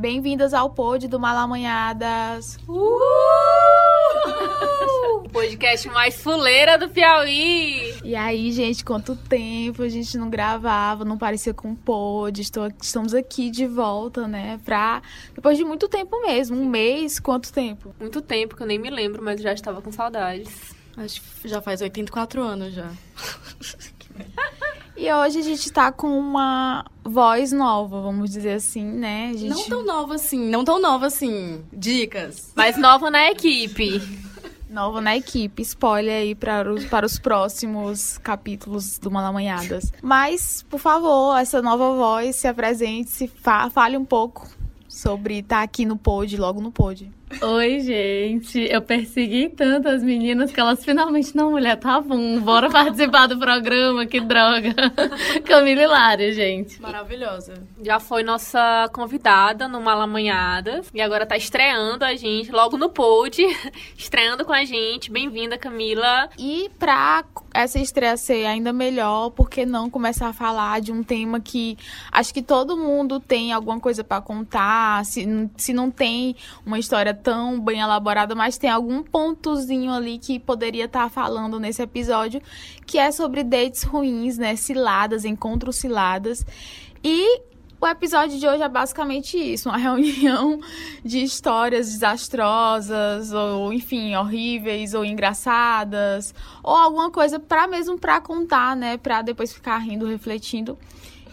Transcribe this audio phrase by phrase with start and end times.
[0.00, 2.56] Bem-vindas ao pod do Malamanhadas.
[2.66, 2.72] Uh!
[5.18, 7.94] O podcast mais fuleira do Piauí.
[8.02, 12.40] E aí, gente, quanto tempo a gente não gravava, não parecia com pod.
[12.40, 14.58] Estou, estamos aqui de volta, né?
[14.64, 15.02] Pra.
[15.34, 16.56] Depois de muito tempo mesmo.
[16.56, 17.94] Um mês, quanto tempo?
[18.00, 20.74] Muito tempo que eu nem me lembro, mas já estava com saudades.
[20.96, 22.90] Acho que já faz 84 anos já.
[25.00, 29.30] E hoje a gente tá com uma voz nova, vamos dizer assim, né?
[29.30, 29.48] A gente...
[29.48, 31.64] Não tão nova assim, não tão nova assim.
[31.72, 32.52] Dicas.
[32.54, 33.98] Mas nova na equipe.
[34.68, 39.90] Nova na equipe, spoiler aí para os, para os próximos capítulos do Malamanhadas.
[40.02, 44.50] Mas, por favor, essa nova voz se apresente, se fa fale um pouco
[44.86, 47.10] sobre estar tá aqui no pod, logo no pod.
[47.40, 48.58] Oi, gente.
[48.70, 53.38] Eu persegui tanto as meninas que elas finalmente, não, mulher, tá bom, bora participar do
[53.38, 54.74] programa, que droga.
[55.46, 56.82] Camila Hilária, gente.
[56.82, 57.54] Maravilhosa.
[57.80, 63.40] Já foi nossa convidada no Malamanhadas e agora tá estreando a gente, logo no pod,
[63.96, 65.10] estreando com a gente.
[65.10, 66.28] Bem-vinda, Camila.
[66.36, 71.02] E pra essa estreia ser ainda melhor, por que não começar a falar de um
[71.02, 71.78] tema que
[72.10, 76.34] acho que todo mundo tem alguma coisa para contar, se, se não tem
[76.66, 81.60] uma história tão bem elaborada, mas tem algum pontozinho ali que poderia estar tá falando
[81.60, 82.40] nesse episódio,
[82.86, 84.56] que é sobre dates ruins, né?
[84.56, 86.44] Ciladas, encontros ciladas.
[87.04, 87.42] E
[87.80, 90.60] o episódio de hoje é basicamente isso, uma reunião
[91.02, 98.76] de histórias desastrosas ou enfim, horríveis ou engraçadas, ou alguma coisa para mesmo para contar,
[98.76, 100.76] né, para depois ficar rindo, refletindo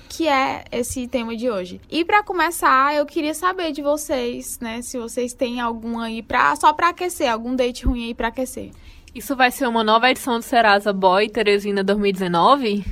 [0.07, 1.81] que é esse tema de hoje.
[1.89, 6.55] E para começar, eu queria saber de vocês, né, se vocês têm algum aí para
[6.55, 8.71] só para aquecer, algum date ruim aí para aquecer.
[9.13, 12.85] Isso vai ser uma nova edição do Serasa Boy Teresina 2019?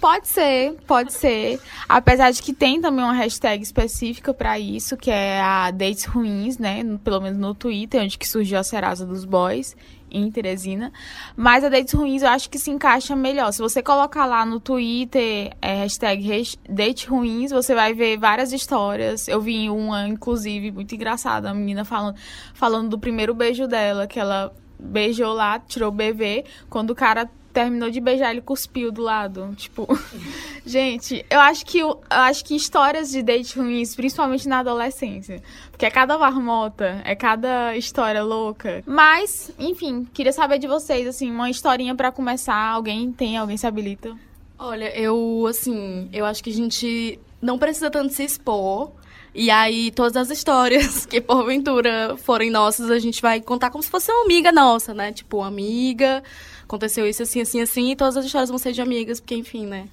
[0.00, 1.60] Pode ser, pode ser.
[1.88, 6.58] Apesar de que tem também uma hashtag específica para isso, que é a Dates Ruins,
[6.58, 6.82] né?
[7.04, 9.76] Pelo menos no Twitter, onde que surgiu a Serasa dos Boys
[10.10, 10.92] em Teresina.
[11.36, 13.52] Mas a Dates Ruins eu acho que se encaixa melhor.
[13.52, 19.28] Se você colocar lá no Twitter, é, hashtag Date Ruins, você vai ver várias histórias.
[19.28, 22.16] Eu vi uma, inclusive, muito engraçada, a menina falando,
[22.54, 27.28] falando do primeiro beijo dela, que ela beijou lá, tirou o BV, quando o cara
[27.52, 29.52] terminou de beijar, ele cuspiu do lado.
[29.56, 29.86] Tipo,
[30.64, 35.86] gente, eu acho que eu acho que histórias de date ruins, principalmente na adolescência, porque
[35.86, 38.82] é cada marmota, é cada história louca.
[38.86, 43.66] Mas, enfim, queria saber de vocês assim, uma historinha para começar, alguém tem, alguém se
[43.66, 44.16] habilita?
[44.58, 48.92] Olha, eu assim, eu acho que a gente não precisa tanto se expor.
[49.34, 53.90] E aí, todas as histórias que porventura forem nossas, a gente vai contar como se
[53.90, 55.12] fosse uma amiga nossa, né?
[55.12, 56.22] Tipo, uma amiga,
[56.70, 59.66] aconteceu isso assim, assim, assim, e todas as histórias vão ser de amigas, porque, enfim,
[59.66, 59.88] né?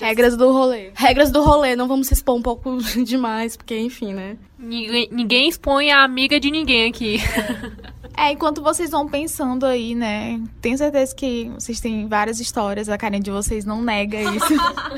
[0.00, 0.90] Regras do rolê.
[0.94, 4.38] Regras do rolê, não vamos se expor um pouco demais, porque, enfim, né?
[4.58, 7.18] Ninguém, ninguém expõe a amiga de ninguém aqui.
[8.14, 10.38] É, enquanto vocês vão pensando aí, né?
[10.60, 14.54] Tenho certeza que vocês têm várias histórias, a carinha de vocês não nega isso.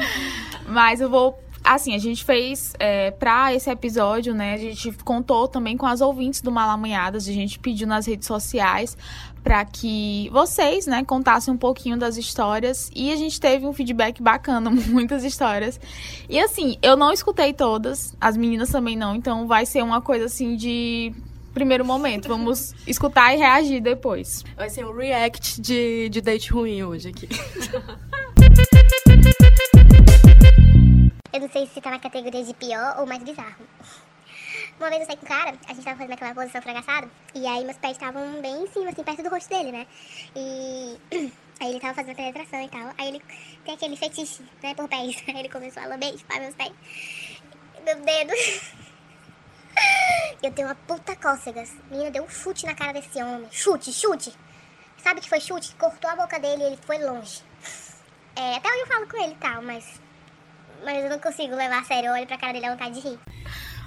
[0.66, 4.54] Mas eu vou assim, a gente fez é, para esse episódio, né?
[4.54, 8.96] A gente contou também com as ouvintes do Malamanhadas, a gente pediu nas redes sociais
[9.44, 14.22] para que vocês, né, contassem um pouquinho das histórias e a gente teve um feedback
[14.22, 15.78] bacana, muitas histórias.
[16.30, 20.24] E assim, eu não escutei todas, as meninas também não, então vai ser uma coisa
[20.24, 21.12] assim de
[21.52, 22.26] primeiro momento.
[22.26, 24.42] Vamos escutar e reagir depois.
[24.56, 27.28] Vai ser um react de, de date ruim hoje aqui.
[31.34, 33.66] Eu não sei se tá na categoria de pior ou mais bizarro.
[34.78, 37.46] Uma vez eu saí com o cara, a gente tava fazendo aquela posição fragaçada, e
[37.46, 39.86] aí meus pés estavam bem em cima, assim, perto do rosto dele, né?
[40.34, 40.98] E
[41.60, 42.92] aí ele tava fazendo penetração e tal.
[42.98, 43.22] Aí ele
[43.64, 45.22] tem aquele fetiche, né, por pés.
[45.28, 46.72] Aí ele começou a lamber chupar meus pés.
[47.84, 48.32] Meu dedo.
[50.42, 51.72] Eu tenho uma puta cócegas.
[51.90, 53.48] Menina, deu um chute na cara desse homem.
[53.50, 54.32] Chute, chute.
[54.98, 55.74] Sabe que foi chute?
[55.76, 57.42] Cortou a boca dele e ele foi longe.
[58.36, 60.00] É, até hoje eu falo com ele e tal, mas.
[60.84, 62.08] Mas eu não consigo levar a sério.
[62.08, 63.18] Eu olho pra cara dele e vontade de rir.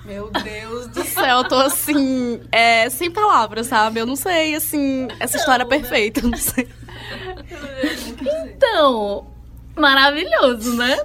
[0.07, 4.00] Meu Deus do céu, eu tô assim, é, sem palavras, sabe?
[4.00, 6.65] Eu não sei, assim, essa história é perfeita, eu não sei.
[8.56, 9.27] Então,
[9.75, 10.98] maravilhoso, né?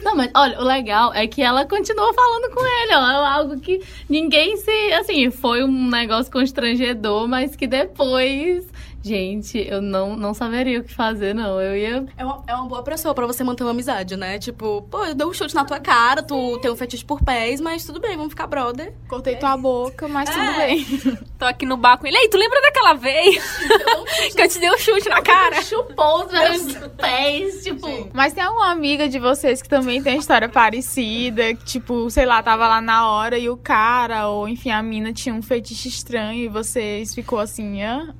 [0.00, 3.10] Não, mas olha, o legal é que ela continua falando com ele, ó.
[3.10, 4.92] É algo que ninguém se.
[4.92, 8.64] Assim, foi um negócio constrangedor, mas que depois
[9.04, 11.60] Gente, eu não, não saberia o que fazer, não.
[11.60, 12.06] Eu ia.
[12.16, 14.38] É uma, é uma boa pessoa pra você manter uma amizade, né?
[14.38, 17.60] Tipo, pô, eu dei um chute na tua cara, tu tem um fetiche por pés,
[17.60, 18.94] mas tudo bem, vamos ficar brother.
[19.06, 20.66] Cortei tua boca, mas tudo É.
[20.66, 20.86] bem.
[21.38, 22.16] Tô aqui no bar com ele.
[22.16, 23.44] Ei, tu lembra daquela vez
[24.34, 25.60] que eu te dei um chute na cara?
[25.60, 28.08] Chupou os meus pés, tipo.
[28.14, 31.54] Mas tem alguma amiga de vocês que também tem história parecida?
[31.54, 35.12] Que, tipo, sei lá, tava lá na hora e o cara, ou enfim, a mina
[35.12, 38.14] tinha um fetiche estranho e vocês ficou assim, hã?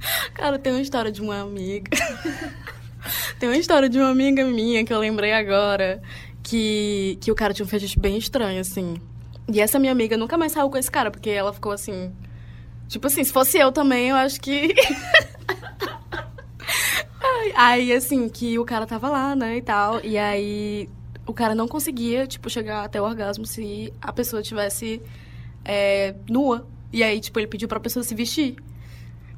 [0.34, 1.90] Cara, tem uma história de uma amiga.
[3.38, 6.02] tem uma história de uma amiga minha que eu lembrei agora.
[6.42, 8.96] Que, que o cara tinha um fetiche bem estranho, assim.
[9.52, 12.12] E essa minha amiga nunca mais saiu com esse cara, porque ela ficou assim.
[12.88, 14.74] Tipo assim, se fosse eu também, eu acho que.
[17.54, 20.04] Aí, assim, que o cara tava lá, né, e tal.
[20.04, 20.88] E aí
[21.26, 25.00] o cara não conseguia, tipo, chegar até o orgasmo se a pessoa tivesse
[25.64, 26.66] é, nua.
[26.92, 28.56] E aí, tipo, ele pediu pra pessoa se vestir.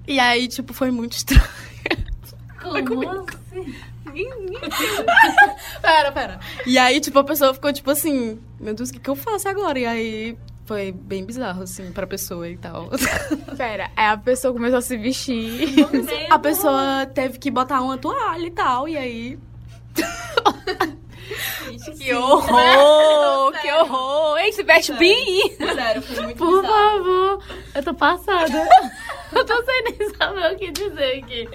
[0.07, 1.43] E aí, tipo, foi muito estranho.
[2.61, 3.75] Como assim?
[5.81, 6.41] Pera, pera.
[6.67, 9.49] E aí, tipo, a pessoa ficou, tipo assim, meu Deus, o que, que eu faço
[9.49, 9.79] agora?
[9.79, 12.91] E aí foi bem bizarro, assim, pra pessoa e tal.
[13.57, 15.75] Pera, aí a pessoa começou a se vestir.
[16.31, 19.39] A pessoa teve que botar uma toalha e tal, e aí.
[21.99, 23.53] Que horror!
[23.61, 24.39] Que horror!
[24.39, 25.57] Ei, se veste bem!
[25.57, 27.43] Sério, foi muito Por favor.
[27.75, 28.69] Eu tô passada.
[29.35, 31.49] Eu tô sem nem saber o que dizer aqui.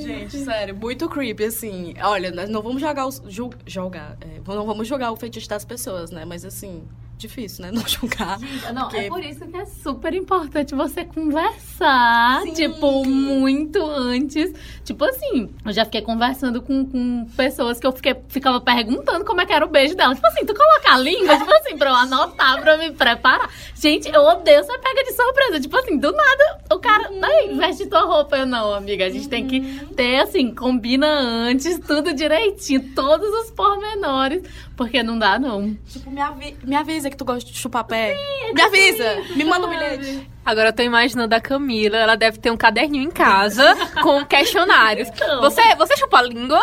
[0.00, 1.94] Gente, sério, muito creepy, assim.
[2.02, 3.22] Olha, nós não vamos jogar os.
[3.26, 4.16] Ju, jogar.
[4.20, 6.24] é, não vamos jogar o feitiço das pessoas, né?
[6.24, 6.86] Mas assim,
[7.16, 7.70] difícil, né?
[7.74, 8.38] Não julgar.
[8.72, 12.52] Não, Porque- é por isso que é super importante você conversar, Sim.
[12.52, 14.52] tipo, muito antes.
[14.84, 19.40] Tipo assim, eu já fiquei conversando com, com pessoas que eu fiquei, ficava perguntando como
[19.40, 20.14] é que era o beijo dela.
[20.14, 23.48] Tipo assim, tu coloca a língua, tipo assim, pra eu anotar, pra eu me preparar.
[23.74, 25.60] Gente, eu odeio ser pega de surpresa.
[25.64, 28.36] Tipo assim, do nada, o cara, ai, veste tua roupa.
[28.36, 29.60] Eu, não, amiga, a gente tem que
[29.96, 34.42] ter, assim, combina antes, tudo direitinho, todos os pormenores,
[34.76, 35.74] porque não dá, não.
[35.86, 38.14] Tipo, me, avi- me avisa que tu gosta de chupar pé.
[38.54, 39.22] me avisa!
[39.36, 40.30] Me manda um bilhete.
[40.44, 45.08] Agora eu tô imaginando a Camila, ela deve ter um caderninho em casa com questionários.
[45.08, 45.40] Então.
[45.40, 46.60] Você, você chupa a língua?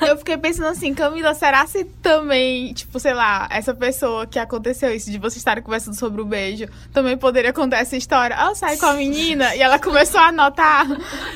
[0.00, 4.94] Eu fiquei pensando assim, Camila, será se também, tipo, sei lá, essa pessoa que aconteceu
[4.94, 8.36] isso, de vocês estarem conversando sobre o beijo, também poderia contar essa história?
[8.38, 10.86] Ah, eu saí com a menina e ela começou a anotar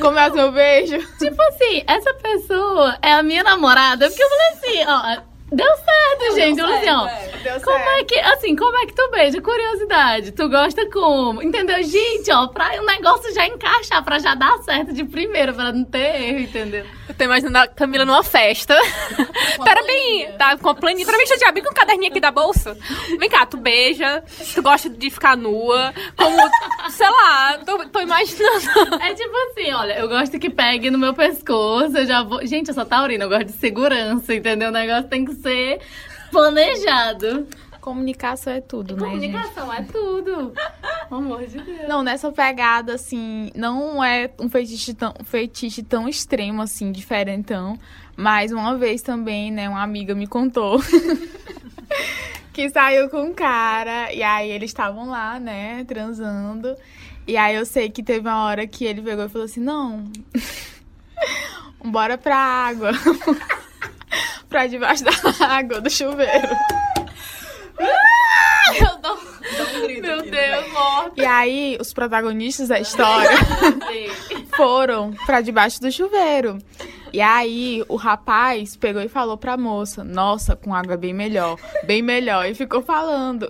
[0.00, 0.98] como é o meu beijo.
[1.18, 5.35] Tipo assim, essa pessoa é a minha namorada, porque eu falei assim, ó.
[5.52, 6.58] Deu certo, gente.
[6.58, 7.06] Eu falei assim, ó.
[7.42, 8.00] Deu Como certo.
[8.00, 9.40] é que, assim, como é que tu beija?
[9.40, 10.32] Curiosidade.
[10.32, 11.40] Tu gosta como?
[11.42, 11.80] Entendeu?
[11.84, 15.84] Gente, ó, pra o negócio já encaixar, pra já dar certo de primeira, pra não
[15.84, 16.84] ter erro, entendeu?
[17.08, 18.74] Eu tô imaginando a Camila numa festa.
[19.62, 21.06] Pera bem, tá com a planilha.
[21.06, 22.76] Pera bem, deixa eu abrir com um caderninho aqui da bolsa.
[23.18, 26.36] Vem cá, tu beija, tu gosta de ficar nua, como,
[26.90, 28.96] sei lá, tô, tô imaginando.
[29.00, 32.44] É tipo assim, olha, eu gosto que pegue no meu pescoço, eu já vou.
[32.44, 34.70] Gente, eu sou taurina, eu gosto de segurança, entendeu?
[34.70, 35.80] O negócio tem que ser
[36.30, 37.46] planejado.
[37.80, 39.30] Comunicação é tudo, né, gente?
[39.30, 40.52] Comunicação é tudo.
[41.08, 41.88] Pelo amor de Deus.
[41.88, 47.78] Não, nessa pegada, assim, não é um feitiço tão, um feitiço tão extremo, assim, diferentão.
[48.16, 50.80] Mas uma vez também, né, uma amiga me contou
[52.52, 56.74] que saiu com um cara e aí eles estavam lá, né, transando.
[57.26, 60.10] E aí eu sei que teve uma hora que ele pegou e falou assim: não,
[61.84, 62.90] bora pra água.
[64.48, 65.10] pra debaixo da
[65.46, 66.48] água, do chuveiro.
[70.00, 71.20] Meu Deus, morte.
[71.20, 73.30] E aí, os protagonistas da história
[74.56, 76.58] foram pra debaixo do chuveiro.
[77.12, 81.58] E aí, o rapaz pegou e falou pra moça: Nossa, com água é bem melhor,
[81.84, 82.46] bem melhor.
[82.46, 83.46] E ficou falando.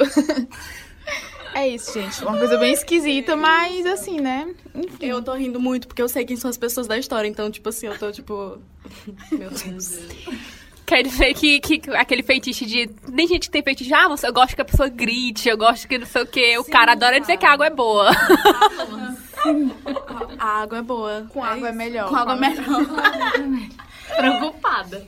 [1.57, 2.23] É isso, gente.
[2.23, 4.47] Uma coisa bem esquisita, mas assim, né?
[4.75, 5.07] Enfim.
[5.07, 7.67] Eu tô rindo muito porque eu sei quem são as pessoas da história, então, tipo
[7.71, 8.59] assim, eu tô tipo.
[9.33, 9.99] Meu Deus.
[10.85, 12.91] Quer dizer que, que aquele feitiço de.
[13.09, 15.57] Nem gente que tem feitiço de, ah, você, eu gosto que a pessoa grite, eu
[15.57, 16.59] gosto que não sei o quê.
[16.59, 18.11] O cara adora dizer que a água é boa.
[20.39, 21.27] A água é boa.
[21.31, 21.79] Com água é isso.
[21.79, 22.09] melhor.
[22.09, 22.67] Com água é melhor.
[24.17, 25.07] Preocupada.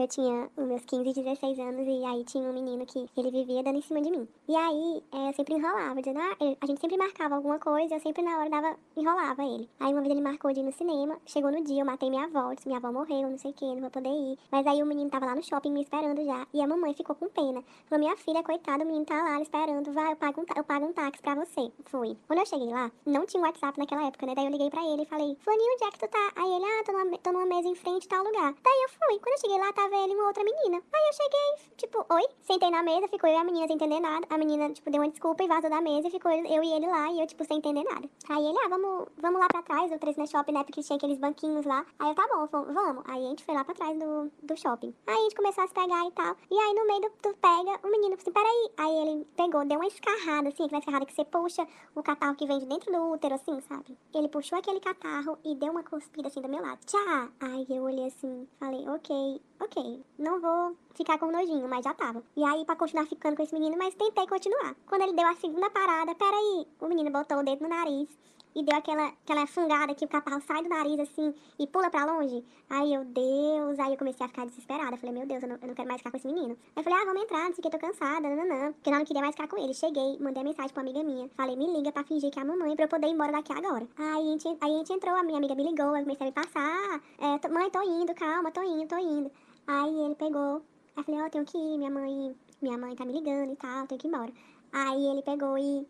[0.00, 3.62] Eu tinha os meus 15, 16 anos e aí tinha um menino que ele vivia
[3.62, 4.26] dando em cima de mim.
[4.48, 7.96] E aí é, eu sempre enrolava, dizendo, ah, eu- a gente sempre marcava alguma coisa,
[7.96, 9.68] eu sempre na hora dava, enrolava ele.
[9.78, 12.24] Aí uma vez ele marcou de ir no cinema, chegou no dia, eu matei minha
[12.24, 14.38] avó, disse, minha avó morreu, não sei o que, não vou poder ir.
[14.50, 17.14] Mas aí o menino tava lá no shopping me esperando já, e a mamãe ficou
[17.14, 17.62] com pena.
[17.84, 20.86] Falou, minha filha, coitada, o menino tá lá esperando, vai, eu pago um, eu pago
[20.86, 21.70] um táxi pra você.
[21.84, 22.16] Fui.
[22.26, 24.34] Quando eu cheguei lá, não tinha WhatsApp naquela época, né?
[24.34, 26.32] Daí eu liguei pra ele e falei, Fulaninho, onde é que tu tá?
[26.36, 28.54] Aí ele, ah, tô numa, tô numa mesa em frente, tal lugar.
[28.64, 29.18] Daí eu fui.
[29.18, 30.82] Quando eu cheguei lá, tava tava ele e uma outra menina.
[30.92, 32.22] Aí eu cheguei, tipo, oi?
[32.42, 34.26] Sentei na mesa, ficou eu e a menina sem entender nada.
[34.30, 36.86] A menina, tipo, deu uma desculpa e vazou da mesa e ficou eu e ele
[36.86, 38.08] lá e eu, tipo, sem entender nada.
[38.28, 40.64] Aí ele, ah, vamos, vamos lá pra trás do Tresna Shopping, né?
[40.64, 41.84] Porque tinha aqueles banquinhos lá.
[41.98, 43.04] Aí eu, tá bom, fomos- vamos.
[43.08, 44.94] Aí a gente foi lá pra trás do, do shopping.
[45.06, 46.36] Aí a gente começou a se pegar e tal.
[46.50, 48.70] E aí no meio do, do pega, o menino assim, peraí.
[48.76, 52.46] Aí ele pegou, deu uma escarrada, assim, aquela escarrada que você puxa o catarro que
[52.46, 53.96] vem de dentro do útero, assim, sabe?
[54.14, 56.78] Ele puxou aquele catarro e deu uma cuspida assim do meu lado.
[56.86, 57.28] Tchá!
[57.40, 62.22] Aí eu olhei assim, falei, ok, ok, não vou ficar com nojinho, mas já tava.
[62.36, 64.74] E aí, pra continuar ficando com esse menino, mas tentei continuar.
[64.86, 68.08] Quando ele deu a segunda parada, peraí, o menino botou o dedo no nariz
[68.52, 72.04] e deu aquela, aquela fungada que o catarro sai do nariz assim e pula pra
[72.04, 72.44] longe.
[72.68, 74.96] Aí eu, Deus, aí eu comecei a ficar desesperada.
[74.96, 76.56] Falei, meu Deus, eu não, eu não quero mais ficar com esse menino.
[76.74, 78.72] Aí eu falei, ah, vamos entrar, não sei que, eu tô cansada, nananã.
[78.72, 79.72] Porque eu não queria mais ficar com ele.
[79.72, 81.28] Cheguei, mandei mensagem pra uma amiga minha.
[81.36, 83.52] Falei, me liga pra fingir que é a mamãe pra eu poder ir embora daqui
[83.52, 83.86] agora.
[83.96, 86.30] Aí a gente, aí a gente entrou, a minha amiga me ligou, eu comecei a
[86.30, 87.00] me passar.
[87.18, 89.30] É, tô- mãe, tô indo, calma, tô indo, tô indo.
[89.72, 90.60] Aí ele pegou,
[90.96, 93.86] eu falei, ó, tenho que ir, minha mãe, minha mãe tá me ligando e tal,
[93.86, 94.32] tenho que ir embora.
[94.72, 95.86] Aí ele pegou e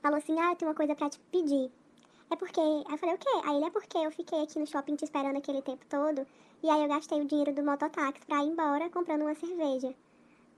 [0.00, 1.70] falou assim, ah, eu tenho uma coisa pra te pedir.
[2.30, 2.58] É porque.
[2.58, 3.28] Aí eu falei, o quê?
[3.44, 6.26] Aí ele é porque eu fiquei aqui no shopping te esperando aquele tempo todo.
[6.62, 9.94] E aí eu gastei o dinheiro do mototáxi pra ir embora comprando uma cerveja.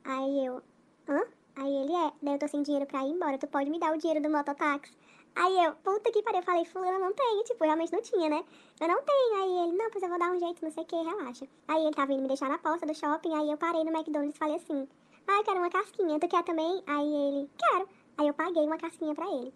[0.05, 0.63] Aí eu,
[1.09, 1.21] hã?
[1.57, 3.93] Aí ele é, daí eu tô sem dinheiro pra ir embora, tu pode me dar
[3.93, 4.93] o dinheiro do mototáxi?
[5.35, 8.45] Aí eu, puta que pariu, eu falei, fulano, não tenho, tipo, realmente não tinha, né?
[8.81, 10.87] Eu não tenho, aí ele, não, pois eu vou dar um jeito, não sei o
[10.87, 11.49] que, relaxa.
[11.69, 14.35] Aí ele tava indo me deixar na porta do shopping, aí eu parei no McDonald's
[14.35, 14.87] e falei assim,
[15.27, 16.83] ah, eu quero uma casquinha, tu quer também?
[16.87, 17.89] Aí ele, quero.
[18.19, 19.55] Aí eu paguei uma casquinha pra ele.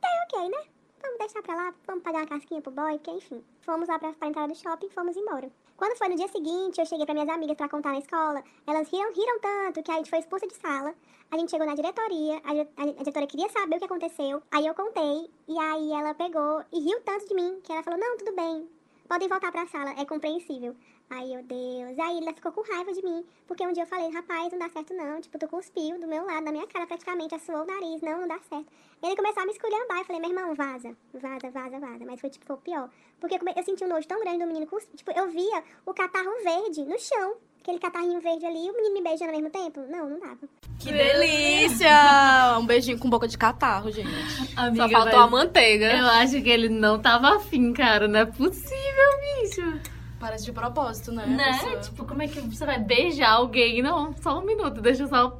[0.00, 0.68] Daí, ok, né?
[1.00, 3.42] Vamos deixar pra lá, vamos pagar uma casquinha pro boy, porque enfim.
[3.60, 5.50] Fomos lá pra, pra entrada do shopping, fomos embora.
[5.76, 8.42] Quando foi no dia seguinte, eu cheguei pra minhas amigas pra contar na escola.
[8.66, 10.94] Elas riram, riram tanto que a gente foi expulsa de sala.
[11.30, 14.40] A gente chegou na diretoria, a, dire- a, a diretora queria saber o que aconteceu.
[14.52, 17.98] Aí eu contei, e aí ela pegou e riu tanto de mim que ela falou:
[17.98, 18.68] Não, tudo bem,
[19.08, 20.76] podem voltar pra sala, é compreensível.
[21.10, 21.98] Aí eu, Deus.
[21.98, 24.68] Aí ela ficou com raiva de mim, porque um dia eu falei: Rapaz, não dá
[24.68, 25.20] certo não.
[25.20, 28.28] Tipo, tu cuspiu do meu lado, na minha cara praticamente, assoou o nariz, não, não
[28.28, 28.66] dá certo.
[29.02, 29.98] Ele começou a me esculhambar.
[29.98, 32.04] Eu falei, meu irmão, vaza, vaza, vaza, vaza.
[32.06, 32.88] Mas foi, tipo, foi pior.
[33.20, 34.66] Porque eu senti um nojo tão grande do menino.
[34.96, 37.36] Tipo, eu via o catarro verde no chão.
[37.60, 39.80] Aquele catarrinho verde ali e o menino me beijando ao mesmo tempo.
[39.88, 40.48] Não, não dava.
[40.78, 41.88] Que delícia!
[42.58, 44.08] Um beijinho com boca de catarro, gente.
[44.56, 45.96] Amiga, Só faltou mas a manteiga.
[45.96, 48.06] Eu acho que ele não tava afim, cara.
[48.06, 49.10] Não é possível,
[49.42, 49.93] bicho.
[50.24, 51.26] Parece de propósito, né?
[51.26, 51.52] Né?
[51.52, 51.80] Pessoa?
[51.80, 53.82] Tipo, como é que você vai beijar alguém?
[53.82, 54.80] Não, só um minuto.
[54.80, 55.38] Deixa eu só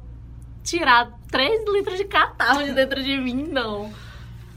[0.63, 3.91] tirar 3 litros de catarro de dentro de mim, não.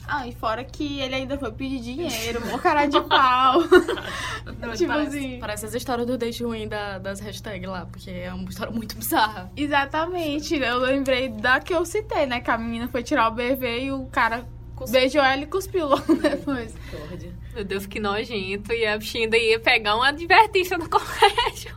[0.07, 3.61] Ah, e fora que ele ainda foi pedir dinheiro, mó cara de pau.
[4.59, 5.39] Não, tipo parece, assim.
[5.39, 8.97] parece as histórias do date ruim da- das hashtags lá, porque é uma história muito
[8.97, 9.51] bizarra.
[9.57, 10.57] Exatamente.
[10.57, 12.41] Eu lembrei da que eu citei, né?
[12.41, 14.47] Que a menina foi tirar o BV e o cara
[14.91, 16.75] beijou ela e cuspiu logo depois.
[17.55, 18.73] Meu Deus, que nojento.
[18.73, 21.75] E a ainda ia pegar uma advertência no colégio.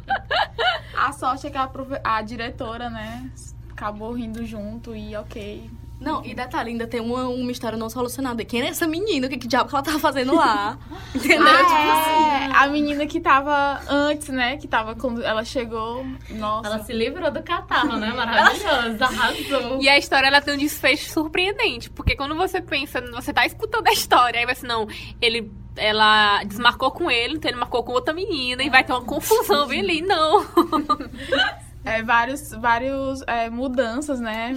[0.96, 1.70] A sorte é que a,
[2.04, 3.30] a diretora, né?
[3.72, 5.70] Acabou rindo junto e ok.
[6.01, 8.43] Não, e detalhe, ainda tem uma, um mistério não solucionado.
[8.43, 9.27] Quem é essa menina?
[9.27, 10.75] O que, que diabo que ela tava fazendo lá?
[11.13, 11.48] Entendeu?
[11.48, 12.51] Ah, Tipo assim.
[12.51, 14.58] é, a menina que tava antes, né?
[14.58, 16.03] Que tava quando ela chegou.
[16.31, 16.67] Nossa.
[16.67, 18.12] Ela se livrou do catarro, né?
[18.13, 19.03] Maravilhoso.
[19.03, 19.81] Arrasou.
[19.81, 21.89] E a história ela tem um desfecho surpreendente.
[21.91, 24.88] Porque quando você pensa, você tá escutando a história, aí vai assim, não,
[25.22, 25.51] ele.
[25.77, 29.67] Ela desmarcou com ele, então ele marcou com outra menina e vai ter uma confusão
[29.67, 30.01] bem ali.
[30.01, 30.46] Não.
[31.83, 34.55] É, vários, vários é, mudanças, né?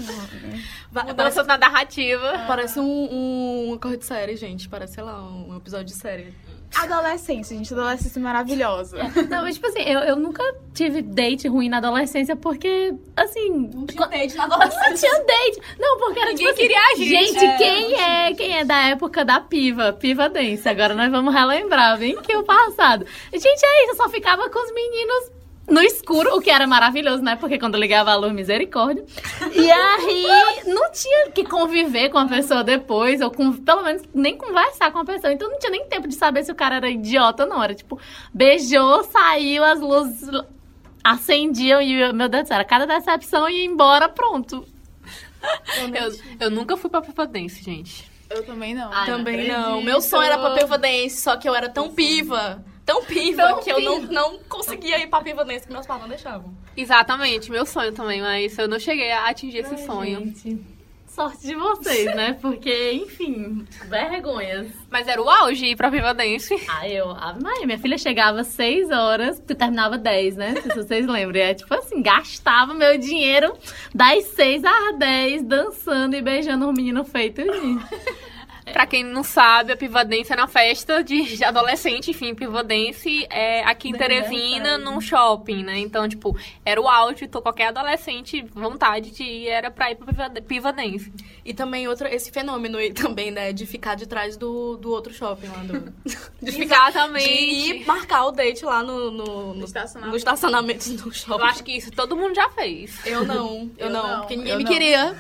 [0.92, 2.44] Mudanças na narrativa.
[2.46, 4.68] parece um, um, uma corrida de série, gente.
[4.68, 6.34] Parece, sei lá, um episódio de série.
[6.76, 7.72] Adolescência, gente.
[7.72, 8.98] Adolescência maravilhosa.
[9.30, 10.42] Não, mas tipo assim, eu, eu nunca
[10.74, 13.70] tive date ruim na adolescência porque, assim.
[13.72, 15.60] Não tinha date na Não tinha date.
[15.78, 17.40] Não, porque era Ninguém tipo assim, queria a gente.
[17.40, 19.92] Gente, quem é quem é da época da piva?
[19.92, 20.68] Piva dance.
[20.68, 23.06] Agora nós vamos relembrar, bem que o passado.
[23.32, 25.32] Gente, é isso, eu só ficava com os meninos
[25.68, 27.36] no escuro, o que era maravilhoso, né?
[27.36, 29.04] Porque quando ligava a luz, misericórdia.
[29.52, 30.26] E aí,
[30.66, 34.98] não tinha que conviver com a pessoa depois, ou com, pelo menos nem conversar com
[34.98, 35.32] a pessoa.
[35.32, 37.62] Então não tinha nem tempo de saber se o cara era idiota ou não.
[37.62, 37.98] Era tipo,
[38.32, 40.28] beijou, saiu, as luzes
[41.02, 44.66] acendiam e, meu Deus do céu, era cada decepção e ia embora, pronto.
[45.94, 48.10] Eu, eu nunca fui pra Pipa Dance, gente.
[48.30, 48.90] Eu também não.
[48.92, 49.82] Ai, Também não não.
[49.82, 53.60] Meu sonho era pra Piva Dance, só que eu era tão piva, tão piva, Tão
[53.62, 54.12] que eu não, piva.
[54.12, 56.52] não conseguia ir pra Piva Dance, que meus pais não deixavam.
[56.76, 60.18] Exatamente, meu sonho também, mas eu não cheguei a atingir esse Ai, sonho.
[60.20, 60.74] gente.
[61.06, 62.36] Sorte de vocês, né?
[62.42, 64.66] Porque, enfim, vergonhas.
[64.90, 66.52] Mas era o auge ir pra Pipa Dance.
[66.68, 70.54] Aí eu, Ave Maria, minha filha chegava às 6 horas, tu terminava 10, né?
[70.60, 71.40] Se vocês lembram.
[71.40, 73.52] É tipo assim, gastava meu dinheiro
[73.94, 77.42] das 6 às 10 dançando e beijando um menino feito.
[78.72, 83.90] Pra quem não sabe, a Pivadense é na festa de adolescente, enfim, Pivadense é aqui
[83.90, 85.78] em Teresina, num shopping, né?
[85.78, 90.06] Então, tipo, era o auge, então qualquer adolescente, vontade de ir, era pra ir pra
[90.06, 91.12] Piva- Pivadense.
[91.44, 93.52] E também outro, esse fenômeno aí também, né?
[93.52, 95.92] De ficar de trás do, do outro shopping lá do.
[96.44, 96.90] De ficar.
[96.90, 97.30] De Exatamente.
[97.30, 100.10] ir marcar o date lá no, no, no, estacionamento.
[100.10, 101.44] no estacionamento do Eu shopping.
[101.44, 102.98] acho que isso todo mundo já fez.
[103.06, 104.70] Eu não, eu, Eu não, não, porque ninguém eu me não.
[104.72, 105.16] queria.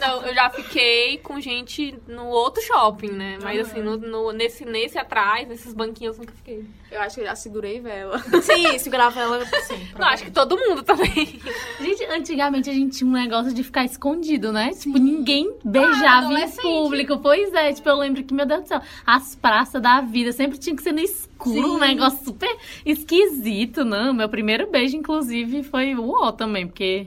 [0.00, 3.38] Não, eu já fiquei com gente no outro shopping, né?
[3.42, 6.64] Mas assim, no, no- nesse, nesse atrás, nesses banquinhos, eu nunca fiquei.
[6.90, 8.18] Eu acho que eu já segurei vela.
[8.42, 9.88] Sim, segurava ela sim.
[9.98, 11.40] Não, acho que todo mundo também.
[11.80, 14.70] Gente, antigamente a gente tinha um negócio de ficar escondido, né?
[14.72, 16.62] Tipo, ninguém beijava em adolescente.
[16.62, 17.18] público.
[17.18, 20.58] Pois é, tipo, eu lembro que, meu Deus do céu, as praças da vida sempre
[20.58, 24.12] tinha que ser no escuro, um negócio super esquisito, não.
[24.12, 27.06] Meu primeiro beijo, inclusive, foi o ó também, porque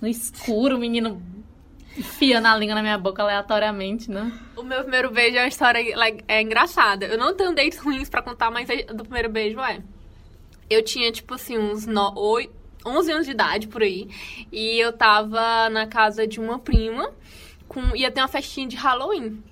[0.00, 1.20] no escuro o menino
[1.98, 4.32] enfiando a língua na minha boca aleatoriamente, né?
[4.56, 7.06] O meu primeiro beijo é uma história like, é engraçada.
[7.06, 9.80] Eu não tenho dates ruins pra contar, mas é- do primeiro beijo é.
[10.70, 12.50] Eu tinha, tipo assim, uns no, oi-
[12.86, 14.08] 11 anos de idade por aí.
[14.52, 17.10] E eu tava na casa de uma prima.
[17.66, 19.42] Com, ia ter uma festinha de Halloween.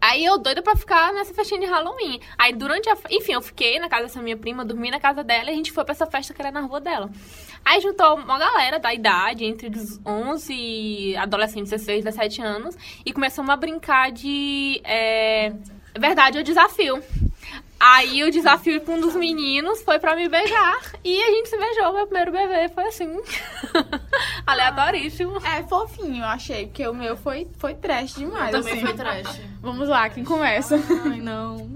[0.00, 2.20] Aí eu doida pra ficar nessa festinha de Halloween.
[2.38, 2.96] Aí durante a.
[3.10, 5.72] Enfim, eu fiquei na casa dessa minha prima, dormi na casa dela e a gente
[5.72, 7.10] foi pra essa festa que era na rua dela.
[7.66, 13.12] Aí juntou uma galera da idade, entre os 11 e adolescentes, 16, 17 anos, e
[13.12, 14.80] começamos a brincar de.
[14.84, 15.52] É,
[15.98, 17.02] verdade ou desafio.
[17.78, 20.80] Aí o desafio com um dos meninos foi pra me beijar.
[21.02, 23.20] E a gente se beijou, meu primeiro bebê foi assim.
[24.46, 25.36] Aleatoríssimo.
[25.44, 28.52] É fofinho, eu achei, porque o meu foi, foi trash demais.
[28.52, 28.86] Também assim.
[28.86, 29.40] foi trash.
[29.60, 30.76] Vamos lá, quem começa?
[31.04, 31.68] Ai, não.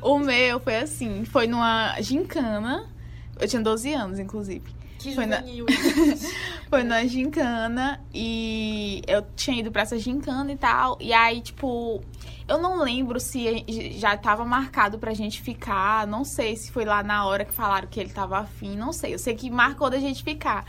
[0.00, 2.90] O meu foi assim, foi numa gincana.
[3.38, 4.81] Eu tinha 12 anos, inclusive.
[5.02, 5.42] Que Foi na-.
[6.70, 10.96] Foi numa gincana e eu tinha ido pra essa gincana e tal.
[11.00, 12.02] E aí, tipo,
[12.48, 13.64] eu não lembro se
[13.98, 16.06] já tava marcado pra gente ficar.
[16.06, 19.12] Não sei se foi lá na hora que falaram que ele tava afim, não sei.
[19.12, 20.64] Eu sei que marcou da gente ficar.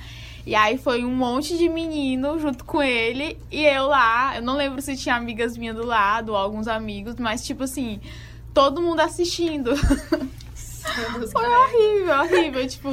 [0.46, 4.36] E aí foi um monte de menino junto com ele e eu lá.
[4.36, 8.02] Eu não lembro se tinha amigas minhas do lado ou alguns amigos, mas tipo assim,
[8.54, 9.76] todo mundo assistindo.
[11.32, 12.68] Foi horrível, horrível.
[12.68, 12.90] Tipo,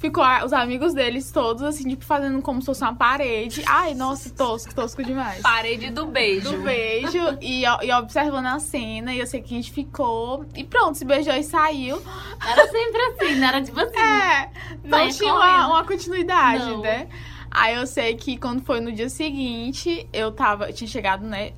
[0.00, 3.62] ficou os amigos deles todos, assim, tipo, fazendo como se fosse uma parede.
[3.66, 5.42] Ai, nossa, tosco, tosco demais.
[5.42, 6.50] Parede do beijo.
[6.50, 10.46] Do beijo e, e observando a cena, e eu sei que a gente ficou.
[10.56, 12.02] E pronto, se beijou e saiu.
[12.44, 13.46] Era sempre assim, né?
[13.46, 13.98] Era tipo assim.
[13.98, 14.50] É,
[14.82, 15.68] não tinha uma, correndo.
[15.68, 16.80] uma continuidade, Não.
[16.80, 17.06] né?
[17.50, 20.70] Aí eu sei que quando foi no dia seguinte, eu tava.
[20.70, 21.52] Eu tinha chegado, né?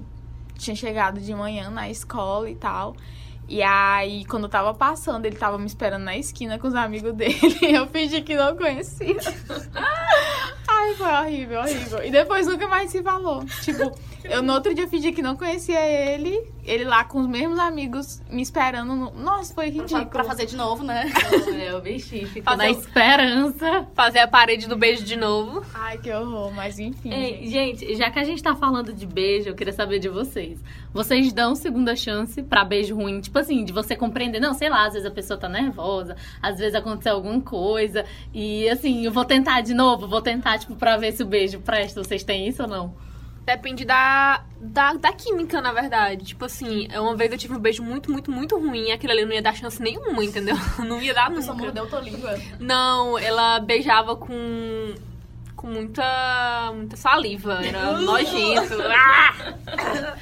[0.59, 2.97] Tinha chegado de manhã na escola e tal.
[3.53, 7.13] E aí, quando eu tava passando, ele tava me esperando na esquina com os amigos
[7.13, 7.37] dele.
[7.61, 9.15] Eu fingi que não conhecia.
[10.67, 12.03] Ai, foi horrível, horrível.
[12.03, 13.45] E depois nunca mais se falou.
[13.61, 13.93] Tipo,
[14.25, 16.51] eu no outro dia fingi que não conhecia ele.
[16.65, 18.95] Ele lá com os mesmos amigos me esperando.
[18.95, 19.11] No...
[19.13, 20.07] Nossa, foi ridículo.
[20.07, 21.11] pra fazer de novo, né?
[21.61, 23.87] É, o bichinho ficou Fazer na o- esperança.
[23.95, 25.65] Fazer a parede do beijo de novo.
[25.75, 26.53] Ai, que horror.
[26.55, 27.13] Mas enfim.
[27.13, 27.81] Ei, gente.
[27.87, 30.61] gente, já que a gente tá falando de beijo, eu queria saber de vocês.
[30.95, 33.21] Vocês dão segunda chance pra beijo ruim?
[33.21, 36.59] Tipo assim, de você compreender, não, sei lá, às vezes a pessoa tá nervosa, às
[36.59, 38.05] vezes aconteceu alguma coisa.
[38.33, 41.59] E assim, eu vou tentar de novo, vou tentar, tipo, pra ver se o beijo
[41.61, 42.03] presta.
[42.05, 42.95] Vocês têm isso ou não?
[43.45, 46.25] Depende da, da, da química, na verdade.
[46.25, 48.93] Tipo assim, uma vez eu tive um beijo muito, muito, muito ruim.
[48.93, 50.55] Aquilo ali não ia dar chance nenhuma, entendeu?
[50.79, 51.53] Não ia dar nunca.
[51.53, 52.39] mordeu tua língua.
[52.61, 54.95] Não, ela beijava com.
[55.57, 56.71] com muita.
[56.73, 57.65] muita saliva.
[57.65, 58.75] Era nojento.
[58.81, 60.17] Ah!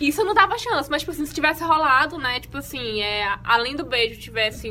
[0.00, 2.40] Isso não dava chance, mas, tipo assim, se tivesse rolado, né?
[2.40, 4.68] Tipo assim, é, além do beijo, tivesse.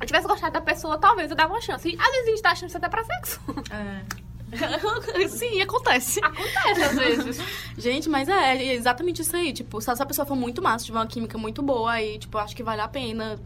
[0.00, 1.88] Eu tivesse gostado da pessoa, talvez eu dava uma chance.
[1.88, 3.40] E às vezes a gente dá chance até pra sexo.
[3.70, 4.23] É.
[5.28, 6.20] Sim, acontece.
[6.22, 7.38] Acontece às vezes.
[7.78, 9.52] Gente, mas é, é exatamente isso aí.
[9.52, 12.54] Tipo, se essa pessoa for muito massa, tiver uma química muito boa, aí, tipo, acho
[12.54, 13.38] que vale a pena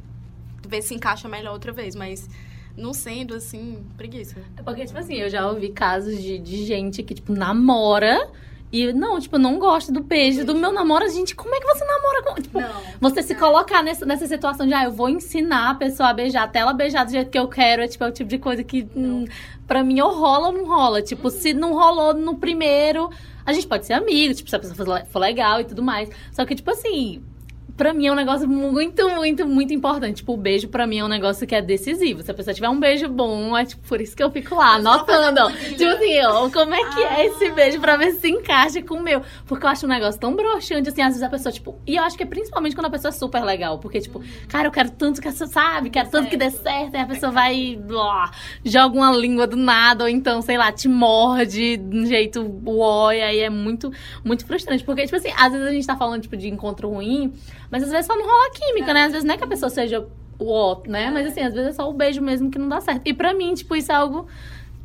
[0.66, 1.94] ver se encaixa melhor outra vez.
[1.94, 2.28] Mas
[2.76, 4.36] não sendo assim, preguiça.
[4.56, 8.30] É Porque, tipo assim, eu já ouvi casos de, de gente que, tipo, namora
[8.70, 11.08] e, não, tipo, não gosta do beijo do meu namoro.
[11.08, 12.34] Gente, como é que você namora com...
[12.34, 12.82] Tipo, Não.
[13.00, 16.44] você se colocar nessa, nessa situação de, ah, eu vou ensinar a pessoa a beijar
[16.44, 17.82] até ela beijar do jeito que eu quero.
[17.82, 19.24] É, tipo, é o tipo de coisa que, hum,
[19.66, 21.00] pra mim, ou rola ou não rola.
[21.00, 23.10] Tipo, se não rolou no primeiro,
[23.46, 26.10] a gente pode ser amigo, tipo, se a pessoa for legal e tudo mais.
[26.32, 27.22] Só que, tipo assim...
[27.78, 30.16] Pra mim é um negócio muito, muito, muito importante.
[30.16, 32.24] Tipo, o beijo pra mim é um negócio que é decisivo.
[32.24, 34.74] Se a pessoa tiver um beijo bom, é tipo, por isso que eu fico lá,
[34.74, 35.48] anotando, ó.
[35.48, 39.02] tipo assim, ó, como é que é esse beijo pra ver se encaixa com o
[39.02, 39.22] meu?
[39.46, 41.78] Porque eu acho um negócio tão broxante, assim, às vezes a pessoa, tipo.
[41.86, 43.78] E eu acho que é principalmente quando a pessoa é super legal.
[43.78, 45.88] Porque, tipo, cara, eu quero tanto que essa, sabe?
[45.88, 46.94] Quero tanto que dê certo.
[46.94, 47.78] E a pessoa vai.
[47.80, 48.32] Blá,
[48.64, 53.12] joga uma língua do nada, ou então, sei lá, te morde de um jeito uó,
[53.12, 53.92] e aí é muito,
[54.24, 54.82] muito frustrante.
[54.82, 57.32] Porque, tipo assim, às vezes a gente tá falando, tipo, de encontro ruim,
[57.70, 59.04] mas às vezes só não rola química, né?
[59.04, 60.06] Às vezes não é que a pessoa seja
[60.38, 61.10] o ó, né?
[61.10, 63.02] Mas assim, às vezes é só o beijo mesmo que não dá certo.
[63.04, 64.26] E pra mim, tipo, isso é algo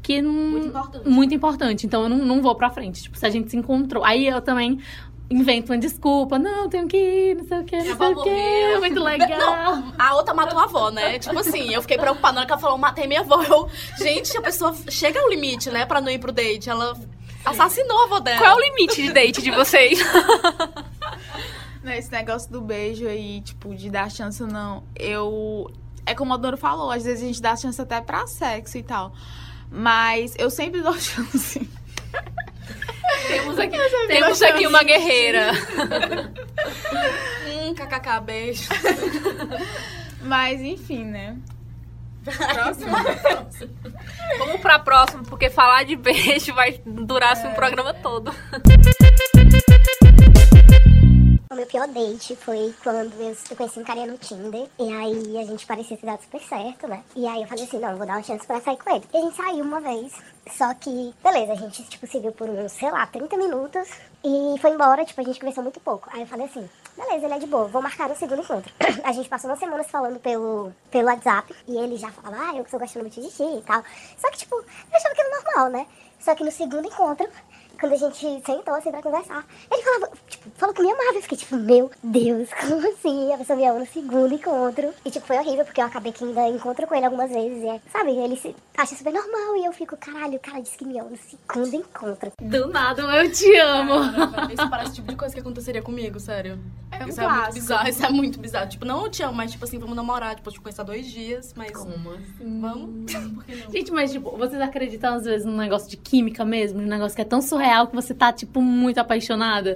[0.02, 0.34] que não...
[0.34, 1.10] Muito importante.
[1.10, 1.86] Muito importante.
[1.86, 3.04] Então eu não, não vou pra frente.
[3.04, 4.04] Tipo, se a gente se encontrou.
[4.04, 4.80] Aí eu também
[5.30, 6.38] invento uma desculpa.
[6.38, 8.80] Não, tenho que ir, não sei o que, não sei o que.
[8.80, 9.40] Muito legal.
[9.40, 11.20] Não, a outra matou a avó, né?
[11.20, 13.42] Tipo assim, eu fiquei preocupada na hora que ela falou, matei minha avó.
[13.44, 16.70] Eu, gente, a pessoa chega ao limite, né, pra não ir pro date.
[16.70, 16.94] Ela
[17.46, 18.38] assassinou a avó dela.
[18.38, 20.00] Qual é o limite de date de vocês?
[21.84, 24.84] Né, Esse negócio do beijo aí, tipo, de dar chance ou não.
[24.96, 25.70] Eu.
[26.06, 28.84] É como a Dora falou, às vezes a gente dá chance até pra sexo e
[28.84, 29.14] tal.
[29.70, 31.70] Mas eu sempre dou chance.
[33.28, 35.52] temos aqui, temos aqui uma guerreira.
[37.48, 38.70] Hum, kkk, beijo.
[40.24, 41.38] Mas enfim, né?
[44.38, 48.34] Vamos pra próxima, porque falar de beijo vai durar assim, um programa todo.
[51.54, 54.68] O meu pior date foi quando eu, conheci um carinha no Tinder.
[54.80, 57.04] E aí a gente parecia ter dado super certo, né?
[57.16, 59.06] E aí eu falei assim, não, vou dar uma chance pra sair com ele.
[59.14, 60.14] E a gente saiu uma vez.
[60.50, 63.88] Só que, beleza, a gente, tipo, se viu por uns, sei lá, 30 minutos.
[64.24, 66.10] E foi embora, tipo, a gente conversou muito pouco.
[66.12, 68.74] Aí eu falei assim, beleza, ele é de boa, vou marcar um segundo encontro.
[69.06, 71.54] a gente passou uma semana se falando pelo, pelo WhatsApp.
[71.68, 73.84] E ele já falava, ah, eu estou gostando muito de ti e tal.
[74.18, 75.86] Só que, tipo, eu achava que era normal, né?
[76.20, 77.30] Só que no segundo encontro,
[77.84, 81.16] quando a gente sentou assim pra conversar, ele falava, tipo, falou que me amava.
[81.16, 83.34] Eu fiquei tipo, meu Deus, como assim?
[83.34, 84.94] A pessoa me ama no segundo encontro.
[85.04, 87.62] E tipo, foi horrível, porque eu acabei que ainda encontro com ele algumas vezes.
[87.62, 89.58] E é, sabe, ele se acha super normal.
[89.58, 92.32] E eu fico, caralho, o cara disse que me ama no segundo encontro.
[92.42, 93.96] Do nada, eu te amo.
[94.54, 96.58] Isso parece o tipo de coisa que aconteceria comigo, sério.
[96.90, 97.54] É um isso é muito clássico.
[97.54, 98.70] bizarro, isso é muito bizarro.
[98.70, 100.84] Tipo, não eu te amo, mas tipo assim, vamos namorar, tipo, eu te conheço há
[100.86, 101.72] dois dias, mas.
[101.72, 102.62] Como assim?
[102.62, 103.12] Vamos?
[103.34, 103.72] Por que não?
[103.72, 106.80] Gente, mas tipo, vocês acreditam às vezes num negócio de química mesmo?
[106.80, 109.74] Num negócio que é tão surreal que você tá, tipo, muito apaixonada?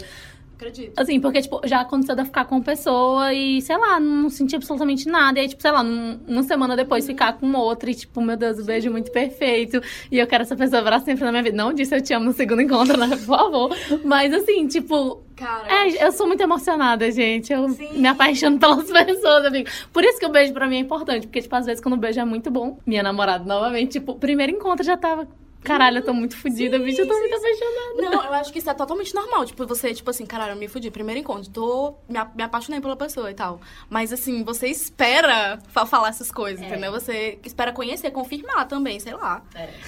[0.55, 0.99] Acredito.
[0.99, 4.27] Assim, porque, tipo, já aconteceu de eu ficar com uma pessoa e, sei lá, não
[4.27, 5.37] senti absolutamente nada.
[5.37, 8.35] E aí, tipo, sei lá, num- uma semana depois ficar com outra e, tipo, meu
[8.35, 9.79] Deus, o beijo muito perfeito.
[10.11, 11.55] E eu quero essa pessoa pra sempre na minha vida.
[11.55, 13.07] Não disse eu te amo no segundo encontro, né?
[13.07, 13.77] Por favor.
[14.03, 17.53] Mas, assim, tipo, Cara, é, eu sou muito emocionada, gente.
[17.53, 17.99] Eu Sim.
[17.99, 19.69] me apaixono pelas pessoas, amigo.
[19.93, 21.27] Por isso que o beijo pra mim é importante.
[21.27, 24.15] Porque, tipo, às vezes quando o beijo é muito bom, minha namorada, novamente, tipo, o
[24.15, 25.27] primeiro encontro já tava.
[25.63, 27.01] Caralho, eu tô muito fodida, bicho.
[27.01, 28.01] Eu tô muito apaixonada.
[28.01, 29.45] Não, eu acho que isso é totalmente normal.
[29.45, 30.89] Tipo, você, tipo assim, caralho, eu me fudi.
[30.89, 31.95] Primeiro encontro, tô.
[32.07, 33.59] Me, me apaixonei pela pessoa e tal.
[33.89, 36.91] Mas assim, você espera fa- falar essas coisas, entendeu?
[36.91, 39.43] Você espera conhecer, confirmar também, sei lá.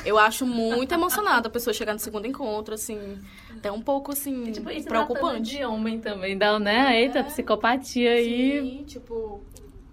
[0.05, 3.17] Eu acho muito emocionada a pessoa chegar no segundo encontro, assim.
[3.55, 5.57] Até um pouco, assim, Tipo, isso preocupante.
[5.57, 7.01] de homem também, dá, né?
[7.01, 8.59] Eita, psicopatia aí.
[8.61, 9.43] Sim, tipo,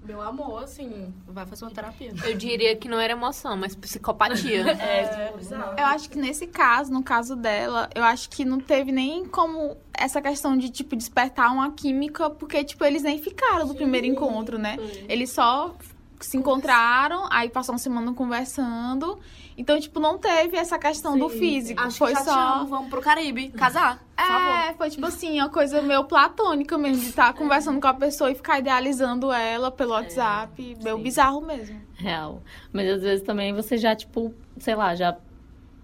[0.07, 2.13] meu amor, assim, vai fazer uma terapia.
[2.25, 4.65] Eu diria que não era emoção, mas psicopatia.
[4.87, 5.75] É, bizarro.
[5.79, 9.77] Eu acho que nesse caso, no caso dela, eu acho que não teve nem como
[9.93, 14.59] essa questão de, tipo, despertar uma química, porque, tipo, eles nem ficaram do primeiro encontro,
[14.59, 14.77] né?
[15.09, 15.75] Eles só
[16.21, 19.19] se encontraram, aí passou uma semana conversando.
[19.59, 21.81] Então, tipo, não teve essa questão do Sim, físico.
[21.83, 22.55] Acho foi que já te só.
[22.59, 24.05] amo, vamos pro Caribe, casar.
[24.19, 28.31] É, foi tipo assim, uma coisa meio platônica mesmo, de estar conversando com a pessoa
[28.31, 30.77] e ficar idealizando ela pelo WhatsApp.
[30.83, 31.81] Meio bizarro mesmo.
[31.95, 32.43] Real.
[32.73, 35.17] Mas às vezes também você já, tipo, sei lá, já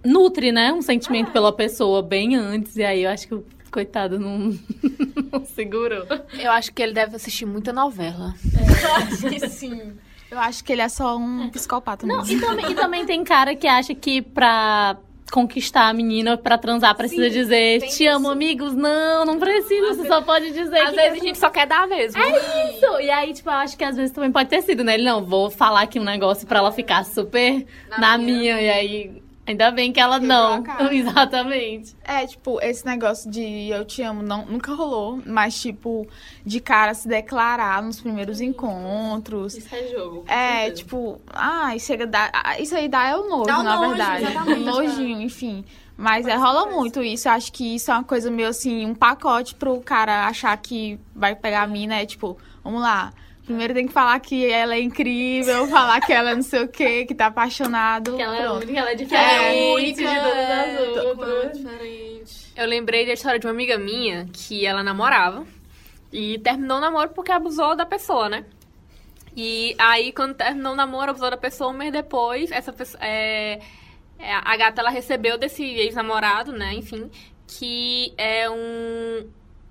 [0.04, 0.72] nutre, né?
[0.72, 1.32] Um sentimento É.
[1.32, 2.76] pela pessoa bem antes.
[2.76, 4.38] E aí eu acho que o coitado não,
[5.32, 6.04] não segurou.
[6.38, 8.34] Eu acho que ele deve assistir muita novela.
[9.06, 9.92] Acho que sim.
[10.32, 12.38] Eu acho que ele é só um psicopata Não, mesmo.
[12.38, 14.96] e também, e também tem cara que acha que pra
[15.30, 18.32] conquistar a menina, pra transar, precisa dizer tem te amo, isso.
[18.32, 18.74] amigos.
[18.74, 19.94] Não, não precisa.
[19.94, 22.18] Você só pode dizer Às que vezes a gente só quer dar mesmo.
[22.22, 23.00] isso.
[23.00, 24.94] E aí, tipo, eu acho que às vezes também pode ter sido, né?
[24.94, 27.66] Ele, não, vou falar aqui um negócio pra ela ficar super
[27.98, 28.58] na, minha.
[28.60, 30.62] E aí, ainda bem que ela não.
[30.90, 31.96] Exatamente.
[32.04, 36.06] É, tipo, esse negócio de eu te amo não, nunca rolou, mas, tipo,
[36.44, 39.56] de cara se declarar nos primeiros encontros.
[39.56, 40.24] Isso é jogo.
[40.28, 44.24] É, tipo, ah, chega ah, Isso aí dá é o nojo, Dá na nojo, verdade.
[44.24, 45.64] exatamente, Nojinho, enfim.
[45.96, 47.28] Mas é, rola muito isso.
[47.28, 50.98] Eu acho que isso é uma coisa meio assim, um pacote pro cara achar que
[51.14, 51.96] vai pegar a mina.
[51.96, 53.12] É tipo, vamos lá.
[53.44, 56.68] Primeiro tem que falar que ela é incrível, falar que ela é não sei o
[56.68, 58.14] quê, que tá apaixonado.
[58.16, 58.62] Que ela é pronto.
[58.62, 61.52] única, ela é é diferente única, de todas é, as ela outras.
[61.58, 62.52] diferente.
[62.56, 65.44] Eu lembrei da história de uma amiga minha que ela namorava
[66.12, 68.44] e terminou o namoro porque abusou da pessoa, né?
[69.36, 73.02] E aí, quando terminou o namoro, abusou da pessoa, um mês depois, essa pessoa.
[73.02, 73.58] é,
[74.18, 77.10] É, a gata, ela recebeu desse ex-namorado, né, enfim,
[77.46, 79.26] que é um,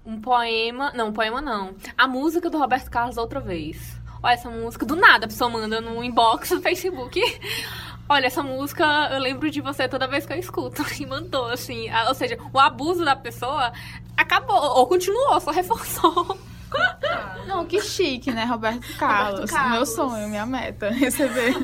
[0.06, 0.92] um poema...
[0.94, 1.76] Não, um poema não.
[1.98, 4.00] A música do Roberto Carlos outra vez.
[4.24, 7.20] Olha, essa música, do nada a pessoa manda no inbox do Facebook.
[8.08, 10.84] Olha, essa música eu lembro de você toda vez que eu escuto.
[11.00, 11.88] E mandou, assim.
[12.08, 13.72] Ou seja, o abuso da pessoa
[14.16, 16.38] acabou, ou continuou, só reforçou.
[17.48, 19.50] Não, que chique, né, Roberto Carlos.
[19.50, 19.72] Carlos.
[19.72, 21.56] Meu sonho, minha meta, receber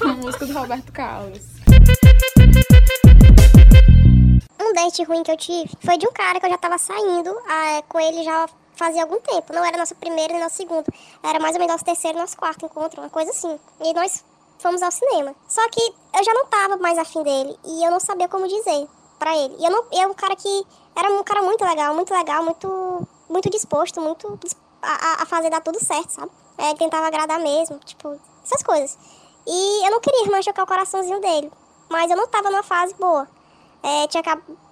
[0.00, 1.55] uma música do Roberto Carlos.
[4.66, 7.30] Um date ruim que eu tive foi de um cara que eu já tava saindo
[7.48, 9.52] ah, com ele já fazia algum tempo.
[9.52, 10.84] Não era nosso primeiro nem nosso segundo.
[11.22, 13.58] Era mais ou menos nosso terceiro e nosso quarto encontro, uma coisa assim.
[13.80, 14.24] E nós
[14.58, 15.34] fomos ao cinema.
[15.48, 15.80] Só que
[16.18, 19.56] eu já não tava mais afim dele e eu não sabia como dizer pra ele.
[19.58, 22.42] E eu não, e é um cara que era um cara muito legal, muito legal,
[22.42, 24.38] muito muito disposto, muito
[24.82, 26.30] a, a- fazer dar tudo certo, sabe?
[26.58, 28.96] É, ele tentava agradar mesmo, tipo, essas coisas.
[29.46, 31.52] E eu não queria machucar o coraçãozinho dele,
[31.88, 33.28] mas eu não tava numa fase boa.
[33.86, 34.22] É, tinha,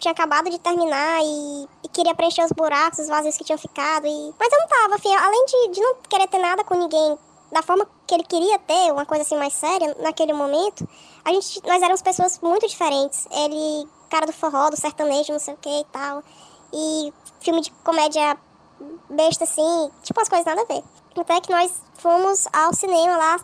[0.01, 4.09] tinha acabado de terminar e, e queria preencher os buracos, os vazios que tinham ficado.
[4.09, 4.35] E...
[4.37, 5.15] Mas eu não tava, afim.
[5.15, 7.17] Além de, de não querer ter nada com ninguém
[7.53, 10.89] da forma que ele queria ter, uma coisa assim mais séria, naquele momento,
[11.25, 13.29] a gente, nós éramos pessoas muito diferentes.
[13.31, 16.21] Ele, cara do forró, do sertanejo, não sei o que e tal.
[16.73, 18.37] E filme de comédia
[19.09, 20.83] besta assim, tipo as coisas nada a ver.
[21.17, 23.41] Até que nós fomos ao cinema lá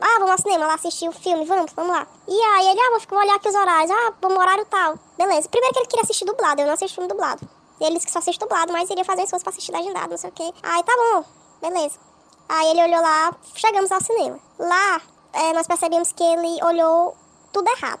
[0.00, 2.06] ah, vamos ao cinema lá assistir o filme, vamos, vamos lá.
[2.28, 3.90] E aí ele, ah, vou, vou olhar aqui os horários.
[3.90, 4.98] Ah, vamos horário tal.
[5.16, 5.48] Beleza.
[5.48, 7.48] Primeiro que ele queria assistir dublado, eu não assisto filme dublado.
[7.80, 10.30] Ele disse que só assiste dublado, mas iria fazer esforço pra assistir legendado, não sei
[10.30, 10.52] o quê.
[10.62, 11.24] Aí tá bom,
[11.60, 11.98] beleza.
[12.48, 14.38] Aí ele olhou lá, chegamos ao cinema.
[14.58, 15.00] Lá,
[15.32, 17.16] é, nós percebemos que ele olhou
[17.52, 18.00] tudo errado.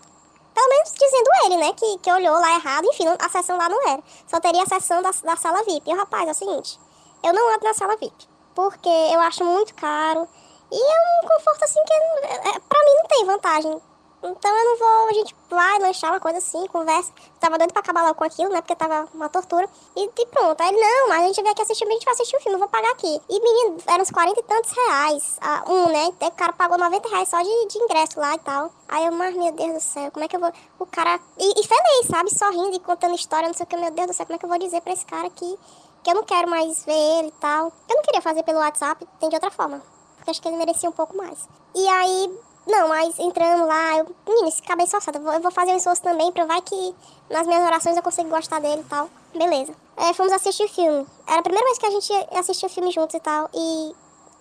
[0.54, 2.86] Pelo menos dizendo ele, né, que, que olhou lá errado.
[2.86, 4.02] Enfim, a sessão lá não era.
[4.26, 5.90] Só teria a sessão da, da sala VIP.
[5.90, 6.80] E o rapaz, é o seguinte,
[7.22, 8.26] eu não ando na sala VIP.
[8.54, 10.26] Porque eu acho muito caro.
[10.70, 13.82] E é um conforto assim que é, é, pra mim não tem vantagem.
[14.22, 17.12] Então eu não vou, a gente vai lanchar uma coisa assim, conversa.
[17.38, 18.60] Tava doido pra acabar logo com aquilo, né?
[18.60, 19.68] Porque tava uma tortura.
[19.94, 20.60] E, e pronto.
[20.60, 22.68] Aí não, mas a gente veio aqui assistir, a gente vai assistir o filme, vou
[22.68, 23.20] pagar aqui.
[23.28, 25.38] E menino, eram uns 40 e tantos reais.
[25.40, 26.06] ah, um, né?
[26.06, 28.72] Até o cara pagou 90 reais só de, de ingresso lá e tal.
[28.88, 30.52] Aí eu, mas meu Deus do céu, como é que eu vou.
[30.78, 31.20] O cara.
[31.38, 32.36] E, e feliz, sabe?
[32.36, 34.44] Sorrindo e contando história, não sei o que, meu Deus do céu, como é que
[34.44, 35.58] eu vou dizer pra esse cara que,
[36.02, 37.72] que eu não quero mais ver ele e tal.
[37.88, 39.95] Eu não queria fazer pelo WhatsApp, tem de outra forma
[40.26, 41.48] porque acho que ele merecia um pouco mais.
[41.72, 46.02] E aí, não, mas entrando lá, eu, menina, esse cabeça eu vou, fazer um esforço
[46.02, 46.94] também pra vai que
[47.30, 49.08] nas minhas orações eu consigo gostar dele e tal.
[49.32, 49.72] Beleza.
[49.96, 51.06] É, fomos assistir o filme.
[51.28, 53.48] Era a primeira vez que a gente ia assistir o filme juntos e tal.
[53.54, 53.94] E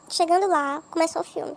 [0.10, 1.56] chegando lá, começou o filme.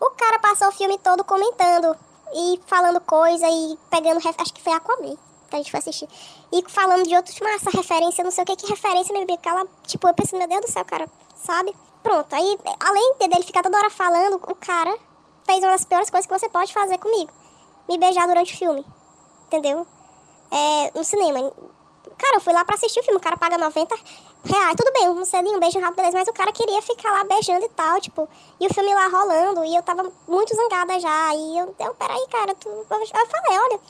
[0.00, 1.96] O cara passou o filme todo comentando
[2.34, 5.16] e falando coisa e pegando, acho que foi Aquaman
[5.48, 6.08] que a gente foi assistir.
[6.52, 9.34] E falando de outros, mas essa referência, não sei o que, que referência, meu bebê,
[9.34, 11.72] aquela, tipo, eu pensei, meu Deus do céu, cara, sabe?
[12.06, 14.96] Pronto, aí, além de dele ficar toda hora falando, o cara
[15.44, 17.32] fez uma das piores coisas que você pode fazer comigo.
[17.88, 18.86] Me beijar durante o filme,
[19.46, 19.84] entendeu?
[20.52, 21.52] É, no cinema.
[22.16, 23.96] Cara, eu fui lá pra assistir o filme, o cara paga 90
[24.44, 27.24] reais, tudo bem, um selinho, um beijo rápido, beleza, mas o cara queria ficar lá
[27.24, 28.28] beijando e tal, tipo,
[28.60, 32.24] e o filme lá rolando, e eu tava muito zangada já, e eu, eu peraí,
[32.30, 33.80] cara, tu, eu falei, olha,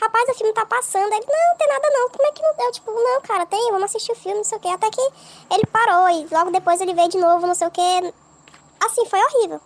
[0.00, 2.72] rapaz, o filme tá passando, ele, não, tem nada não, como é que não deu,
[2.72, 5.00] tipo, não, cara, tem, vamos assistir o filme, não sei o que, até que
[5.50, 8.14] ele parou, e logo depois ele veio de novo, não sei o que,
[8.80, 9.60] assim, foi horrível,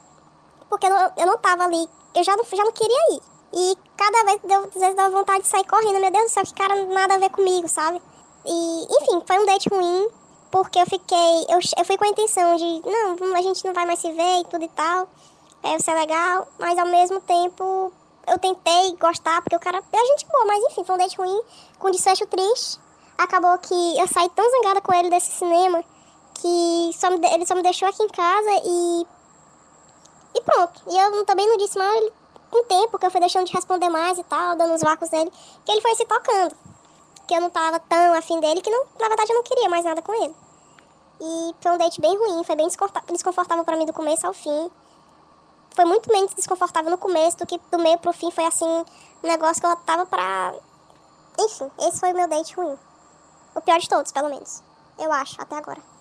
[0.68, 3.78] porque eu não, eu não tava ali, eu já não, já não queria ir, e
[3.96, 6.54] cada vez, deu, às vezes dava vontade de sair correndo, meu Deus do céu, que
[6.54, 8.02] cara nada a ver comigo, sabe?
[8.44, 10.08] E, enfim, foi um date ruim,
[10.50, 13.86] porque eu fiquei, eu, eu fui com a intenção de, não, a gente não vai
[13.86, 15.08] mais se ver e tudo e tal,
[15.62, 17.92] é, vai ser legal, mas ao mesmo tempo
[18.26, 21.42] eu tentei gostar, porque o cara é gente boa, mas enfim, foi um date ruim,
[21.78, 22.78] com desfecho triste.
[23.16, 25.84] Acabou que eu saí tão zangada com ele desse cinema,
[26.34, 29.06] que só me ele só me deixou aqui em casa e.
[30.34, 30.82] E pronto.
[30.88, 32.12] E eu também não disse mal ele
[32.50, 35.10] com o tempo, que eu fui deixando de responder mais e tal, dando uns vácuos
[35.10, 35.32] nele,
[35.64, 36.56] que ele foi se tocando.
[37.26, 39.84] Que eu não tava tão afim dele, que não, na verdade eu não queria mais
[39.84, 40.34] nada com ele.
[41.20, 44.70] E foi um date bem ruim, foi bem desconfortável pra mim do começo ao fim.
[45.74, 49.28] Foi muito menos desconfortável no começo do que do meio pro fim foi assim, um
[49.28, 50.54] negócio que eu tava pra.
[51.38, 52.78] Enfim, esse foi o meu date ruim.
[53.54, 54.62] O pior de todos, pelo menos.
[54.96, 55.93] Eu acho, até agora.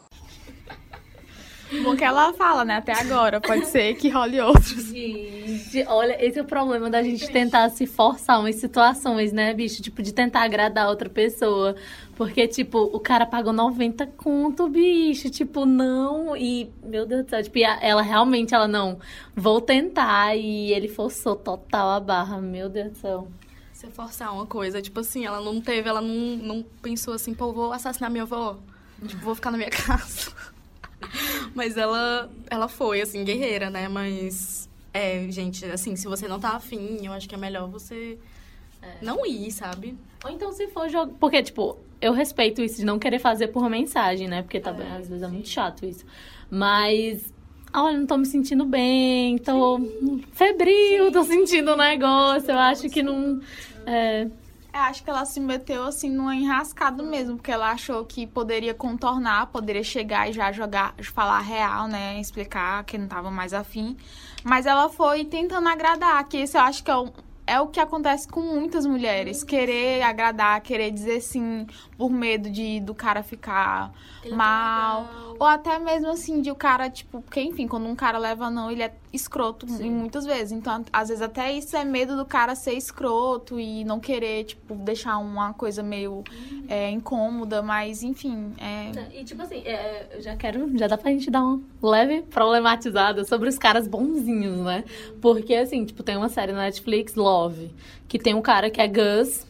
[1.82, 2.78] Bom que ela fala, né?
[2.78, 3.42] Até agora.
[3.42, 4.90] Pode ser que role outros.
[4.90, 9.82] Gente, olha, esse é o problema da gente tentar se forçar umas situações, né, bicho?
[9.82, 11.76] Tipo, de tentar agradar outra pessoa.
[12.16, 15.30] Porque, tipo, o cara pagou 90 conto, bicho.
[15.30, 16.38] Tipo, não.
[16.38, 17.44] E, meu Deus do céu.
[17.44, 19.00] Tipo, e ela realmente, ela não.
[19.36, 20.36] Vou tentar.
[20.36, 22.40] E ele forçou total a barra.
[22.40, 23.28] Meu Deus do céu.
[23.72, 27.34] Se eu forçar uma coisa, tipo assim, ela não teve, ela não, não pensou assim,
[27.34, 28.58] pô, vou assassinar minha avó.
[29.06, 30.32] Tipo, vou ficar na minha casa.
[31.54, 33.88] Mas ela, ela foi, assim, guerreira, né?
[33.88, 38.18] Mas, é, gente, assim, se você não tá afim, eu acho que é melhor você
[39.02, 39.98] não ir, sabe?
[40.24, 41.14] Ou então se for jogar.
[41.20, 44.42] Porque, tipo, eu respeito isso de não querer fazer por mensagem, né?
[44.42, 46.06] Porque também às vezes é muito chato isso.
[46.50, 47.32] Mas.
[47.76, 49.80] Olha, não tô me sentindo bem, tô
[50.34, 52.52] febril, tô sentindo um negócio.
[52.52, 53.42] Eu acho que não.
[53.86, 54.28] É,
[54.74, 58.74] É, acho que ela se meteu assim numa enrascada mesmo, porque ela achou que poderia
[58.74, 62.20] contornar, poderia chegar e já jogar, falar real, né?
[62.20, 63.96] Explicar que não tava mais afim.
[64.44, 67.14] Mas ela foi tentando agradar, que isso eu acho que é o,
[67.46, 69.44] é o que acontece com muitas mulheres.
[69.44, 73.92] Querer agradar, querer dizer sim por medo de do cara ficar
[74.32, 75.08] mal.
[75.44, 78.72] Ou até mesmo assim, de o cara, tipo, porque enfim, quando um cara leva não,
[78.72, 80.54] ele é escroto em muitas vezes.
[80.54, 84.74] Então, às vezes até isso é medo do cara ser escroto e não querer, tipo,
[84.74, 86.24] deixar uma coisa meio
[86.70, 89.20] é, incômoda, mas enfim, é.
[89.20, 93.26] E tipo assim, é, eu já quero, já dá pra gente dar uma leve problematizada
[93.26, 94.86] sobre os caras bonzinhos, né?
[95.22, 97.70] Porque assim, tipo, tem uma série na Netflix, Love,
[98.08, 99.46] que tem um cara que é Gus.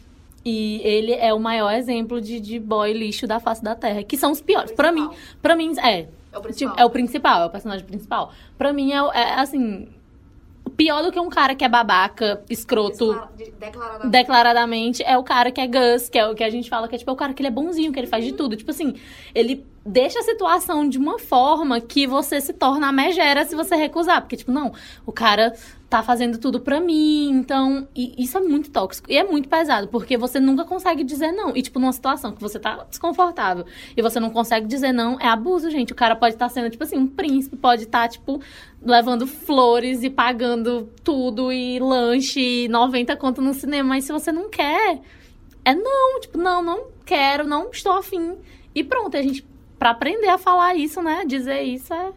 [0.45, 4.03] E ele é o maior exemplo de, de boy lixo da face da Terra.
[4.03, 4.71] Que são os piores.
[4.73, 5.09] Pra mim,
[5.41, 6.07] pra mim, é.
[6.31, 6.75] É o Tipo, principal.
[6.77, 8.31] é o principal, é o personagem principal.
[8.57, 9.87] Pra mim, é, é, assim.
[10.75, 13.13] Pior do que um cara que é babaca, escroto,
[13.59, 14.09] Declaradamente.
[14.09, 16.95] declaradamente é o cara que é Gus, que é o que a gente fala que
[16.95, 18.55] é tipo é o cara que ele é bonzinho, que ele faz de tudo.
[18.55, 18.95] Tipo assim,
[19.35, 23.75] ele deixa a situação de uma forma que você se torna a megera se você
[23.75, 24.21] recusar.
[24.21, 24.73] Porque, tipo, não,
[25.05, 25.53] o cara
[25.93, 27.87] tá fazendo tudo pra mim, então.
[27.95, 29.11] Isso é muito tóxico.
[29.11, 31.55] E é muito pesado, porque você nunca consegue dizer não.
[31.55, 33.63] E, tipo, numa situação que você tá desconfortável
[33.95, 35.93] e você não consegue dizer não, é abuso, gente.
[35.93, 38.41] O cara pode estar sendo, tipo assim, um príncipe, pode estar, tipo,
[38.81, 44.31] levando flores e pagando tudo e lanche e 90 conto no cinema, mas se você
[44.31, 44.99] não quer,
[45.63, 48.35] é não, tipo, não, não quero, não estou afim.
[48.73, 49.45] E pronto, a gente,
[49.77, 52.11] pra aprender a falar isso, né, dizer isso é,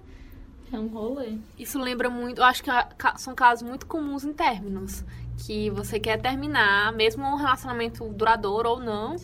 [0.77, 1.39] é um rolê.
[1.59, 2.71] Isso lembra muito, eu acho que
[3.17, 5.05] são casos muito comuns em términos.
[5.39, 9.17] Que você quer terminar, mesmo um relacionamento duradouro ou não.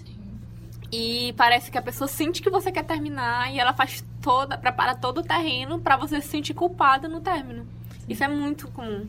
[0.90, 4.94] E parece que a pessoa sente que você quer terminar e ela faz toda, prepara
[4.94, 7.66] todo o terreno pra você se sentir culpada no término.
[8.08, 9.06] Isso é muito comum.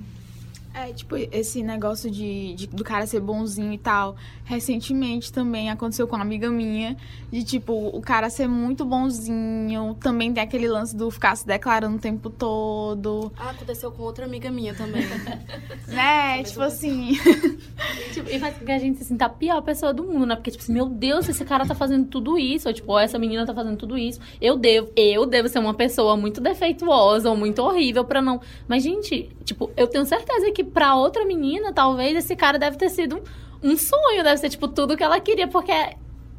[0.73, 4.15] É, tipo, esse negócio de, de- do cara ser bonzinho e tal.
[4.43, 6.97] Recentemente também aconteceu com uma amiga minha.
[7.31, 9.95] De, tipo, o cara ser muito bonzinho.
[9.99, 13.31] Também tem aquele lance do ficar se declarando o tempo todo.
[13.37, 15.03] Ah, aconteceu com outra amiga minha também.
[15.87, 16.43] Né?
[16.43, 17.11] Tipo assim.
[18.13, 20.35] Tipo, e faz com que a gente se sinta a pior pessoa do mundo, né?
[20.35, 22.67] Porque, tipo assim, meu Deus, esse cara tá fazendo tudo isso.
[22.67, 24.19] Ou, tipo, ó, essa menina tá fazendo tudo isso.
[24.41, 28.41] Eu devo, eu devo ser uma pessoa muito defeituosa ou muito horrível pra não.
[28.67, 32.89] Mas, gente, tipo, eu tenho certeza que pra outra menina, talvez esse cara deve ter
[32.89, 33.21] sido
[33.63, 35.95] um, um sonho, deve ser, tipo, tudo que ela queria, porque é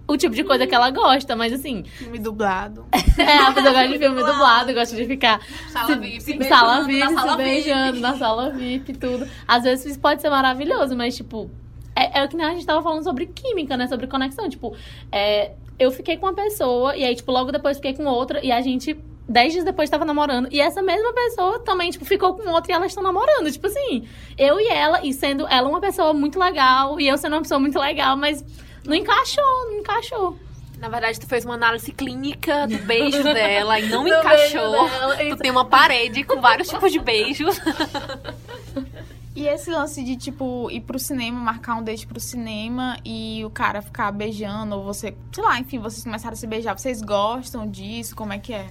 [0.07, 1.35] o tipo de coisa que ela gosta.
[1.35, 2.87] Mas, assim, Filme dublado.
[3.19, 6.75] é, a pessoa gosta de filme dublado, gosta de ficar Sala VIP, se- beijando sala
[6.81, 7.43] na VIP, sala se VIP.
[7.51, 9.29] beijando na sala VIP, tudo.
[9.49, 11.51] Às vezes isso pode ser maravilhoso, mas, tipo,
[11.97, 13.87] é, é o que a gente tava falando sobre química, né?
[13.87, 14.49] Sobre conexão.
[14.49, 14.77] Tipo,
[15.11, 18.53] é, eu fiquei com uma pessoa, e aí, tipo, logo depois fiquei com outra, e
[18.53, 18.97] a gente.
[19.29, 20.49] Dez dias depois tava namorando.
[20.51, 23.51] E essa mesma pessoa também, tipo, ficou com outra e elas estão namorando.
[23.51, 24.07] Tipo assim,
[24.37, 27.59] eu e ela, e sendo ela uma pessoa muito legal, e eu sendo uma pessoa
[27.59, 28.45] muito legal, mas
[28.85, 30.39] não encaixou, não encaixou.
[30.79, 34.89] Na verdade, tu fez uma análise clínica do beijo dela e não Do encaixou.
[35.31, 37.59] Tu tem uma parede com vários tipos de beijos.
[39.35, 43.51] E esse lance de, tipo, ir pro cinema, marcar um date pro cinema e o
[43.51, 46.79] cara ficar beijando, ou você, sei lá, enfim, vocês começaram a se beijar.
[46.79, 48.15] Vocês gostam disso?
[48.15, 48.67] Como é que é?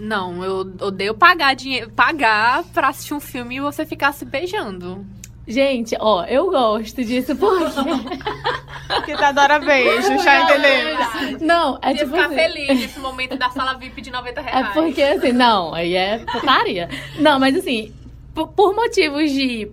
[0.00, 5.04] Não, eu odeio pagar dinheiro, pagar pra assistir um filme e você ficar se beijando.
[5.46, 7.64] Gente, ó, eu gosto disso porque.
[8.90, 11.46] Porque tu adora beijo, já entendeu?
[11.46, 14.74] Não, é tipo ficar assim, feliz nesse momento da sala VIP de 90 É reais.
[14.74, 16.88] porque assim, não, aí é putaria.
[17.20, 17.94] Não, mas assim,
[18.34, 19.70] por, por motivos de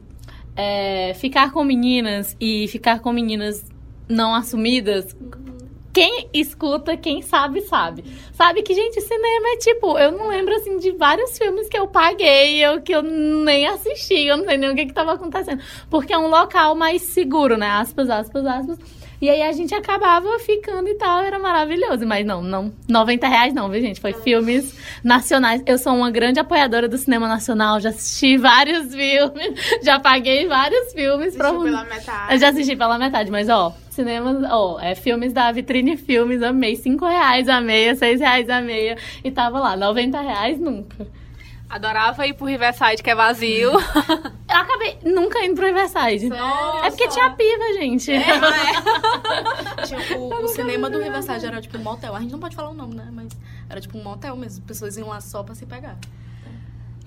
[0.56, 3.66] é, ficar com meninas e ficar com meninas
[4.08, 5.16] não assumidas.
[5.98, 8.04] Quem escuta, quem sabe, sabe.
[8.32, 11.88] Sabe que, gente, cinema é tipo, eu não lembro assim de vários filmes que eu
[11.88, 15.60] paguei, eu, que eu nem assisti, eu não sei nem o que, que tava acontecendo.
[15.90, 17.68] Porque é um local mais seguro, né?
[17.68, 18.78] Aspas, aspas, aspas.
[19.20, 22.06] E aí a gente acabava ficando e tal, era maravilhoso.
[22.06, 24.00] Mas não, não, 90 reais não, viu, gente?
[24.00, 25.64] Foi filmes nacionais.
[25.66, 30.94] Eu sou uma grande apoiadora do cinema nacional, já assisti vários filmes, já paguei vários
[30.94, 32.34] filmes pra Assistiu pela metade.
[32.34, 36.76] eu já assisti pela metade, mas ó, cinema, ó, é filmes da Vitrine Filmes, amei.
[36.76, 38.98] 5 reais a meia, 6 reais a meia.
[39.24, 41.08] E tava lá, 90 reais nunca.
[41.70, 43.72] Adorava ir pro Riverside, que é vazio.
[44.50, 46.30] Eu acabei nunca indo pro Riverside.
[46.84, 48.12] É porque tinha piva, gente.
[49.86, 52.16] Tinha o, o cinema do Riverside era tipo um motel.
[52.16, 53.08] A gente não pode falar o nome, né?
[53.12, 53.30] Mas
[53.70, 54.64] era tipo um motel mesmo.
[54.66, 55.98] Pessoas iam lá só pra se pegar.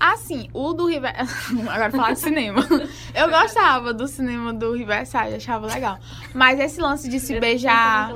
[0.00, 1.14] Assim, o do River...
[1.68, 2.66] Agora falar de cinema.
[3.14, 5.98] Eu gostava do cinema do Riverside, achava legal.
[6.34, 8.10] Mas esse lance de se beijar...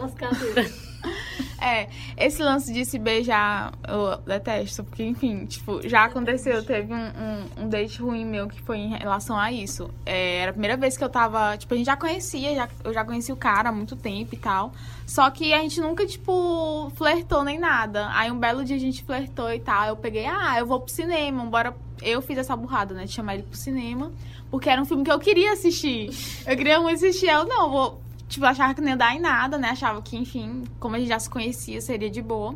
[1.65, 1.89] É,
[2.19, 7.65] esse lance de se beijar, eu detesto, porque, enfim, tipo, já aconteceu, teve um, um,
[7.65, 9.89] um date ruim meu que foi em relação a isso.
[10.05, 12.93] É, era a primeira vez que eu tava, tipo, a gente já conhecia, já, eu
[12.93, 14.73] já conhecia o cara há muito tempo e tal.
[15.07, 18.09] Só que a gente nunca, tipo, flertou nem nada.
[18.13, 19.89] Aí um belo dia a gente flertou e tal.
[19.89, 21.75] Eu peguei, ah, eu vou pro cinema, bora.
[22.03, 23.05] Eu fiz essa burrada, né?
[23.05, 24.13] De chamar ele pro cinema.
[24.51, 26.11] Porque era um filme que eu queria assistir.
[26.47, 27.29] Eu queria muito assistir.
[27.29, 28.04] Eu, não, vou.
[28.35, 29.69] Tipo, eu achava que não ia dar em nada, né?
[29.71, 32.55] Achava que, enfim, como a gente já se conhecia, seria de boa.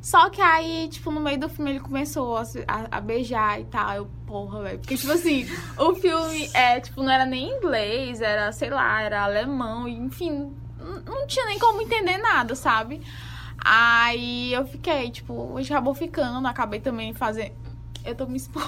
[0.00, 3.64] Só que aí, tipo, no meio do filme ele começou a, a- a beijar e
[3.64, 3.92] tal.
[3.94, 4.78] Eu, porra, velho.
[4.78, 5.46] Porque, tipo assim,
[5.76, 10.52] o filme, é, tipo, não era nem inglês, era, sei lá, era alemão, enfim,
[11.04, 13.02] não tinha nem como entender nada, sabe?
[13.62, 17.52] Aí eu fiquei, tipo, acabou ficando, acabei também fazendo.
[18.04, 18.66] Eu tô me expondo.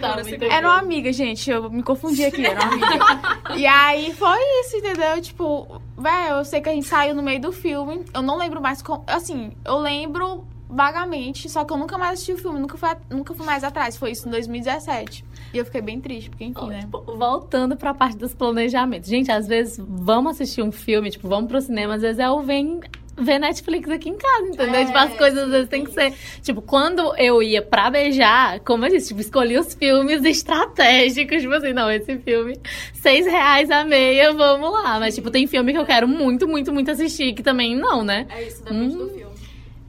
[0.00, 1.50] Tá, muito Era uma amiga, gente.
[1.50, 3.56] Eu me confundi aqui, era uma amiga.
[3.56, 5.20] e aí foi isso, entendeu?
[5.20, 8.04] Tipo, velho, eu sei que a gente saiu no meio do filme.
[8.12, 9.04] Eu não lembro mais como.
[9.06, 13.34] Assim, eu lembro vagamente, só que eu nunca mais assisti o filme, nunca fui, nunca
[13.34, 13.96] fui mais atrás.
[13.96, 15.24] Foi isso em 2017.
[15.54, 16.80] E eu fiquei bem triste, porque enfim, Ó, né?
[16.80, 19.08] tipo, voltando pra parte dos planejamentos.
[19.08, 22.42] Gente, às vezes vamos assistir um filme, tipo, vamos pro cinema, às vezes é o
[22.42, 22.80] vem
[23.16, 24.74] ver Netflix aqui em casa, entendeu?
[24.80, 26.12] É, tipo, as coisas às vezes tem que ser.
[26.42, 31.40] Tipo, quando eu ia pra beijar, como eu disse, tipo, escolhi os filmes estratégicos.
[31.42, 32.58] Tipo assim, não, esse filme,
[32.94, 34.98] seis reais a meia, vamos lá.
[35.00, 38.26] Mas, tipo, tem filme que eu quero muito, muito, muito assistir, que também não, né?
[38.30, 38.98] É isso, depende Hum.
[38.98, 39.25] do filme.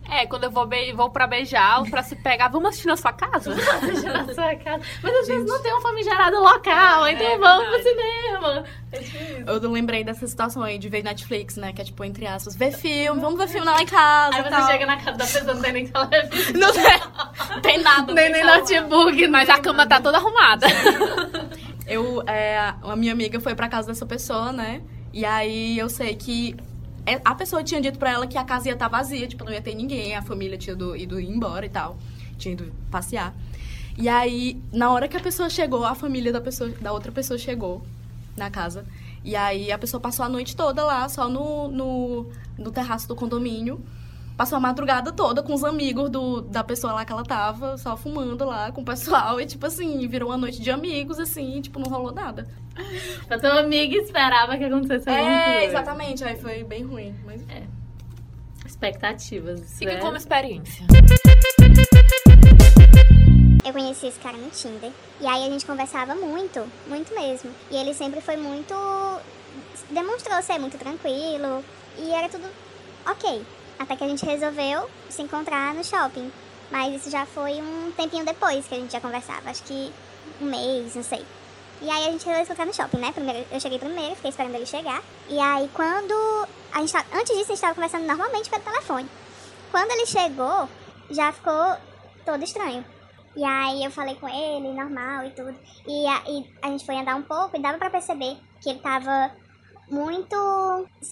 [0.10, 2.95] É, quando eu vou, be vou pra beijar, ou pra se pegar, vamos assistir na
[2.95, 3.53] sua casa?
[3.82, 4.82] Beijar na sua casa.
[5.03, 7.84] Mas às vezes não tem um famigerado local, então É vamos pro verdade.
[7.84, 8.64] cinema.
[8.93, 9.49] É tipo.
[9.66, 11.74] Eu lembrei dessa situação aí de ver Netflix, né?
[11.74, 14.49] Que é tipo, entre aspas, ver filme, vamos ver filme lá em casa Aí você
[14.49, 14.68] tal.
[14.68, 16.53] chega na casa da pessoa, não tem nem televisão.
[16.55, 18.14] Não tem, tem nada.
[18.14, 20.68] Nem, nem notebook, Mas a cama tá toda arrumada.
[21.86, 24.82] Eu, é, a minha amiga foi pra casa dessa pessoa, né?
[25.14, 26.76] E aí eu sei que é-
[27.24, 29.62] a pessoa tinha dito pra ela que a casa ia estar vazia, tipo, não ia
[29.62, 31.97] ter ninguém, a família tinha ido, ido embora e tal.
[32.38, 33.34] Tinha ido passear.
[33.97, 37.38] E aí, na hora que a pessoa chegou, a família da, pessoa, da outra pessoa
[37.38, 37.82] chegou
[38.36, 38.86] na casa.
[39.24, 43.16] E aí a pessoa passou a noite toda lá, só no, no, no terraço do
[43.16, 43.84] condomínio.
[44.38, 47.98] Passou a madrugada toda com os amigos do, da pessoa lá que ela tava, só
[47.98, 49.42] fumando lá com o pessoal.
[49.42, 52.48] E, tipo assim, virou uma noite de amigos, assim, e, tipo, não rolou nada.
[53.28, 55.66] A tua amiga esperava que acontecesse alguma É, coisa.
[55.66, 56.24] exatamente.
[56.24, 57.16] Aí foi bem ruim.
[57.26, 57.42] Mas...
[58.64, 59.76] Expectativas.
[59.80, 60.00] Fica né?
[60.00, 60.86] como experiência.
[63.66, 64.92] Eu conheci esse cara no Tinder.
[65.20, 67.50] E aí a gente conversava muito, muito mesmo.
[67.72, 68.74] E ele sempre foi muito.
[69.90, 71.64] demonstrou ser muito tranquilo.
[71.98, 72.46] E era tudo
[73.10, 73.42] ok.
[73.80, 76.32] Até que a gente resolveu se encontrar no shopping.
[76.71, 79.49] Mas isso já foi um tempinho depois que a gente já conversava.
[79.49, 79.91] Acho que
[80.41, 81.25] um mês, não sei.
[81.82, 83.11] E aí a gente resolveu se encontrar no shopping, né?
[83.11, 85.01] Primeiro, eu cheguei primeiro, fiquei esperando ele chegar.
[85.30, 86.47] E aí quando.
[86.73, 89.09] A gente tava, antes disso, a gente tava conversando normalmente pelo telefone.
[89.71, 90.67] Quando ele chegou,
[91.09, 91.78] já ficou
[92.25, 92.84] todo estranho.
[93.36, 95.55] E aí eu falei com ele, normal e tudo.
[95.88, 96.23] E a,
[96.63, 99.32] a gente foi andar um pouco e dava pra perceber que ele tava
[99.90, 100.36] muito,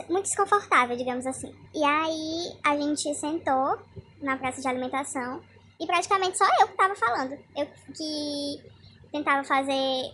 [0.10, 1.54] muito desconfortável, digamos assim.
[1.74, 3.80] E aí a gente sentou
[4.22, 5.42] na praça de alimentação
[5.80, 7.34] e praticamente só eu que tava falando.
[7.56, 8.64] Eu que
[9.12, 10.14] tentava fazer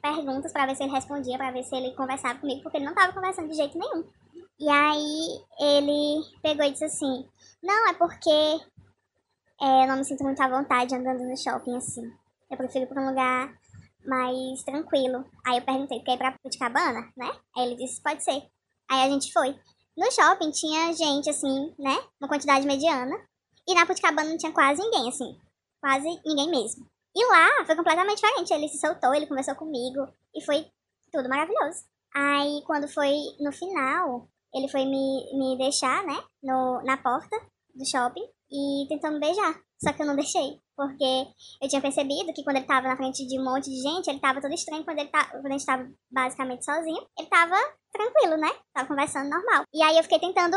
[0.00, 2.94] perguntas pra ver se ele respondia, pra ver se ele conversava comigo, porque ele não
[2.94, 4.04] tava conversando de jeito nenhum.
[4.58, 7.28] E aí ele pegou e disse assim:
[7.62, 8.30] Não, é porque
[9.60, 12.12] é, eu não me sinto muito à vontade andando no shopping assim.
[12.50, 13.54] Eu prefiro ir pra um lugar
[14.06, 15.24] mais tranquilo.
[15.46, 17.30] Aí eu perguntei, quer ir pra Puticabana, né?
[17.56, 18.42] Aí ele disse, pode ser.
[18.90, 19.54] Aí a gente foi.
[19.96, 22.02] No shopping tinha gente, assim, né?
[22.20, 23.14] Uma quantidade mediana.
[23.68, 25.38] E na Puticabana não tinha quase ninguém, assim.
[25.80, 26.86] Quase ninguém mesmo.
[27.14, 28.52] E lá foi completamente diferente.
[28.52, 30.08] Ele se soltou, ele conversou comigo.
[30.34, 30.66] E foi
[31.12, 31.84] tudo maravilhoso.
[32.14, 36.22] Aí quando foi no final, ele foi me, me deixar, né?
[36.42, 37.36] No, na porta
[37.74, 38.26] do shopping.
[38.50, 39.60] E tentou me beijar.
[39.78, 40.61] Só que eu não deixei.
[40.76, 41.04] Porque
[41.62, 44.20] eu tinha percebido que quando ele tava na frente de um monte de gente, ele
[44.20, 44.84] tava todo estranho.
[44.84, 47.56] Quando, ele tá, quando a gente tava basicamente sozinho, ele tava
[47.92, 48.50] tranquilo, né?
[48.72, 49.64] Tava conversando normal.
[49.72, 50.56] E aí eu fiquei tentando,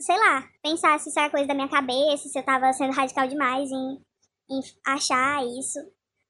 [0.00, 3.26] sei lá, pensar se isso era coisa da minha cabeça, se eu tava sendo radical
[3.26, 4.00] demais em,
[4.50, 5.78] em achar isso.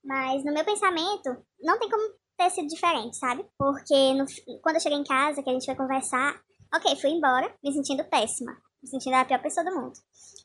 [0.05, 1.29] Mas no meu pensamento,
[1.61, 3.45] não tem como ter sido diferente, sabe?
[3.59, 4.27] Porque no-
[4.63, 6.41] quando eu cheguei em casa, que a gente foi conversar,
[6.75, 8.53] ok, fui embora, me sentindo péssima.
[8.83, 9.93] Me sentindo a pior pessoa do mundo.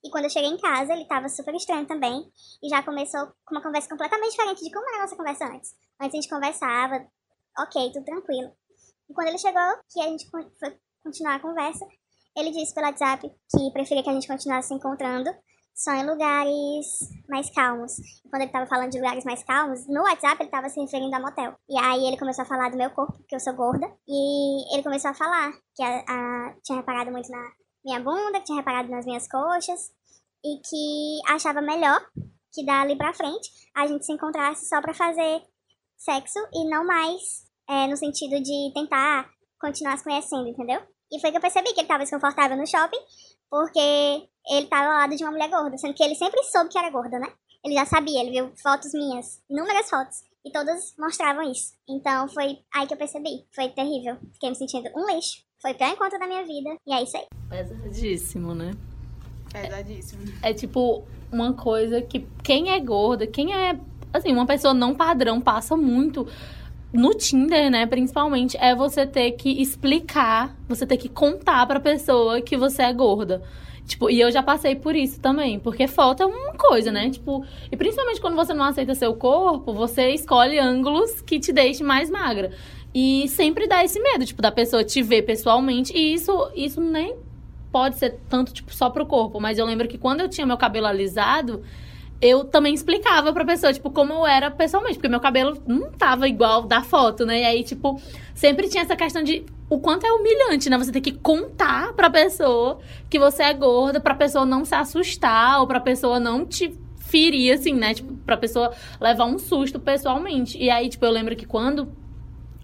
[0.04, 2.32] E quando eu cheguei em casa, ele tava super estranho também.
[2.62, 5.76] E já começou com uma conversa completamente diferente de como era a nossa conversa antes.
[6.00, 7.08] Antes a gente conversava,
[7.60, 8.52] ok, tudo tranquilo.
[9.10, 10.46] E quando ele chegou, que a gente foi
[11.04, 11.86] continuar a conversa,
[12.36, 15.30] ele disse pelo WhatsApp que preferia que a gente continuasse se encontrando
[15.74, 16.86] só em lugares
[17.30, 17.94] mais calmos.
[18.30, 21.20] Quando ele tava falando de lugares mais calmos, no WhatsApp ele tava se referindo a
[21.20, 21.56] motel.
[21.70, 24.84] E aí ele começou a falar do meu corpo, que eu sou gorda, e ele
[24.84, 27.52] começou a falar que a, a, tinha reparado muito na
[27.88, 29.92] minha bunda, que tinha reparado nas minhas coxas,
[30.44, 32.00] e que achava melhor
[32.54, 35.42] que dali pra frente a gente se encontrasse só pra fazer
[35.98, 39.30] sexo e não mais é, no sentido de tentar
[39.60, 40.82] continuar se conhecendo, entendeu?
[41.12, 43.00] E foi que eu percebi que ele tava desconfortável no shopping,
[43.50, 46.78] porque ele tava ao lado de uma mulher gorda, sendo que ele sempre soube que
[46.78, 47.32] era gorda, né?
[47.64, 51.74] Ele já sabia, ele viu fotos minhas, inúmeras fotos, e todas mostravam isso.
[51.88, 53.46] Então foi aí que eu percebi.
[53.54, 54.18] Foi terrível.
[54.34, 55.47] Fiquei me sentindo um lixo.
[55.60, 57.26] Foi o pior encontro da minha vida, e é isso aí.
[57.50, 58.72] Pesadíssimo, né?
[59.52, 60.22] Pesadíssimo.
[60.44, 63.80] É tipo uma coisa que quem é gorda, quem é,
[64.14, 66.28] assim, uma pessoa não padrão passa muito
[66.94, 72.40] no Tinder, né, principalmente, é você ter que explicar, você ter que contar pra pessoa
[72.40, 73.42] que você é gorda.
[73.86, 77.10] Tipo, e eu já passei por isso também, porque falta uma coisa, né?
[77.10, 81.86] Tipo, e principalmente quando você não aceita seu corpo, você escolhe ângulos que te deixem
[81.86, 82.52] mais magra.
[83.00, 87.16] E sempre dá esse medo, tipo, da pessoa te ver pessoalmente, e isso, isso nem
[87.72, 90.58] pode ser tanto, tipo, só pro corpo, mas eu lembro que quando eu tinha meu
[90.58, 91.62] cabelo alisado,
[92.20, 96.28] eu também explicava pra pessoa, tipo, como eu era pessoalmente, porque meu cabelo não tava
[96.28, 97.42] igual da foto, né?
[97.42, 98.02] E aí, tipo,
[98.34, 100.76] sempre tinha essa questão de o quanto é humilhante, né?
[100.80, 105.60] Você ter que contar pra pessoa que você é gorda, pra pessoa não se assustar,
[105.60, 107.94] ou pra pessoa não te ferir, assim, né?
[107.94, 110.58] Tipo, pra pessoa levar um susto pessoalmente.
[110.58, 111.96] E aí, tipo, eu lembro que quando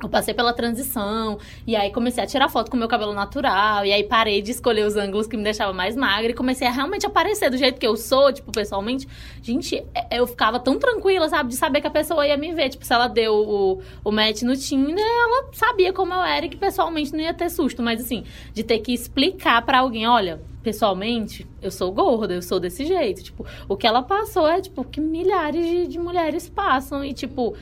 [0.02, 3.92] eu passei pela transição, e aí comecei a tirar foto com meu cabelo natural, e
[3.92, 7.06] aí parei de escolher os ângulos que me deixavam mais magra, e comecei a realmente
[7.06, 9.08] aparecer do jeito que eu sou, tipo, pessoalmente.
[9.42, 12.70] Gente, é, eu ficava tão tranquila, sabe, de saber que a pessoa ia me ver.
[12.70, 16.50] Tipo, se ela deu o, o match no Tinder, ela sabia como eu era e
[16.50, 17.82] que pessoalmente não ia ter susto.
[17.82, 18.24] Mas assim,
[18.54, 23.24] de ter que explicar para alguém, olha, pessoalmente, eu sou gorda, eu sou desse jeito.
[23.24, 27.56] Tipo, o que ela passou é, tipo, que milhares de, de mulheres passam, e tipo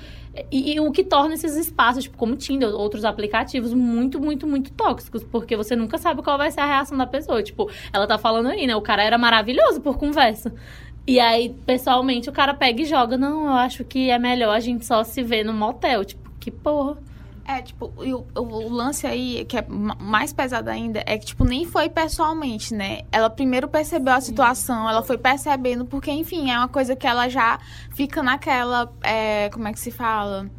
[0.49, 4.71] e, e, o que torna esses espaços, tipo, como Tinder, outros aplicativos, muito, muito, muito
[4.71, 7.43] tóxicos, porque você nunca sabe qual vai ser a reação da pessoa.
[7.43, 8.75] Tipo, ela tá falando aí, né?
[8.75, 10.53] O cara era maravilhoso por conversa.
[11.05, 13.17] E aí, pessoalmente, o cara pega e joga.
[13.17, 16.05] Não, eu acho que é melhor a gente só se ver no motel.
[16.05, 16.97] Tipo, que porra.
[17.45, 21.65] É, tipo, o, o, lance aí, que é mais pesado ainda, é que, tipo, nem
[21.65, 23.01] foi pessoalmente, né?
[23.11, 27.27] Ela primeiro percebeu a situação, ela foi percebendo, porque, enfim, é uma coisa que ela
[27.29, 27.59] já
[27.91, 28.91] fica naquela.
[29.01, 30.49] É, como é que se fala?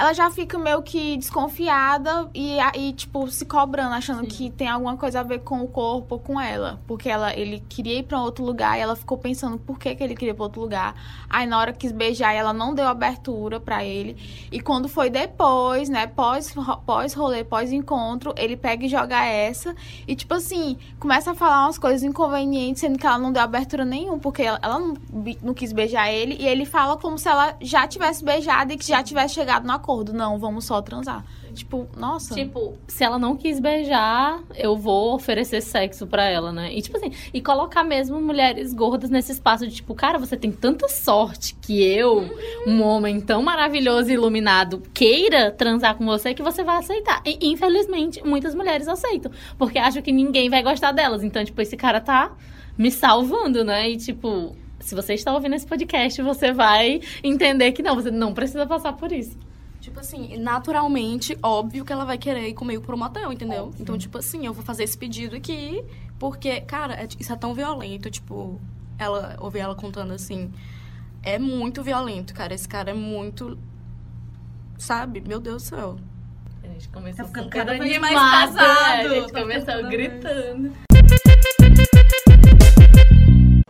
[0.00, 4.26] Ela já fica meio que desconfiada e, e tipo, se cobrando, achando Sim.
[4.28, 6.80] que tem alguma coisa a ver com o corpo ou com ela.
[6.86, 10.02] Porque ela, ele queria ir pra outro lugar e ela ficou pensando por que, que
[10.02, 10.94] ele queria ir pra outro lugar.
[11.28, 14.16] Aí na hora que quis beijar, ela não deu abertura para ele.
[14.50, 16.54] E quando foi depois, né, pós,
[16.86, 19.76] pós rolê, pós encontro, ele pega e joga essa.
[20.08, 23.84] E tipo assim, começa a falar umas coisas inconvenientes, sendo que ela não deu abertura
[23.84, 24.94] nenhum, porque ela, ela não,
[25.42, 26.38] não quis beijar ele.
[26.40, 29.72] E ele fala como se ela já tivesse beijado e que já tivesse chegado no
[29.74, 29.89] acordo.
[30.12, 31.24] Não, vamos só transar.
[31.52, 32.34] Tipo, nossa.
[32.34, 36.72] Tipo, se ela não quis beijar, eu vou oferecer sexo para ela, né?
[36.72, 40.52] E tipo assim, e colocar mesmo mulheres gordas nesse espaço de tipo, cara, você tem
[40.52, 42.24] tanta sorte que eu,
[42.66, 47.20] um homem tão maravilhoso e iluminado, queira transar com você que você vai aceitar.
[47.24, 51.24] E infelizmente, muitas mulheres aceitam, porque acham que ninguém vai gostar delas.
[51.24, 52.32] Então, tipo, esse cara tá
[52.78, 53.90] me salvando, né?
[53.90, 58.32] E tipo, se você está ouvindo esse podcast, você vai entender que não, você não
[58.32, 59.36] precisa passar por isso.
[59.80, 63.64] Tipo assim, naturalmente, óbvio que ela vai querer ir comigo pro motel, entendeu?
[63.64, 63.82] Óbvio.
[63.82, 65.82] Então, tipo assim, eu vou fazer esse pedido aqui,
[66.18, 68.60] porque, cara, é, isso é tão violento, tipo,
[68.98, 70.52] ela, ouvir ela contando assim,
[71.22, 72.54] é muito violento, cara.
[72.54, 73.58] Esse cara é muito.
[74.78, 75.20] Sabe?
[75.20, 75.96] Meu Deus do céu.
[76.62, 79.06] A gente começou tá ficando cada dia mais pesado.
[79.06, 80.72] A gente tá começou gritando.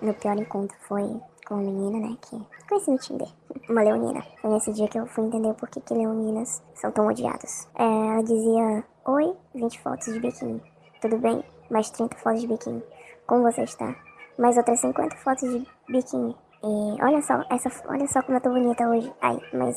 [0.03, 1.21] Meu pior encontro foi
[1.51, 3.29] com uma menina, né, que conheci no Tinder.
[3.69, 4.23] Uma leonina.
[4.41, 7.69] Foi nesse dia que eu fui entender por que, que leoninas são tão odiadas.
[7.75, 10.63] É, ela dizia, oi, 20 fotos de biquíni.
[11.01, 11.43] Tudo bem?
[11.69, 12.81] Mais 30 fotos de biquíni.
[13.27, 13.97] Como você está?
[14.39, 16.37] Mais outras 50 fotos de biquíni.
[16.63, 19.13] E olha só, essa, olha só como eu tô bonita hoje.
[19.21, 19.77] Ai, mais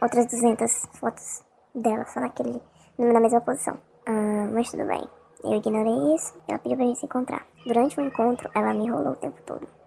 [0.00, 1.42] outras 200 fotos
[1.74, 2.58] dela, só naquele,
[2.96, 3.76] na mesma posição.
[4.06, 5.06] Ah, mas tudo bem.
[5.44, 7.46] Eu ignorei isso ela pediu pra gente se encontrar.
[7.66, 9.81] Durante o encontro, ela me enrolou o tempo todo.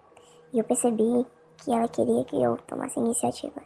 [0.56, 1.26] E eu percebi
[1.58, 3.60] que ela queria que eu tomasse iniciativa.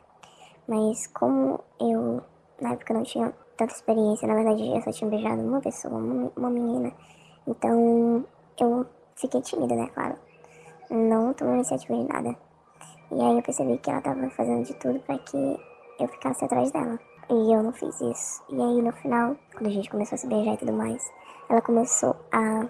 [0.67, 2.21] Mas como eu,
[2.61, 5.95] na época, não tinha tanta experiência, na verdade eu só tinha beijado uma pessoa,
[6.37, 6.93] uma, menina,
[7.47, 8.25] então
[8.59, 8.85] eu
[9.15, 10.17] fiquei tímida, né, claro.
[10.91, 12.37] Não tomei iniciativa de nada.
[13.13, 15.61] E aí eu percebi que ela tava fazendo de tudo para que
[16.01, 16.99] eu ficasse atrás dela.
[17.29, 18.43] E eu não fiz isso.
[18.49, 21.09] E aí no final, quando a gente começou a se beijar e tudo mais,
[21.49, 22.67] ela começou a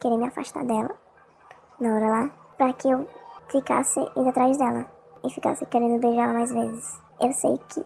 [0.00, 0.94] querer me afastar dela
[1.80, 3.04] na hora lá, para que eu
[3.54, 4.84] ficasse indo atrás dela
[5.24, 7.00] e ficasse querendo beijar mais vezes.
[7.20, 7.84] Eu sei que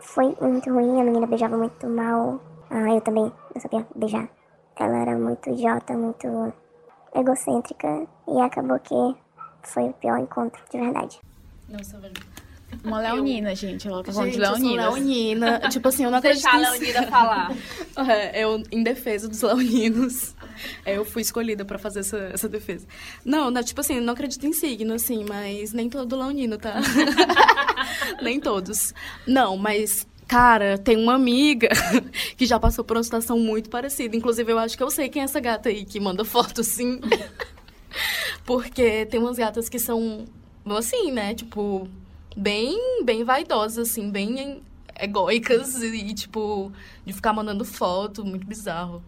[0.00, 2.40] foi muito ruim, a menina beijava muito mal.
[2.70, 4.28] Ah, eu também não sabia beijar.
[4.76, 6.52] Ela era muito idiota, muito
[7.14, 9.16] egocêntrica e acabou que
[9.62, 11.20] foi o pior encontro, de verdade.
[11.68, 12.35] Nossa, velho.
[12.84, 13.86] Uma leonina, gente.
[13.86, 14.82] Ela tá falando Gente, de eu leonina.
[14.90, 15.58] leonina.
[15.70, 17.52] tipo assim, eu não acredito Deixar a em Leonida falar.
[18.08, 20.34] É, eu, em defesa dos leoninos,
[20.84, 22.86] é, eu fui escolhida pra fazer essa, essa defesa.
[23.24, 26.74] Não, não, tipo assim, não acredito em signo, assim, mas nem todo leonino, tá?
[28.20, 28.92] nem todos.
[29.26, 31.70] Não, mas, cara, tem uma amiga
[32.36, 34.14] que já passou por uma situação muito parecida.
[34.14, 37.00] Inclusive, eu acho que eu sei quem é essa gata aí que manda foto, assim.
[38.44, 40.26] Porque tem umas gatas que são,
[40.66, 41.88] assim, né, tipo,
[42.36, 44.60] bem, bem vaidosas, assim, bem
[45.00, 46.70] egóicas e, tipo,
[47.04, 49.02] de ficar mandando foto, muito bizarro.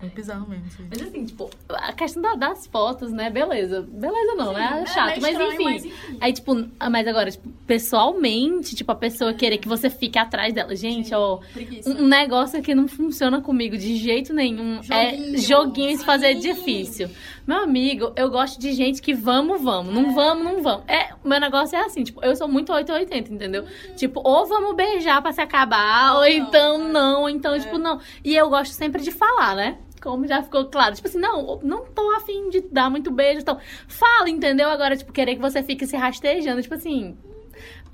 [0.00, 0.64] Muito bizarro mesmo.
[0.66, 0.86] assim.
[0.88, 3.28] Mas assim, tipo, a questão da- das fotos, né?
[3.28, 3.82] Beleza.
[3.82, 4.80] Beleza não, né?
[4.82, 5.20] É chato.
[5.20, 5.64] mas, estranho, enfim.
[5.64, 6.16] mas enfim.
[6.22, 6.54] Aí, tipo,
[6.90, 10.74] mas agora, tipo, pessoalmente, tipo, a pessoa querer que você fique atrás dela.
[10.74, 11.40] Gente, ó,
[11.86, 15.38] um um negócio que não funciona comigo de jeito nenhum é Joguinho.
[15.38, 16.40] joguinho se fazer Sim.
[16.40, 17.10] difícil.
[17.50, 19.92] Meu amigo, eu gosto de gente que vamos, vamos.
[19.92, 20.84] Não vamos, não vamos.
[20.86, 23.64] É, o meu negócio é assim, tipo, eu sou muito 880, entendeu?
[23.96, 26.92] Tipo, ou vamos beijar pra se acabar, ou Ou não, então é.
[26.92, 27.98] não, ou então, tipo, não.
[28.24, 29.78] E eu gosto sempre de falar, né?
[30.00, 30.94] Como já ficou claro.
[30.94, 33.40] Tipo assim, não, não tô afim de dar muito beijo.
[33.40, 34.68] Então, fala, entendeu?
[34.68, 36.62] Agora, tipo, querer que você fique se rastejando.
[36.62, 37.18] Tipo assim,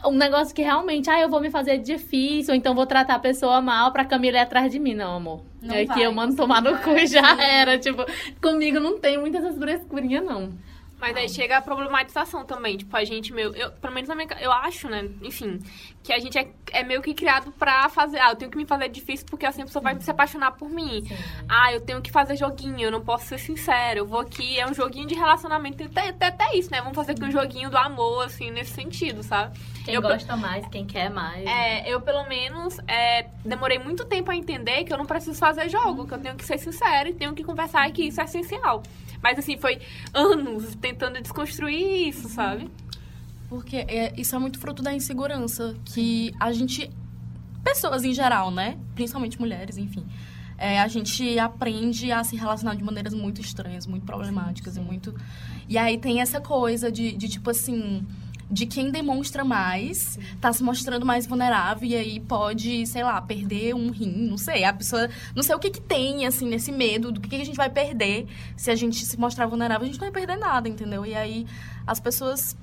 [0.04, 3.18] um negócio que realmente, ah, eu vou me fazer difícil, ou então vou tratar a
[3.18, 4.94] pessoa mal pra Camila ir atrás de mim.
[4.94, 5.40] Não, amor.
[5.66, 7.78] Não é vai, que eu mando tomar no vai, cu e já era.
[7.78, 8.04] Tipo,
[8.40, 10.52] comigo não tem muitas essas frescurinhas, não.
[10.98, 12.76] Mas aí chega a problematização também.
[12.78, 15.58] Tipo, a gente, meu, eu, pelo menos minha, eu acho, né, enfim,
[16.02, 18.18] que a gente é, é meio que criado pra fazer.
[18.18, 20.68] Ah, eu tenho que me fazer difícil porque assim a pessoa vai se apaixonar por
[20.70, 21.04] mim.
[21.48, 24.00] Ah, eu tenho que fazer joguinho, eu não posso ser sincero.
[24.00, 25.76] Eu vou aqui, é um joguinho de relacionamento.
[25.76, 26.80] Tem até, até, até isso, né?
[26.80, 29.58] Vamos fazer aqui um joguinho do amor, assim, nesse sentido, sabe?
[29.84, 31.44] Quem Eu- gosta mais, quem quer mais.
[31.46, 35.68] É, eu pelo menos é, demorei muito tempo a entender que eu não preciso fazer
[35.68, 38.24] jogo, que eu tenho que ser sincera e tenho que conversar e que isso é
[38.24, 38.82] essencial.
[39.26, 39.80] Mas assim, foi
[40.14, 42.70] anos tentando desconstruir isso, sabe?
[43.48, 46.88] Porque é, isso é muito fruto da insegurança que a gente.
[47.64, 48.78] Pessoas em geral, né?
[48.94, 50.06] Principalmente mulheres, enfim.
[50.56, 55.12] é, a gente aprende a se relacionar de maneiras muito estranhas, muito problemáticas e muito.
[55.68, 58.06] E aí tem essa coisa de, de tipo assim.
[58.48, 63.74] De quem demonstra mais, tá se mostrando mais vulnerável e aí pode, sei lá, perder
[63.74, 64.64] um rim, não sei.
[64.64, 65.08] A pessoa.
[65.34, 67.68] Não sei o que que tem, assim, nesse medo do que, que a gente vai
[67.68, 68.26] perder
[68.56, 69.82] se a gente se mostrar vulnerável.
[69.82, 71.04] A gente não vai perder nada, entendeu?
[71.04, 71.46] E aí
[71.86, 72.56] as pessoas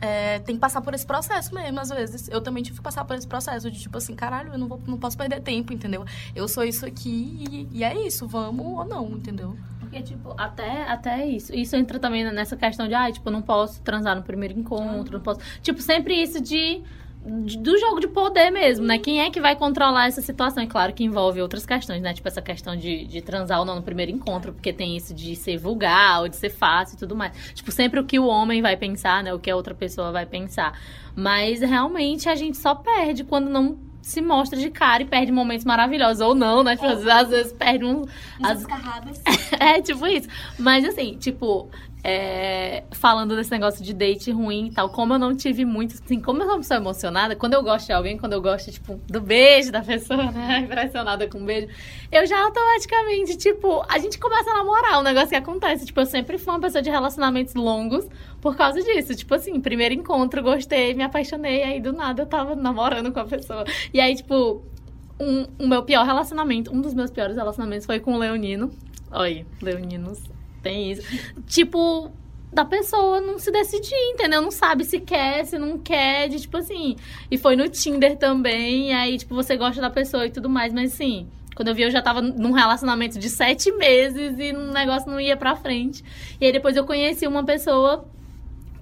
[0.00, 2.28] é, tem que passar por esse processo mesmo, às vezes.
[2.28, 4.80] Eu também tive que passar por esse processo de tipo assim, caralho, eu não, vou,
[4.86, 6.04] não posso perder tempo, entendeu?
[6.34, 9.56] Eu sou isso aqui e, e é isso, vamos ou não, entendeu?
[9.96, 11.54] Porque, tipo, até, até isso.
[11.54, 15.20] Isso entra também nessa questão de, ah, tipo, não posso transar no primeiro encontro, não
[15.22, 15.40] posso.
[15.62, 16.82] Tipo, sempre isso de.
[17.24, 18.98] de- Do jogo de poder mesmo, né?
[18.98, 20.62] Quem é que vai controlar essa situação?
[20.62, 22.12] E claro que envolve outras questões, né?
[22.12, 25.34] Tipo, essa questão de, de transar ou não no primeiro encontro, porque tem isso de
[25.34, 27.32] ser vulgar ou de ser fácil e tudo mais.
[27.54, 29.32] Tipo, sempre o que o homem vai pensar, né?
[29.32, 30.78] O que a outra pessoa vai pensar.
[31.16, 33.76] Mas realmente a gente só perde quando não
[34.06, 36.20] se mostra de cara e perde momentos maravilhosos.
[36.20, 36.76] Ou não, né?
[36.76, 38.04] Tipo, às vezes- às vezes perde um.
[38.40, 39.20] Às, escarradas.
[39.58, 40.28] é, tipo isso.
[40.56, 41.68] Mas assim, tipo,
[42.08, 46.20] é, falando desse negócio de date ruim e tal, como eu não tive muito, assim,
[46.20, 49.00] como eu sou uma pessoa emocionada, quando eu gosto de alguém, quando eu gosto, tipo,
[49.08, 50.60] do beijo da pessoa, né?
[50.60, 51.66] Impressionada com o beijo,
[52.12, 55.84] eu já automaticamente, tipo, a gente começa a namorar, um negócio que acontece.
[55.84, 58.08] Tipo, eu sempre fui uma pessoa de relacionamentos longos
[58.40, 59.12] por causa disso.
[59.16, 63.24] Tipo assim, primeiro encontro, gostei, me apaixonei, aí do nada eu tava namorando com a
[63.24, 63.64] pessoa.
[63.92, 64.62] E aí, tipo,
[65.18, 68.70] um, o meu pior relacionamento, um dos meus piores relacionamentos foi com o Leonino.
[69.10, 70.20] Oi, Leoninos,
[70.66, 71.02] tem isso.
[71.46, 72.10] Tipo,
[72.52, 74.42] da pessoa não se decidir, entendeu?
[74.42, 76.96] Não sabe se quer, se não quer, de tipo assim.
[77.30, 80.92] E foi no Tinder também, aí, tipo, você gosta da pessoa e tudo mais, mas
[80.92, 81.28] assim.
[81.54, 85.18] Quando eu vi, eu já tava num relacionamento de sete meses e o negócio não
[85.18, 86.04] ia pra frente.
[86.38, 88.06] E aí depois eu conheci uma pessoa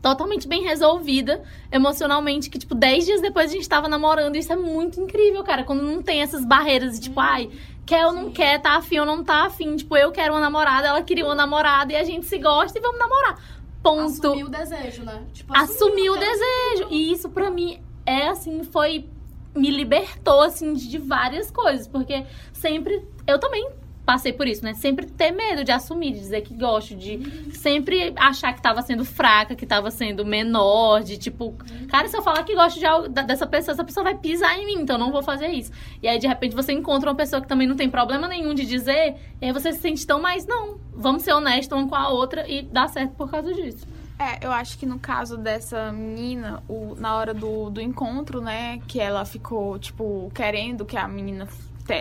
[0.03, 4.37] totalmente bem resolvida emocionalmente, que, tipo, dez dias depois a gente tava namorando.
[4.37, 5.62] Isso é muito incrível, cara.
[5.62, 7.49] Quando não tem essas barreiras de, tipo, ai,
[7.87, 9.76] quer ou não quer, tá afim ou não tá afim.
[9.76, 12.82] Tipo, eu quero uma namorada, ela queria uma namorada e a gente se gosta e
[12.82, 13.39] vamos namorar.
[13.82, 14.26] Ponto.
[14.26, 15.24] Assumir o desejo, né?
[15.32, 16.20] Tipo, Assumir o né?
[16.20, 16.89] desejo.
[16.91, 19.09] E isso pra mim é assim, foi.
[19.55, 21.87] Me libertou, assim, de várias coisas.
[21.87, 23.07] Porque sempre.
[23.26, 23.70] Eu também
[24.05, 24.74] passei por isso, né?
[24.74, 29.05] Sempre ter medo de assumir, de dizer que gosto, de sempre achar que tava sendo
[29.05, 31.55] fraca, que tava sendo menor, de tipo,
[31.88, 32.84] cara, se eu falar que gosto de
[33.24, 35.72] dessa pessoa, essa pessoa vai pisar em mim, então eu não vou fazer isso.
[36.02, 38.66] E aí, de repente, você encontra uma pessoa que também não tem problema nenhum de
[38.66, 42.09] dizer, e aí você se sente tão mais, não, vamos ser honestos uma com a
[42.09, 43.86] outra e dá certo por causa disso.
[44.18, 48.78] É, eu acho que no caso dessa menina, o, na hora do, do encontro, né,
[48.86, 51.48] que ela ficou, tipo, querendo que a menina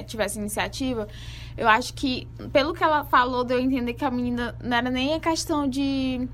[0.06, 1.08] tivesse iniciativa,
[1.58, 4.90] eu acho que, pelo que ela falou, deu a entender que a menina não era
[4.90, 6.28] nem a questão de,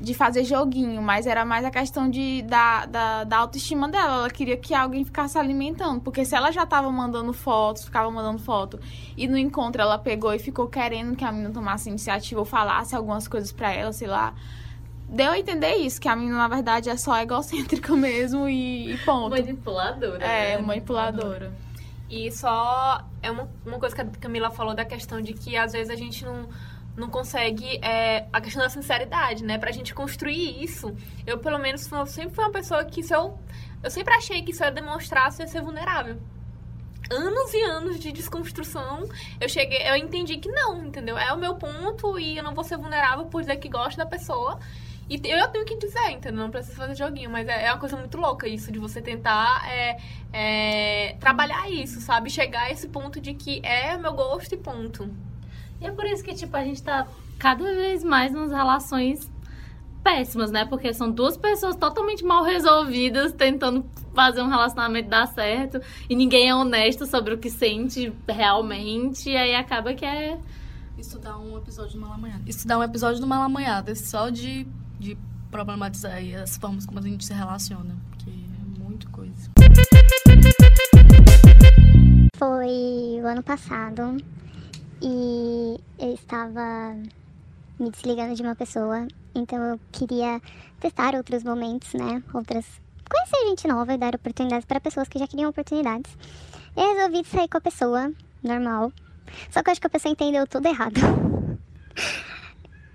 [0.00, 4.20] de fazer joguinho, mas era mais a questão de, da, da, da autoestima dela.
[4.20, 8.38] Ela queria que alguém ficasse alimentando, porque se ela já tava mandando fotos, ficava mandando
[8.38, 8.80] foto,
[9.16, 12.96] e no encontro ela pegou e ficou querendo que a menina tomasse iniciativa ou falasse
[12.96, 14.34] algumas coisas pra ela, sei lá
[15.12, 18.98] deu a entender isso, que a menina, na verdade, é só egocêntrica mesmo e, e
[18.98, 19.30] ponto.
[19.30, 20.24] Manipuladora.
[20.24, 20.62] É, né?
[20.62, 21.52] manipuladora.
[22.12, 25.72] E só é uma, uma coisa que a Camila falou da questão de que às
[25.72, 26.46] vezes a gente não,
[26.94, 27.78] não consegue.
[27.82, 29.56] É, a questão da sinceridade, né?
[29.56, 30.94] Pra gente construir isso.
[31.26, 33.38] Eu, pelo menos, eu sempre fui uma pessoa que se eu.
[33.82, 36.20] Eu sempre achei que se eu demonstrasse, eu ia ser vulnerável.
[37.10, 39.08] Anos e anos de desconstrução,
[39.40, 41.16] eu cheguei, eu entendi que não, entendeu?
[41.16, 44.06] É o meu ponto e eu não vou ser vulnerável por dizer que gosto da
[44.06, 44.60] pessoa.
[45.12, 46.44] E eu tenho que dizer, entendeu?
[46.44, 49.62] Não preciso fazer joguinho, mas é, é uma coisa muito louca isso, de você tentar
[49.70, 49.98] é,
[50.32, 52.30] é, trabalhar isso, sabe?
[52.30, 55.10] Chegar a esse ponto de que é o meu gosto e ponto.
[55.82, 57.06] E é por isso que, tipo, a gente tá
[57.38, 59.30] cada vez mais nas relações
[60.02, 60.64] péssimas, né?
[60.64, 63.84] Porque são duas pessoas totalmente mal resolvidas tentando
[64.14, 69.36] fazer um relacionamento dar certo e ninguém é honesto sobre o que sente realmente e
[69.36, 70.38] aí acaba que é
[70.98, 72.42] Isso dá um episódio do Malamanhada.
[72.46, 74.66] Isso dá um episódio do Malamanhada, só de,
[75.02, 75.18] de
[75.50, 77.96] problematizar as formas como a gente se relaciona.
[78.10, 79.50] Porque é muito coisa.
[82.36, 84.16] Foi o ano passado
[85.02, 86.96] e eu estava
[87.78, 90.40] me desligando de uma pessoa, então eu queria
[90.80, 92.22] testar outros momentos, né?
[92.32, 92.64] Outras.
[93.10, 96.16] Conhecer gente nova e dar oportunidades para pessoas que já queriam oportunidades.
[96.76, 98.92] Eu resolvi sair com a pessoa, normal.
[99.50, 101.00] Só que eu acho que a pessoa entendeu tudo errado.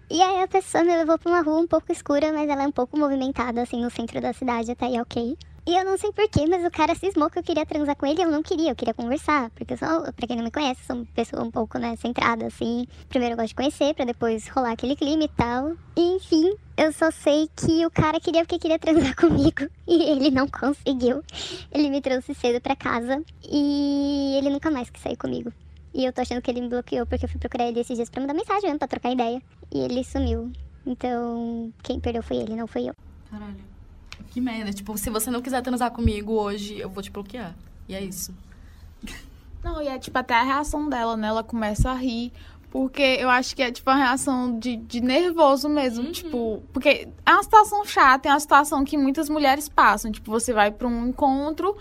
[0.10, 2.68] E aí a pessoa me levou pra uma rua um pouco escura, mas ela é
[2.68, 5.38] um pouco movimentada, assim, no centro da cidade, até aí ok.
[5.68, 8.22] E eu não sei porquê, mas o cara cismou que eu queria transar com ele
[8.22, 9.50] e eu não queria, eu queria conversar.
[9.50, 12.46] Porque eu sou, pra quem não me conhece, sou uma pessoa um pouco, né, centrada,
[12.46, 12.88] assim.
[13.10, 15.74] Primeiro eu gosto de conhecer, pra depois rolar aquele clima e tal.
[15.98, 19.68] E, enfim, eu só sei que o cara queria porque queria transar comigo.
[19.86, 21.22] E ele não conseguiu.
[21.70, 25.52] Ele me trouxe cedo pra casa e ele nunca mais quis sair comigo.
[25.98, 28.08] E eu tô achando que ele me bloqueou porque eu fui procurar ele esses dias
[28.08, 29.42] pra mandar mensagem mesmo, pra trocar ideia.
[29.74, 30.52] E ele sumiu.
[30.86, 32.94] Então, quem perdeu foi ele, não fui eu.
[33.32, 33.58] Caralho.
[34.30, 34.72] Que merda.
[34.72, 37.56] Tipo, se você não quiser transar comigo hoje, eu vou te bloquear.
[37.90, 38.32] E é isso.
[39.64, 41.28] Não, e é tipo até a reação dela, né?
[41.28, 42.32] Ela começa a rir.
[42.70, 46.12] Porque eu acho que é tipo uma reação de, de nervoso mesmo.
[46.12, 50.12] Tipo, porque é uma situação chata, é uma situação que muitas mulheres passam.
[50.12, 51.76] Tipo, você vai pra um encontro.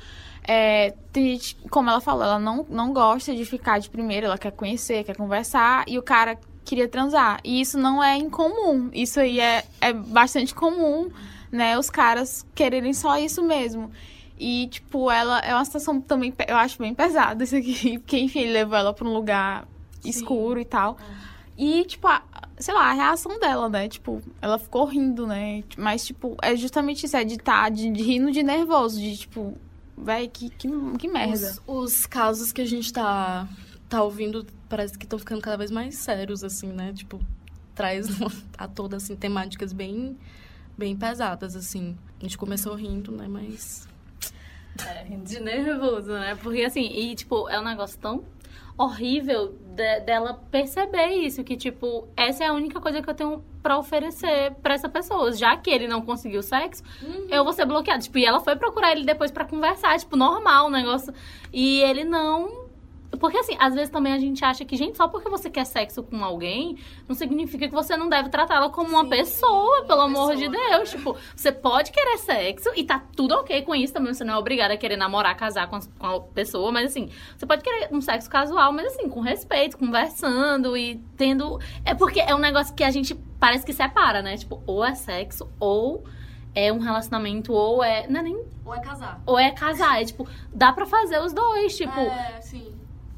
[0.46, 4.38] É, tem gente, como ela falou, ela não, não gosta de ficar de primeira, ela
[4.38, 7.40] quer conhecer, quer conversar, e o cara queria transar.
[7.42, 8.88] E isso não é incomum.
[8.92, 11.10] Isso aí é, é bastante comum,
[11.50, 11.76] né?
[11.78, 13.90] Os caras quererem só isso mesmo.
[14.38, 17.98] E, tipo, ela é uma situação também, eu acho bem pesada isso aqui.
[17.98, 19.66] Porque, enfim, ele levou ela pra um lugar
[20.04, 20.96] escuro e tal.
[21.58, 22.22] E, tipo, a-
[22.58, 23.88] sei lá, a reação dela, né?
[23.88, 25.64] Tipo, ela ficou rindo, né?
[25.76, 29.56] Mas, tipo, é justamente isso, é de tá, de, de rindo de nervoso, de, tipo,
[29.96, 30.68] véi, que, que,
[30.98, 31.56] que merda.
[31.66, 33.48] Os, os casos que a gente tá,
[33.88, 36.92] tá ouvindo parece que estão ficando cada vez mais sérios, assim, né?
[36.92, 37.20] Tipo,
[37.74, 38.08] traz
[38.58, 40.16] a toda, assim, temáticas bem,
[40.76, 41.96] bem pesadas, assim.
[42.18, 43.26] A gente começou rindo, né?
[43.28, 43.88] Mas.
[44.86, 46.34] É, de nervoso, né?
[46.36, 48.22] Porque assim, e tipo, é um negócio tão
[48.78, 53.44] horrível de- dela perceber isso, que tipo, essa é a única coisa que eu tenho
[53.62, 55.32] pra oferecer pra essa pessoa.
[55.32, 56.82] Já que ele não conseguiu sexo,
[57.30, 58.00] eu vou ser bloqueada.
[58.02, 61.12] Tipo, e ela foi procurar ele depois pra conversar, tipo, normal o negócio.
[61.52, 62.65] E ele não.
[63.18, 66.02] Porque assim, às vezes também a gente acha que, gente, só porque você quer sexo
[66.02, 66.76] com alguém,
[67.08, 70.90] não significa que você não deve tratá-la como uma pessoa, pelo amor de Deus.
[70.90, 74.12] Tipo, você pode querer sexo e tá tudo ok com isso também.
[74.12, 77.10] Você não é obrigada a querer namorar, casar com a, com a pessoa, mas assim,
[77.36, 81.58] você pode querer um sexo casual, mas assim, com respeito, conversando e tendo.
[81.84, 84.36] É porque é um negócio que a gente parece que separa, né?
[84.36, 86.04] Tipo, ou é sexo, ou
[86.54, 88.06] é um relacionamento, ou é.
[88.08, 88.44] Não é nem.
[88.64, 89.20] Ou é casar.
[89.26, 90.00] Ou é casar.
[90.00, 91.76] É tipo, dá pra fazer os dois.
[91.76, 92.74] Tipo, É, sim.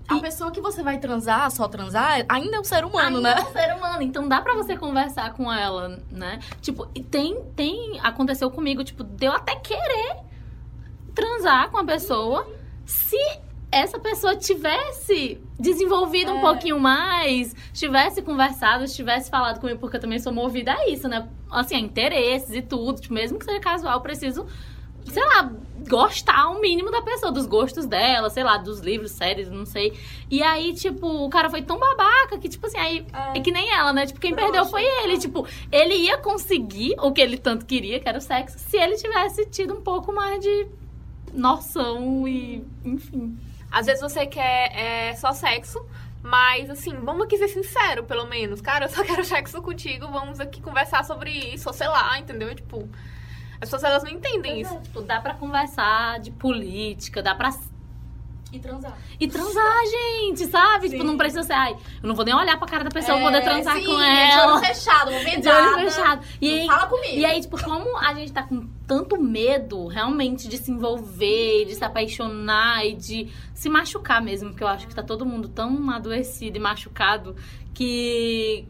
[0.09, 3.41] A pessoa que você vai transar, só transar, ainda é um ser humano, Ainda né?
[3.41, 6.39] é um ser humano, então dá pra você conversar com ela, né?
[6.63, 10.17] Tipo, e tem, tem, aconteceu comigo, tipo, deu até querer
[11.15, 12.47] transar com a pessoa
[12.87, 13.19] se
[13.71, 16.41] essa pessoa tivesse desenvolvido um É.
[16.41, 21.29] pouquinho mais, tivesse conversado, tivesse falado comigo, porque eu também sou movida a isso, né?
[21.51, 24.47] Assim, a interesses e tudo, tipo, mesmo que seja casual, eu preciso,
[25.11, 25.53] sei lá,
[25.89, 29.99] gostar o mínimo da pessoa, dos gostos dela, sei lá, dos livros, séries, não sei.
[30.31, 32.39] E aí, tipo, o cara foi tão babaca?
[32.39, 34.07] Que, tipo assim, aí é, que nem ela, né?
[34.07, 35.19] Tipo, quem perdeu foi ele.
[35.19, 38.97] Tipo, ele ia conseguir o que ele tanto queria, que era o sexo, se ele
[38.97, 40.67] tivesse tido um pouco mais de
[41.33, 43.39] noção e, enfim.
[43.71, 45.85] Às vezes você quer é, só sexo,
[46.23, 48.61] mas, assim, vamos aqui ser sincero, pelo menos.
[48.61, 52.55] Cara, eu só quero sexo contigo, vamos aqui conversar sobre isso, ou sei lá, entendeu?
[52.55, 52.89] Tipo,
[53.61, 54.75] as pessoas elas não entendem isso.
[54.75, 57.51] É, tipo, dá pra conversar de política, dá pra
[58.51, 58.97] e transar.
[59.21, 60.89] E transar, gente, sabe?
[60.89, 60.93] Sim.
[60.93, 63.23] Tipo, não precisa ser, ai, eu não vou nem olhar pra cara da pessoa é,
[63.23, 64.47] poder transar sim, com ela.
[64.47, 66.27] De olho fechado, uma De olho fechado.
[66.41, 67.15] E aí, fala comigo.
[67.15, 71.75] E aí, tipo, como a gente tá com tanto medo, realmente, de se envolver, de
[71.75, 75.91] se apaixonar e de se machucar mesmo, porque eu acho que tá todo mundo tão
[75.91, 77.37] adoecido e machucado
[77.75, 78.67] que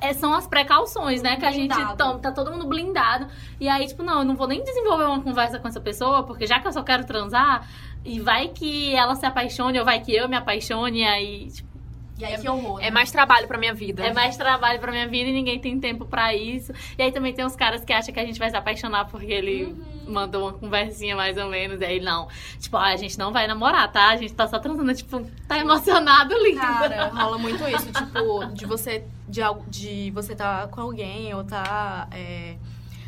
[0.00, 1.36] é, é, são as precauções, né?
[1.36, 3.26] Que a gente toma, tá todo mundo blindado.
[3.60, 6.46] E aí, tipo, não, eu não vou nem desenvolver uma conversa com essa pessoa, porque
[6.46, 7.68] já que eu só quero transar,
[8.04, 11.71] e vai que ela se apaixone, ou vai que eu me apaixone, e aí, tipo,
[12.18, 12.78] e aí, que horror.
[12.78, 12.88] Né?
[12.88, 14.04] É mais trabalho pra minha vida.
[14.04, 16.72] É mais trabalho pra minha vida e ninguém tem tempo pra isso.
[16.96, 19.32] E aí também tem uns caras que acham que a gente vai se apaixonar porque
[19.32, 20.12] ele uhum.
[20.12, 21.80] mandou uma conversinha mais ou menos.
[21.80, 22.28] E aí, não.
[22.58, 24.10] Tipo, ah, a gente não vai namorar, tá?
[24.10, 26.60] A gente tá só transando, tipo, tá emocionado, lindo.
[26.60, 27.90] Cara, rola muito isso.
[27.90, 32.08] Tipo, de você, de, de você tá com alguém ou tá.
[32.12, 32.56] É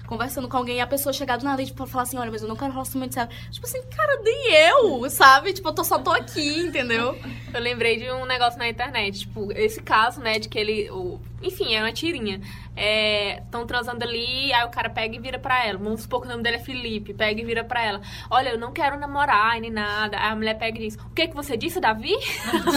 [0.07, 2.43] conversando com alguém e a pessoa chegar do nada e, tipo, falar assim, olha, mas
[2.43, 3.35] eu não quero relacionamento sério.
[3.51, 5.53] Tipo assim, cara, nem eu, sabe?
[5.53, 7.19] Tipo, eu tô, só tô aqui, entendeu?
[7.53, 10.91] Eu lembrei de um negócio na internet, tipo, esse caso, né, de que ele...
[10.91, 12.41] O, enfim, é uma tirinha
[12.77, 15.79] estão é, transando ali, aí o cara pega e vira pra ela.
[15.79, 18.01] Vamos supor que o nome dele é Felipe, pega e vira pra ela.
[18.29, 20.19] Olha, eu não quero namorar nem nada.
[20.19, 22.15] Aí a mulher pega e diz: O que que você disse, Davi?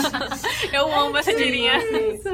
[0.71, 1.77] eu amo essa tirinha.
[1.77, 2.29] Isso.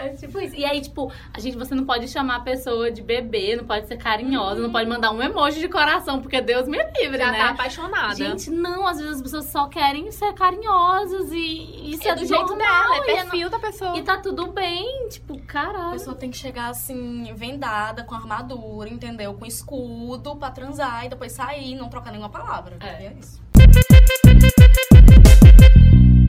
[0.00, 0.56] É tipo isso.
[0.56, 3.86] E aí, tipo, a gente, você não pode chamar a pessoa de bebê, não pode
[3.86, 7.38] ser carinhosa, não pode mandar um emoji de coração, porque Deus me livre, Já né?
[7.38, 8.16] tá apaixonada.
[8.16, 12.24] Gente, não, às vezes as pessoas só querem ser carinhosas e isso é, é do
[12.24, 13.96] jeito dela, é perfil da pessoa.
[13.96, 15.88] E tá tudo bem, tipo, caralho.
[15.88, 19.34] A pessoa tem que chegar assim vendada, com armadura, entendeu?
[19.34, 22.76] Com escudo pra transar e depois sair, não trocar nenhuma palavra.
[22.80, 23.42] É, é isso.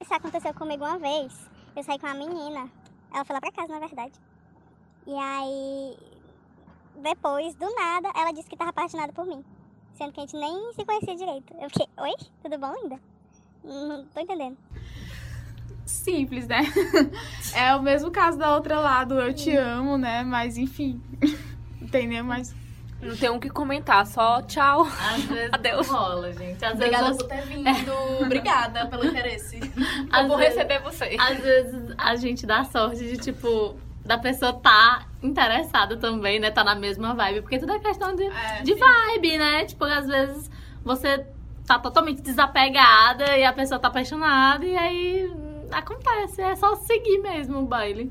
[0.02, 1.50] Isso aconteceu comigo uma vez.
[1.76, 2.70] Eu saí com uma menina.
[3.14, 4.14] Ela foi lá pra casa, na verdade.
[5.06, 5.98] E aí,
[7.02, 9.44] depois, do nada, ela disse que tava apaixonada por mim.
[9.94, 11.54] Sendo que a gente nem se conhecia direito.
[11.60, 12.14] Eu fiquei, oi?
[12.42, 13.00] Tudo bom ainda?
[13.64, 14.58] Não tô entendendo
[15.90, 16.62] simples, né?
[17.54, 20.24] É o mesmo caso da outra lado, eu te amo, né?
[20.24, 21.02] Mas enfim,
[21.82, 22.24] entendeu?
[22.24, 22.54] Mas
[23.02, 24.86] não tem um que comentar, só tchau.
[24.86, 25.88] Às vezes Adeus.
[25.88, 26.64] rola, gente.
[26.64, 27.22] Às Obrigada vezes...
[27.22, 27.94] por ter vindo.
[28.22, 29.60] Obrigada pelo interesse.
[30.12, 31.16] Às eu vou vezes, receber você.
[31.20, 33.76] Às vezes a gente dá sorte de, tipo,
[34.06, 36.52] da pessoa tá interessada também, né?
[36.52, 37.42] Tá na mesma vibe.
[37.42, 39.66] Porque tudo é questão de, é, de vibe, né?
[39.66, 40.52] Tipo, às vezes
[40.84, 41.26] você
[41.66, 47.60] tá totalmente desapegada e a pessoa tá apaixonada e aí acontece, é só seguir mesmo
[47.60, 48.10] o baile.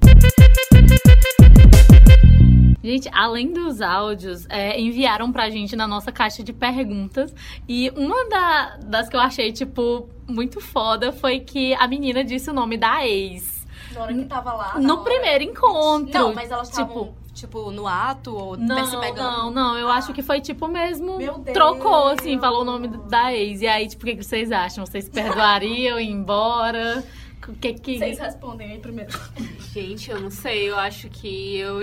[2.83, 7.35] Gente, além dos áudios, é, enviaram pra gente na nossa caixa de perguntas.
[7.69, 12.49] E uma da, das que eu achei, tipo, muito foda foi que a menina disse
[12.49, 13.67] o nome da ex.
[13.93, 14.79] Na hora que tava lá.
[14.79, 15.03] No hora.
[15.03, 16.19] primeiro encontro.
[16.19, 16.89] Não, mas elas estavam.
[16.89, 19.23] Tipo, tipo, no ato ou não, se pegando?
[19.23, 19.95] Não, não, eu ah.
[19.95, 21.19] acho que foi tipo mesmo.
[21.19, 21.55] Meu Deus.
[21.55, 23.61] Trocou, assim, falou o nome da ex.
[23.61, 24.87] E aí, tipo, o que, que vocês acham?
[24.87, 27.05] Vocês perdoariam ir embora?
[27.47, 27.99] O que que...
[27.99, 29.11] Vocês respondem aí primeiro.
[29.73, 30.71] Gente, eu não sei.
[30.71, 31.83] Eu acho que eu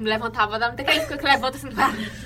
[0.00, 1.68] me levantava, dá muita aquele que levanta assim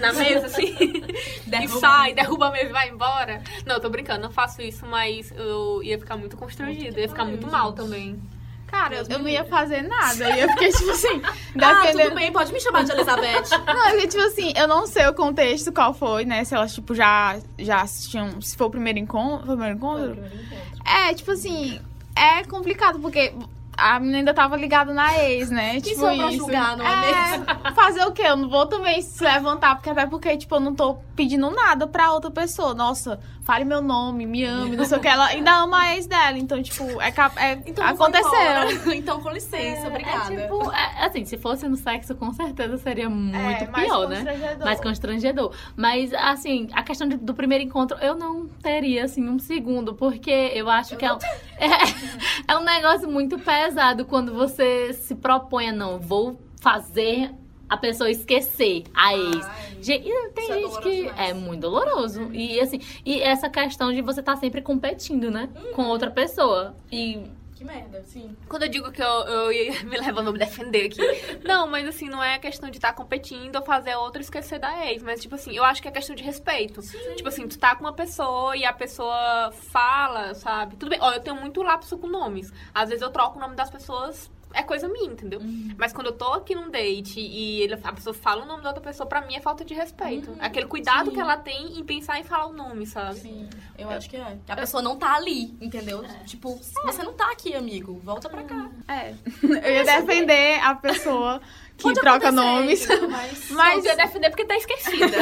[0.01, 0.75] na mesa, assim,
[1.65, 3.43] e sai, derruba a mesa e vai embora.
[3.67, 7.25] Não, eu tô brincando, não faço isso, mas eu ia ficar muito constrangida, ia ficar
[7.25, 8.23] muito mal também.
[8.67, 10.37] Cara, eu, eu não ia fazer nada.
[10.37, 11.55] Eu ficar, tipo assim, defendendo...
[11.63, 13.51] Ah, tudo bem, pode me chamar de Elizabeth.
[13.67, 16.43] não, porque, tipo assim, eu não sei o contexto, qual foi, né?
[16.45, 18.41] Se elas, tipo, já, já assistiam...
[18.41, 19.47] Se foi o primeiro encontro...
[19.47, 20.03] Foi o primeiro encontro?
[20.03, 20.93] Foi o primeiro encontro.
[20.93, 21.81] É, tipo assim
[22.17, 23.35] é complicado, porque
[23.77, 25.75] a menina ainda tava ligada na ex, né?
[25.75, 27.47] Que tipo pra julgar, não é, é mesmo?
[27.75, 28.23] Fazer o quê?
[28.23, 31.87] Eu não vou também se levantar, porque até porque, tipo, eu não tô pedindo nada
[31.87, 32.75] pra outra pessoa.
[32.75, 35.07] Nossa, fale meu nome, me ame, não sei o que.
[35.07, 36.37] Ela ainda ama a ex dela.
[36.39, 38.93] Então, tipo, é, é então aconteceu.
[38.97, 40.35] então, com licença, é, obrigada.
[40.35, 44.25] É, tipo, é, assim, se fosse no sexo, com certeza seria muito pior, né?
[44.65, 45.53] Mais constrangedor.
[45.77, 50.51] Mas, assim, a questão de, do primeiro encontro, eu não teria, assim, um segundo, porque
[50.55, 51.11] eu acho eu que é,
[52.49, 57.31] é, um negócio muito pesado quando você se propõe a não, vou fazer
[57.75, 59.45] a pessoa esquecer a ex.
[59.45, 60.05] Ai, gente,
[60.35, 61.19] tem é gente é que demais.
[61.19, 62.33] é muito doloroso.
[62.33, 65.49] E assim, e essa questão de você estar tá sempre competindo, né?
[65.55, 65.73] Uhum.
[65.73, 66.75] Com outra pessoa.
[66.91, 68.37] E que merda, sim.
[68.49, 71.01] Quando eu digo que eu, eu ia me levando a me defender aqui.
[71.47, 74.87] não, mas assim, não é questão de estar tá competindo ou fazer outro esquecer da
[74.87, 75.03] ex.
[75.03, 76.83] Mas, tipo assim, eu acho que é questão de respeito.
[76.83, 77.15] Sim.
[77.17, 80.77] Tipo assim, tu tá com uma pessoa e a pessoa fala, sabe?
[80.77, 80.99] Tudo bem.
[81.01, 82.53] Ó, eu tenho muito lapso com nomes.
[82.73, 85.41] Às vezes eu troco o nome das pessoas é coisa minha, entendeu?
[85.77, 88.71] Mas quando eu tô aqui num date e ele, a pessoa fala o nome da
[88.71, 90.35] outra pessoa, pra mim é falta de respeito.
[90.41, 91.15] É aquele cuidado sim.
[91.15, 93.21] que ela tem em pensar em falar o nome, sabe?
[93.21, 94.39] Sim, eu acho que é.
[94.49, 96.05] A pessoa não tá ali, entendeu?
[96.05, 96.25] É.
[96.25, 98.01] Tipo, você não tá aqui, amigo.
[98.05, 98.71] Volta pra cá.
[98.89, 99.15] É.
[99.43, 101.41] Eu ia defender a pessoa
[101.77, 102.87] que Pode troca nomes.
[103.11, 103.51] Mas...
[103.51, 105.17] Mas eu defender porque tá esquecida.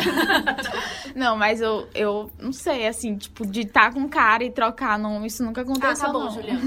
[1.17, 4.99] não, mas eu, eu não sei, assim, tipo, de estar com um cara e trocar
[4.99, 6.07] nome, isso nunca Ah, aconteceu.
[6.07, 6.31] tá bom.
[6.31, 6.61] Juliana.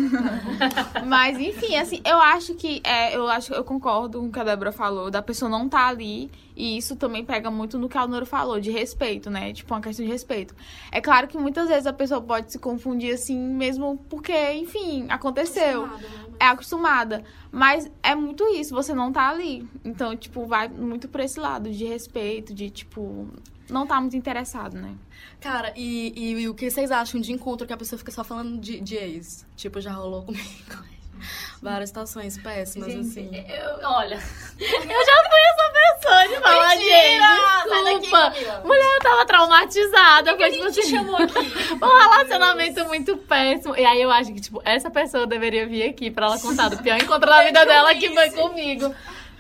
[1.05, 4.43] Mas, enfim, assim, eu acho que é, eu acho eu concordo com o que a
[4.43, 6.29] Débora falou, da pessoa não tá ali.
[6.57, 9.51] E isso também pega muito no que a Noro falou, de respeito, né?
[9.51, 10.55] Tipo, uma questão de respeito.
[10.89, 15.89] É claro que muitas vezes a pessoa pode se confundir assim, mesmo porque, enfim, aconteceu.
[16.39, 17.23] É acostumada.
[17.51, 19.67] Mas é muito isso, você não tá ali.
[19.83, 23.27] Então, tipo, vai muito por esse lado de respeito, de, tipo,
[23.69, 24.95] não tá muito interessado, né?
[25.39, 28.23] Cara, e, e, e o que vocês acham de encontro que a pessoa fica só
[28.23, 29.45] falando de, de ex?
[29.55, 30.94] Tipo, já rolou comigo.
[31.61, 33.29] Várias situações péssimas, assim.
[33.49, 34.15] Eu- olha,
[34.59, 37.21] eu já fui essa pessoa de falar ex.
[38.01, 38.33] Desculpa.
[38.63, 40.35] Mulher, eu tava traumatizada.
[40.37, 41.39] Foi tipo assim, chamou aqui.
[41.81, 43.75] um relacionamento muito péssimo.
[43.75, 46.77] E aí eu acho que, tipo, essa pessoa deveria vir aqui pra ela contar do
[46.81, 48.93] pior encontro da vida dela que foi comigo.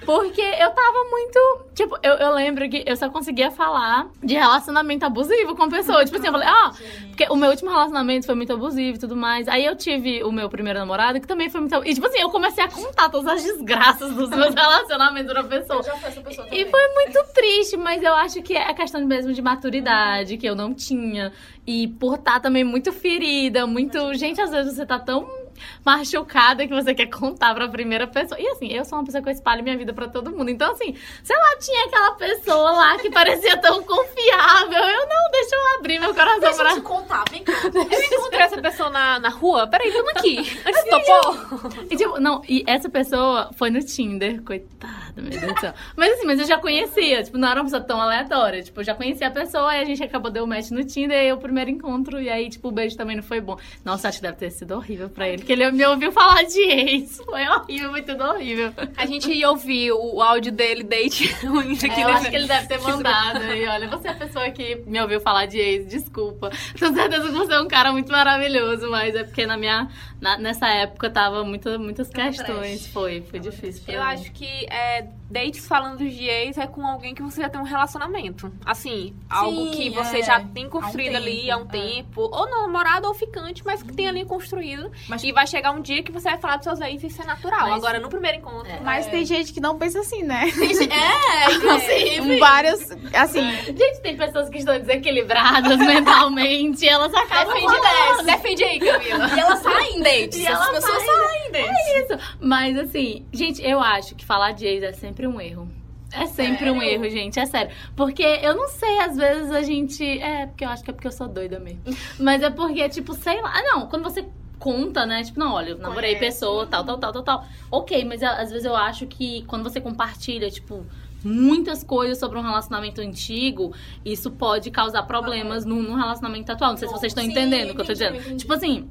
[0.05, 1.65] Porque eu tava muito.
[1.73, 6.05] Tipo, eu, eu lembro que eu só conseguia falar de relacionamento abusivo com a pessoa.
[6.05, 6.71] Tipo assim, eu falei, ah,
[7.07, 9.47] porque o meu último relacionamento foi muito abusivo e tudo mais.
[9.47, 11.75] Aí eu tive o meu primeiro namorado, que também foi muito.
[11.85, 15.83] E tipo assim, eu comecei a contar todas as desgraças dos meus relacionamentos pra pessoa.
[15.83, 19.03] já fui essa pessoa E foi muito triste, mas eu acho que é a questão
[19.05, 21.31] mesmo de maturidade, que eu não tinha.
[21.65, 24.13] E por estar também muito ferida, muito.
[24.13, 25.44] Gente, às vezes você tá tão
[25.83, 28.39] machucada que você quer contar pra primeira pessoa.
[28.39, 30.49] E assim, eu sou uma pessoa que eu espalho minha vida pra todo mundo.
[30.49, 34.79] Então, assim, sei lá, tinha aquela pessoa lá que parecia tão confiável.
[34.79, 36.69] Eu não, deixa eu abrir meu coração Deixa pra.
[36.71, 37.53] eu te contar, vem cá.
[37.75, 39.67] Eu encontrei essa pessoa na, na rua.
[39.67, 40.37] Peraí, vamos aqui.
[40.65, 41.85] Antes topou.
[41.89, 45.73] E, tipo, não, e essa pessoa foi no Tinder, coitada, meu Deus do céu.
[45.95, 48.61] Mas assim, mas eu já conhecia, tipo, não era uma pessoa tão aleatória.
[48.63, 51.21] Tipo, eu já conhecia a pessoa, aí a gente acabou deu match no Tinder, e
[51.21, 53.57] aí o primeiro encontro, e aí, tipo, o beijo também não foi bom.
[53.83, 56.59] Nossa, acho que deve ter sido horrível pra ele, porque ele me ouviu falar de
[56.59, 57.21] ex.
[57.23, 58.73] Foi horrível, foi tudo horrível.
[58.97, 62.47] A gente ia ouvir o, áudio dele, date ruim aqui É, eu acho que ele
[62.47, 63.43] deve ter mandado.
[63.53, 66.49] E olha, você é a pessoa que me ouviu falar de ex, desculpa.
[66.79, 69.87] Tenho certeza que você é um cara muito maravilhoso, mas é porque na minha.
[70.19, 72.87] na- nessa época tava muita, muitas questões.
[72.87, 73.83] Foi, foi difícil.
[73.87, 74.07] Eu mim.
[74.07, 77.63] acho que é, dates falando de ex é com alguém que você já tem um
[77.63, 78.51] relacionamento.
[78.65, 80.23] Assim, algo que você é.
[80.23, 81.65] já tem construído Há um ali há um é.
[81.65, 82.21] tempo.
[82.21, 84.91] Ou namorado ou ficante, mas que tem ali construído.
[85.07, 87.21] Mas- E vai chegar um dia que você vai falar dos seus ex e isso
[87.21, 87.61] é natural.
[87.69, 88.71] Mas- Agora, no primeiro encontro.
[88.83, 90.43] Mas tem gente que não pensa assim, né?
[90.45, 92.39] É, inclusive.
[92.39, 98.23] Várias, assim, Gente, tem pessoas que estão desequilibradas mentalmente, elas acabam Defende dessa.
[98.23, 99.35] Defende aí, Camila.
[99.35, 100.35] E ela sai em dates.
[100.45, 101.87] E Essas ela pessoas saem em dates.
[102.11, 102.37] Isso.
[102.39, 105.69] Mas assim, gente, eu acho que falar de ex é sempre um erro.
[106.11, 107.75] É sempre um erro, gente, é sério.
[107.95, 110.03] Porque eu não sei, às vezes a gente.
[110.19, 111.81] É, porque eu acho que é porque eu sou doida mesmo.
[112.19, 113.51] Mas é porque, tipo, sei lá.
[113.53, 114.25] Ah, não, quando você
[114.57, 115.23] conta, né?
[115.23, 116.37] Tipo, não, olha, eu namorei Conhece.
[116.39, 117.45] pessoa, tal, tal, tal, tal, tal.
[117.69, 120.85] Ok, mas às vezes eu acho que quando você compartilha, tipo.
[121.27, 123.73] Muitas coisas sobre um relacionamento antigo,
[124.05, 126.69] isso pode causar problemas no, no relacionamento atual.
[126.69, 128.17] Não sei se vocês estão Sim, entendendo o que eu tô dizendo.
[128.17, 128.35] entendi.
[128.35, 128.87] Tipo assim,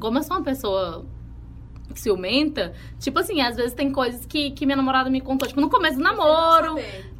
[0.00, 1.04] como eu sou uma pessoa
[1.94, 5.68] ciumenta, tipo assim, às vezes tem coisas que, que minha namorada me contou, tipo, no
[5.70, 6.76] começo do namoro,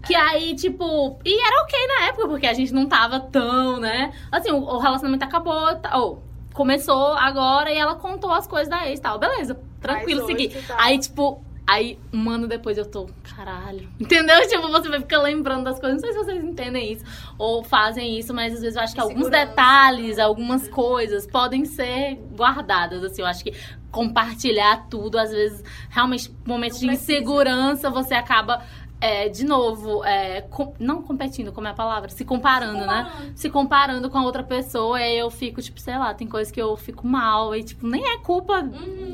[0.06, 4.12] que aí, tipo, e era ok na época, porque a gente não tava tão, né?
[4.30, 8.88] Assim, o, o relacionamento acabou, tá, ou começou agora e ela contou as coisas da
[8.88, 10.66] ex e tal, beleza, tranquilo, Mas hoje segui.
[10.66, 14.36] tá- Aí, tipo, aí um ano depois eu tô, caralho, entendeu?
[14.48, 17.04] Tipo, você vai ficar lembrando das coisas, não sei se vocês entendem isso
[17.38, 19.46] ou fazem isso, mas às vezes eu acho que alguns Segurança.
[19.46, 23.52] detalhes, algumas coisas podem ser guardadas, assim, eu acho que
[23.90, 28.62] compartilhar tudo, às vezes, realmente, momentos de insegurança, você acaba,
[29.00, 32.10] é, de novo, é, com- não competindo, como é a palavra?
[32.10, 33.32] Se comparando, né?
[33.34, 36.52] Se comparando com a outra pessoa, e aí eu fico, tipo, sei lá, tem coisas
[36.52, 38.62] que eu fico mal, e, tipo, nem é culpa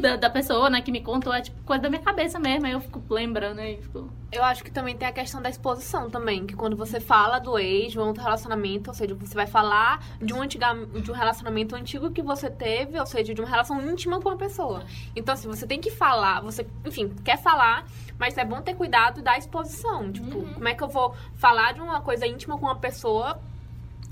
[0.01, 2.73] da, da pessoa, né, que me contou, é, tipo, coisa da minha cabeça mesmo, aí
[2.73, 4.11] eu fico lembrando, aí fico...
[4.37, 7.59] Eu acho que também tem a questão da exposição também, que quando você fala do
[7.59, 11.15] ex, de um outro relacionamento, ou seja, você vai falar de um, antiga, de um
[11.15, 14.85] relacionamento antigo que você teve, ou seja, de uma relação íntima com uma pessoa.
[15.17, 17.87] Então, assim, você tem que falar, você, enfim, quer falar,
[18.19, 20.13] mas é bom ter cuidado da exposição.
[20.13, 23.41] Tipo, como é que eu vou falar de uma coisa íntima com uma pessoa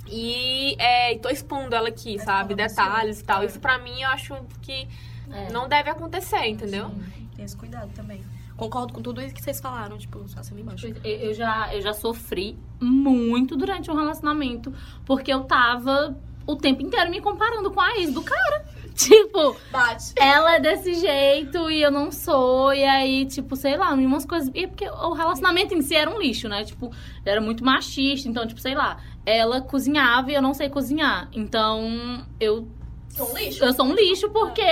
[0.07, 2.55] e é, tô expondo ela aqui, sabe?
[2.55, 3.45] Detalhes e tal.
[3.45, 4.89] Isso pra mim eu acho que
[5.31, 5.51] É.
[5.53, 6.91] não deve acontecer, entendeu?
[7.37, 8.23] Tem esse cuidado também.
[8.57, 10.87] Concordo com tudo isso que vocês falaram, tipo, acima e embaixo.
[10.87, 14.73] Eu, eu já, eu já sofri muito durante um relacionamento,
[15.05, 18.65] porque eu tava o tempo inteiro me comparando com a ex do cara.
[18.95, 20.15] tipo, Bate.
[20.17, 22.73] ela é desse jeito e eu não sou.
[22.73, 24.51] E aí, tipo, sei lá, umas coisas.
[24.55, 26.65] E é porque o relacionamento em si era um lixo, né?
[26.65, 26.93] Tipo,
[27.25, 28.29] era muito machista.
[28.29, 31.29] Então, tipo, sei lá, ela cozinhava e eu não sei cozinhar.
[31.33, 32.69] Então, eu.
[33.15, 33.65] Sou um lixo.
[33.65, 34.63] Eu sou um lixo porque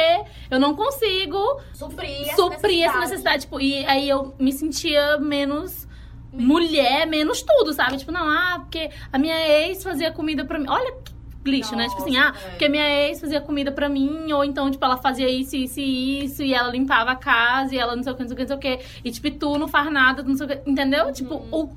[0.51, 3.43] eu não consigo Suprir essa suprir essa necessidade.
[3.43, 5.87] Tipo, e aí eu me sentia menos
[6.33, 7.99] mulher, menos tudo, sabe?
[7.99, 10.67] Tipo, não, ah, porque a minha ex fazia comida pra mim.
[10.69, 11.13] Olha que
[11.45, 11.89] lixo, né?
[11.89, 12.51] Tipo assim, ah, Nossa, é.
[12.51, 15.81] porque a minha ex fazia comida pra mim, ou então, tipo, ela fazia isso, isso
[15.81, 18.35] e isso, e ela limpava a casa, e ela não sei o que, não sei
[18.35, 18.85] o que, não sei o que.
[19.05, 20.71] E, tipo, tu não faz nada, não sei o que.
[20.71, 21.13] Entendeu?
[21.13, 21.71] Tipo, o.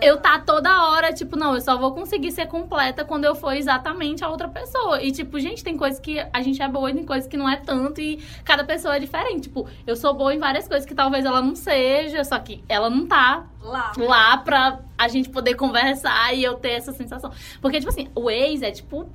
[0.00, 3.54] Eu tá toda hora, tipo, não, eu só vou conseguir ser completa quando eu for
[3.54, 5.02] exatamente a outra pessoa.
[5.02, 7.48] E, tipo, gente, tem coisas que a gente é boa e tem coisas que não
[7.48, 8.00] é tanto.
[8.00, 9.42] E cada pessoa é diferente.
[9.42, 12.90] Tipo, eu sou boa em várias coisas que talvez ela não seja, só que ela
[12.90, 13.92] não tá Lá.
[13.96, 17.30] lá pra a gente poder conversar e eu ter essa sensação.
[17.60, 19.08] Porque, tipo assim, o ex é tipo.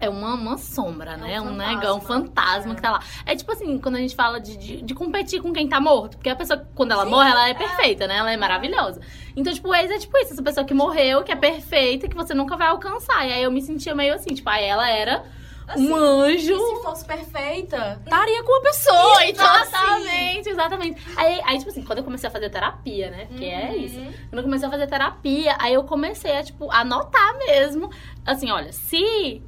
[0.00, 1.40] É uma, uma sombra, né?
[1.40, 1.74] um um fantasma.
[1.74, 3.00] negão, um fantasma que tá lá.
[3.24, 6.16] É tipo assim, quando a gente fala de, de, de competir com quem tá morto.
[6.16, 8.16] Porque a pessoa, quando ela morre, ela é perfeita, né?
[8.16, 9.00] Ela é maravilhosa.
[9.36, 10.32] Então, tipo, o ex é tipo isso.
[10.32, 13.26] Essa pessoa que morreu, que é perfeita, que você nunca vai alcançar.
[13.26, 15.24] E aí eu me sentia meio assim, tipo, aí ela era
[15.76, 16.58] um anjo.
[16.58, 19.24] Se fosse perfeita, estaria com a pessoa.
[19.24, 21.02] Então, assim, Exatamente, exatamente.
[21.16, 23.26] Aí, aí, tipo assim, quando eu comecei a fazer terapia, né?
[23.26, 23.98] Porque é isso.
[24.28, 27.90] Quando eu comecei a fazer terapia, aí eu comecei a, tipo, anotar mesmo.
[28.24, 29.42] Assim, olha, se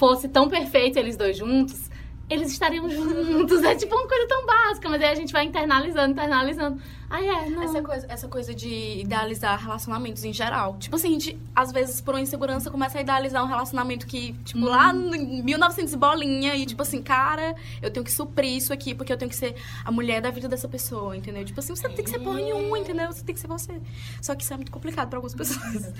[0.00, 1.90] fosse tão perfeito eles dois juntos,
[2.30, 3.62] eles estariam juntos.
[3.62, 6.80] É tipo uma coisa tão básica, mas aí a gente vai internalizando, internalizando.
[7.10, 7.62] Aí é, não.
[7.62, 10.78] Essa coisa, essa coisa de idealizar relacionamentos em geral.
[10.78, 14.32] Tipo assim, a gente, às vezes, por uma insegurança, começa a idealizar um relacionamento que,
[14.44, 18.72] tipo, lá em 1900 e bolinha, e tipo assim, cara, eu tenho que suprir isso
[18.72, 21.44] aqui, porque eu tenho que ser a mulher da vida dessa pessoa, entendeu?
[21.44, 23.08] Tipo assim, você não tem que ser porra nenhuma, entendeu?
[23.08, 23.78] Você tem que ser você.
[24.22, 25.92] Só que isso é muito complicado pra algumas pessoas.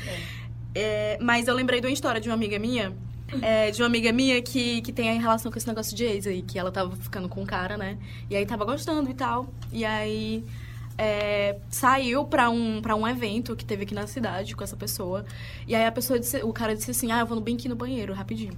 [0.74, 2.94] É, mas eu lembrei de uma história de uma amiga minha.
[3.42, 6.42] É, de uma amiga minha que, que tem relação com esse negócio de ex aí,
[6.42, 7.98] que ela tava ficando com um cara, né?
[8.28, 9.48] E aí tava gostando e tal.
[9.72, 10.44] E aí
[10.98, 15.24] é, saiu pra um, pra um evento que teve aqui na cidade com essa pessoa.
[15.66, 17.68] E aí a pessoa disse, o cara disse assim, ah, eu vou no bem aqui
[17.68, 18.52] no banheiro, rapidinho.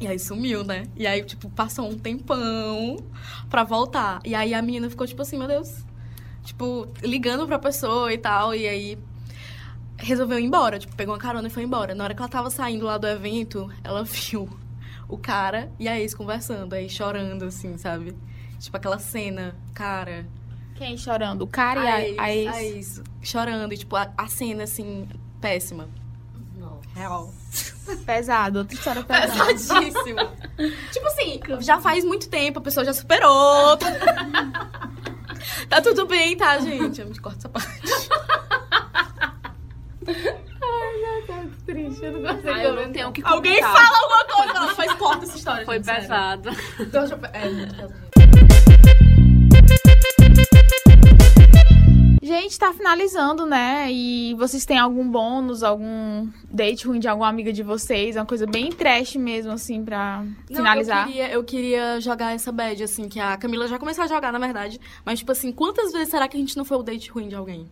[0.00, 0.88] E aí sumiu, né?
[0.96, 2.96] E aí, tipo, passou um tempão
[3.48, 4.20] pra voltar.
[4.24, 5.84] E aí a menina ficou, tipo assim, meu Deus.
[6.42, 8.54] Tipo, ligando pra pessoa e tal.
[8.54, 8.98] E aí
[9.96, 10.78] resolveu ir embora.
[10.78, 11.94] Tipo, pegou uma carona e foi embora.
[11.94, 14.48] Na hora que ela tava saindo lá do evento, ela viu
[15.08, 16.74] o cara e a ex conversando.
[16.74, 18.14] Aí chorando, assim, sabe?
[18.58, 20.26] Tipo, aquela cena, cara.
[20.76, 21.42] Quem chorando?
[21.42, 22.54] O cara e a, a ex.
[22.54, 23.72] a ex chorando.
[23.72, 25.08] E, tipo, a, a cena, assim,
[25.40, 25.88] péssima.
[26.94, 27.34] Real.
[28.06, 29.46] Pesado, outra história pesada.
[29.46, 30.20] Pesadíssimo.
[30.92, 33.76] tipo assim, já faz muito tempo, a pessoa já superou.
[35.68, 37.00] tá tudo bem, tá, gente?
[37.00, 37.68] Eu me corto essa parte.
[41.66, 44.52] Triste, eu não gostei Ai, eu não tenho o que Alguém fala alguma coisa.
[44.58, 45.64] Ela faz corta essa história.
[45.64, 46.00] Foi gente, sério.
[46.02, 46.50] pesado.
[46.80, 47.94] Então, deixa eu- É, muito pesado.
[52.22, 53.92] Gente, tá finalizando, né?
[53.92, 58.16] E vocês têm algum bônus, algum date ruim de alguma amiga de vocês?
[58.16, 61.02] Uma coisa bem trash mesmo, assim, pra Não, finalizar.
[61.02, 64.32] Eu queria, eu queria jogar essa bad, assim, que a Camila já começou a jogar,
[64.32, 64.80] na verdade.
[65.04, 67.34] Mas, tipo assim, quantas vezes será que a gente não foi o date ruim de
[67.34, 67.68] alguém?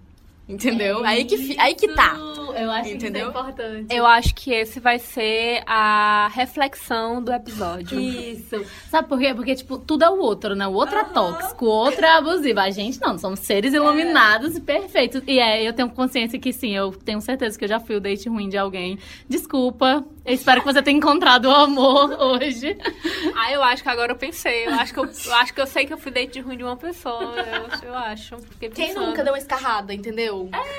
[0.48, 1.04] Entendeu?
[1.04, 2.16] aí, que, aí que tá.
[2.54, 3.32] Eu acho Entendeu?
[3.32, 3.96] que isso é importante.
[3.96, 7.98] Eu acho que esse vai ser a reflexão do episódio.
[7.98, 8.64] Isso.
[8.90, 9.34] Sabe por quê?
[9.34, 10.66] Porque, tipo, tudo é o outro, né?
[10.66, 12.60] O outro é tóxico, o outro é abusivo.
[12.60, 15.22] A gente não, somos seres iluminados e perfeitos.
[15.26, 18.00] E é, eu tenho consciência que sim, eu tenho certeza que eu já fui o
[18.00, 18.98] date ruim de alguém.
[19.28, 20.04] Desculpa.
[20.24, 22.76] Eu espero que você tenha encontrado o amor hoje.
[23.34, 24.66] Ah, eu acho que agora eu pensei.
[24.66, 26.62] Eu acho que eu, eu acho que eu sei que eu fui date ruim de
[26.62, 27.34] uma pessoa.
[27.40, 28.36] Eu, eu acho.
[28.74, 30.31] Quem nunca deu uma escarrada, entendeu?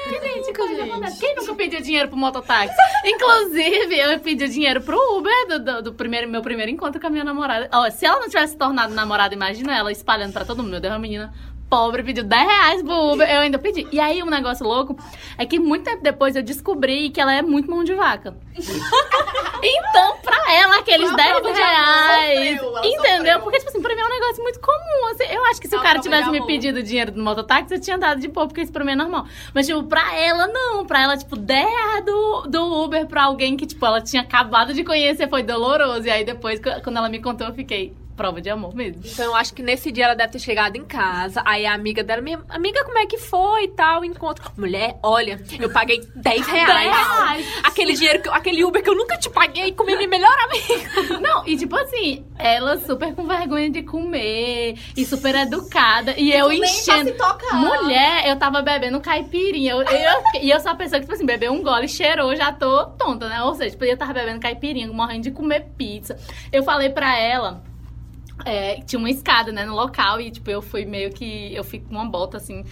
[0.10, 1.20] Gente, coisa acontece.
[1.20, 2.76] Quem nunca pediu dinheiro pro mototáxi?
[3.06, 7.10] Inclusive, eu pedi dinheiro pro Uber do, do, do primeiro, meu primeiro encontro com a
[7.10, 7.70] minha namorada.
[7.72, 10.72] Ó, se ela não tivesse se tornado namorada, imagina ela espalhando pra todo mundo.
[10.72, 11.34] Meu Deus, uma menina
[11.74, 13.28] pobre pediu 10 reais pro Uber.
[13.28, 13.88] Eu ainda pedi.
[13.92, 14.96] E aí, um negócio louco
[15.38, 18.36] é que muito tempo depois eu descobri que ela é muito mão de vaca.
[19.66, 22.58] Então, pra ela, aqueles Foi 10 uma prova de reais.
[22.60, 23.16] sofreu, ela entendeu?
[23.16, 23.40] sofreu.
[23.40, 25.08] Porque, tipo assim, pra mim é um negócio muito comum.
[25.14, 25.24] assim.
[25.34, 27.98] eu acho que se É o cara tivesse me pedido dinheiro do mototáxi, eu tinha
[27.98, 29.26] dado de boa, porque isso pra mim é normal.
[29.54, 30.86] Mas, tipo, pra ela, não.
[30.86, 34.74] Pra ela, tipo, 10 reais do, do Uber pra alguém que, tipo, ela tinha acabado
[34.74, 36.06] de conhecer foi doloroso.
[36.08, 37.96] E aí depois, qu- quando ela me contou, eu fiquei.
[38.24, 39.02] Prova de amor mesmo.
[39.04, 41.42] Então eu acho que nesse dia ela deve ter chegado em casa.
[41.46, 44.50] Aí a amiga dela, minha amiga, como é que foi e tal, encontro.
[44.58, 46.96] Mulher, olha, eu paguei 10 reais.
[46.96, 47.60] reais.
[47.66, 51.20] Aquele dinheiro, que, eu- aquele Uber que eu nunca te paguei com minha melhor amiga.
[51.20, 56.14] Não, e tipo assim, ela super com vergonha de comer e super educada.
[56.18, 57.10] E eu nem pra enchendo.
[57.10, 57.56] se tocar.
[57.58, 59.74] Mulher, eu tava bebendo caipirinha.
[59.74, 62.86] Eu, eu- e eu a pessoa que, tipo assim, bebeu um gole, cheirou, já tô
[62.92, 63.44] tonta, né?
[63.44, 66.18] Ou seja, tipo, eu tava bebendo caipirinha, morrendo de comer pizza.
[66.54, 67.62] Eu falei pra ela.
[68.46, 71.54] É, tinha uma escada, né, no local, e tipo, eu fui meio que.
[71.54, 72.64] Eu fico com uma bota assim.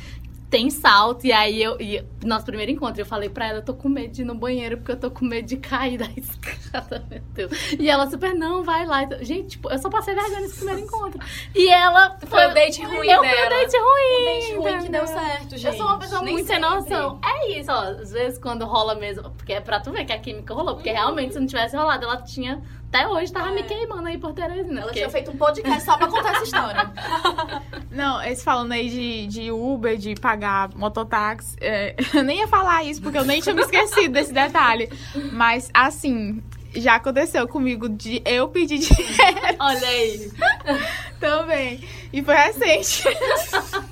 [0.50, 1.80] Tem salto, e aí eu.
[1.80, 4.36] E nosso primeiro encontro, eu falei pra ela, eu tô com medo de ir no
[4.36, 7.52] banheiro, porque eu tô com medo de cair da escada, meu Deus.
[7.80, 9.02] E ela super, não, vai lá.
[9.22, 11.20] Gente, tipo, eu só passei vergonha nesse primeiro encontro.
[11.56, 12.18] E ela.
[12.28, 13.50] Foi o date ruim eu fui o dela.
[13.50, 14.26] date ruim.
[14.26, 15.66] Date ruim que deu certo, gente.
[15.68, 16.70] Eu sou uma pessoa Nem muito sem sempre.
[16.76, 17.20] noção.
[17.24, 17.80] É isso, ó.
[17.82, 19.30] Às vezes quando rola mesmo.
[19.32, 20.76] Porque é pra tu ver que a química rolou.
[20.76, 22.62] Porque realmente, se não tivesse rolado, ela tinha.
[22.94, 24.74] Até hoje tava me queimando aí por Teresina.
[24.82, 26.92] Ela porque- tinha feito um podcast só pra contar essa história.
[27.90, 31.56] Não, eles falando aí de, de Uber, de pagar mototáxi.
[31.62, 34.90] é, eu nem ia falar isso, porque eu nem tinha me esquecido desse detalhe.
[35.32, 36.42] Mas, assim,
[36.76, 40.32] já aconteceu comigo de eu pedir dinheiro Olha aí.
[41.20, 41.84] também.
[42.12, 43.04] E foi recente.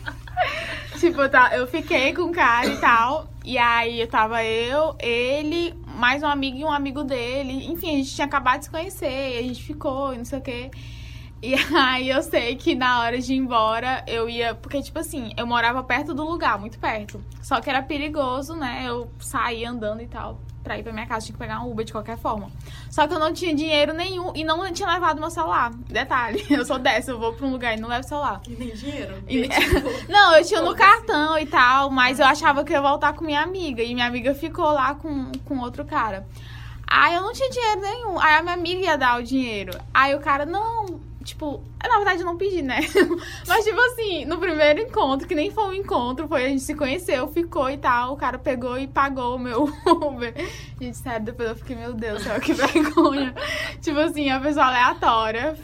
[1.00, 3.30] tipo, tá, eu fiquei com o cara e tal.
[3.44, 7.72] E aí eu tava eu, ele, mais um amigo e um amigo dele.
[7.72, 10.40] Enfim, a gente tinha acabado de se conhecer, e a gente ficou e não sei
[10.40, 10.72] o quê.
[11.41, 14.53] E aí eu sei que na hora de ir embora, eu ia.
[14.56, 17.24] Porque, tipo assim, eu morava perto do lugar, muito perto.
[17.41, 18.84] Só que era perigoso, né?
[18.88, 20.40] Eu sair andando e tal.
[20.61, 22.52] Pra ir pra minha casa, tinha que pegar um Uber de qualquer forma.
[22.91, 25.72] Só que eu não tinha dinheiro nenhum e não tinha levado meu celular.
[25.74, 28.41] Detalhe, eu sou dessa, eu vou pra um lugar e não levo celular.
[28.45, 29.24] E nem dinheiro.
[29.28, 29.48] E-
[30.11, 33.24] Não, eu tinha no cartão e tal, mas eu achava que eu ia voltar com
[33.24, 33.82] minha amiga.
[33.82, 36.28] E minha amiga ficou lá com, com outro cara.
[36.86, 38.20] Aí eu não tinha dinheiro nenhum.
[38.20, 39.72] Aí a minha amiga ia dar o dinheiro.
[39.94, 40.99] Aí o cara, não.
[41.30, 42.80] Tipo, na verdade eu não pedi, né?
[43.47, 46.73] Mas, tipo assim, no primeiro encontro, que nem foi um encontro, foi a gente se
[46.73, 48.14] conheceu, ficou e tal.
[48.14, 50.34] O cara pegou e pagou o meu Uber.
[50.81, 53.34] Gente, sério, depois eu fiquei, meu Deus céu, que vergonha.
[53.81, 55.56] tipo assim, a pessoa aleatória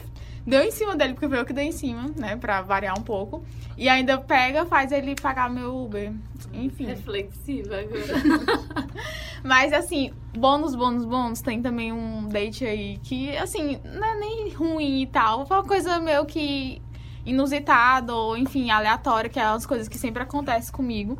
[0.46, 2.36] deu em cima dele, porque foi eu que dei em cima, né?
[2.36, 3.44] Pra variar um pouco.
[3.76, 6.12] E ainda pega, faz ele pagar meu Uber.
[6.52, 6.86] Enfim.
[6.86, 8.86] Reflexiva agora.
[9.42, 14.50] Mas assim, bônus, bônus, bônus, tem também um date aí que, assim, não é nem
[14.50, 15.44] ruim e tal.
[15.46, 16.80] Foi uma coisa meio que
[17.24, 21.18] inusitada, ou enfim, aleatória, que é umas coisas que sempre acontecem comigo.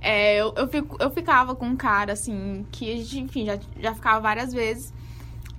[0.00, 3.58] É, eu, eu, fico, eu ficava com um cara, assim, que a gente, enfim, já,
[3.78, 4.94] já ficava várias vezes.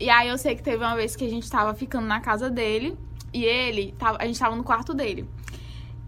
[0.02, 2.50] E aí eu sei que teve uma vez que a gente tava ficando na casa
[2.50, 2.98] dele
[3.34, 5.28] e ele, tava, a gente tava no quarto dele.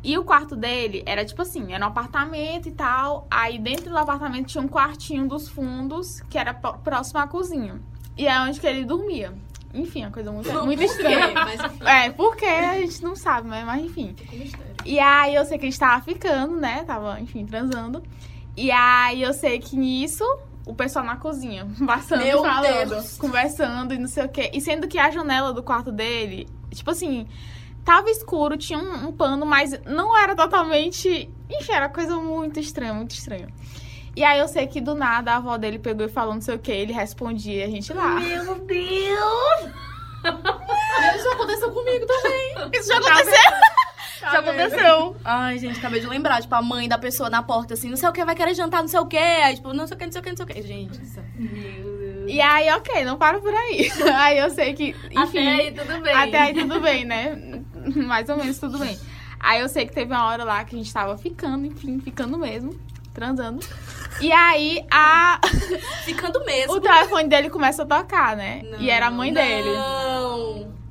[0.03, 3.27] E o quarto dele era tipo assim, era um apartamento e tal.
[3.31, 7.79] Aí dentro do apartamento tinha um quartinho dos fundos que era pró- próximo à cozinha.
[8.17, 9.33] E é onde que ele dormia.
[9.73, 11.31] Enfim, é uma coisa muito, muito estranha.
[11.33, 13.63] Mas enfim, É, porque a gente não sabe, né?
[13.65, 14.15] Mas enfim.
[14.85, 16.83] E aí eu sei que a gente tava ficando, né?
[16.83, 18.03] Tava, enfim, transando.
[18.57, 20.23] E aí eu sei que nisso,
[20.65, 23.17] o pessoal na cozinha, passando Meu falando, Deus.
[23.17, 24.51] conversando e não sei o quê.
[24.53, 27.27] E sendo que a janela do quarto dele, tipo assim,
[27.83, 31.29] tava escuro, tinha um, um pano, mas não era totalmente.
[31.49, 33.47] Enfim, era coisa muito estranha, muito estranha.
[34.15, 36.55] E aí eu sei que do nada a avó dele pegou e falou não sei
[36.55, 38.19] o que, ele respondia e a gente lá.
[38.19, 39.71] Meu Deus!
[41.15, 42.55] Isso aconteceu comigo também.
[42.73, 43.51] Isso já aconteceu!
[44.31, 45.15] Já aconteceu.
[45.23, 46.41] Ai, gente, acabei de lembrar.
[46.41, 48.81] Tipo, a mãe da pessoa na porta, assim, não sei o que, vai querer jantar,
[48.81, 49.17] não sei o que.
[49.17, 50.61] Aí, tipo, não sei o que, não sei o que, não sei o que.
[50.61, 51.19] Gente, isso.
[52.27, 53.91] E aí, ok, não para por aí.
[54.15, 54.95] Aí eu sei que.
[55.11, 56.13] Enfim, Até aí tudo bem.
[56.13, 57.61] Até aí tudo bem, né?
[58.07, 58.97] Mais ou menos tudo bem.
[59.39, 62.37] Aí eu sei que teve uma hora lá que a gente tava ficando, enfim, ficando
[62.37, 62.79] mesmo,
[63.13, 63.59] transando.
[64.21, 65.41] E aí a...
[66.05, 66.75] Ficando mesmo.
[66.75, 68.61] o telefone dele começa a tocar, né?
[68.79, 69.73] e era a mãe dele.
[69.75, 70.82] Não.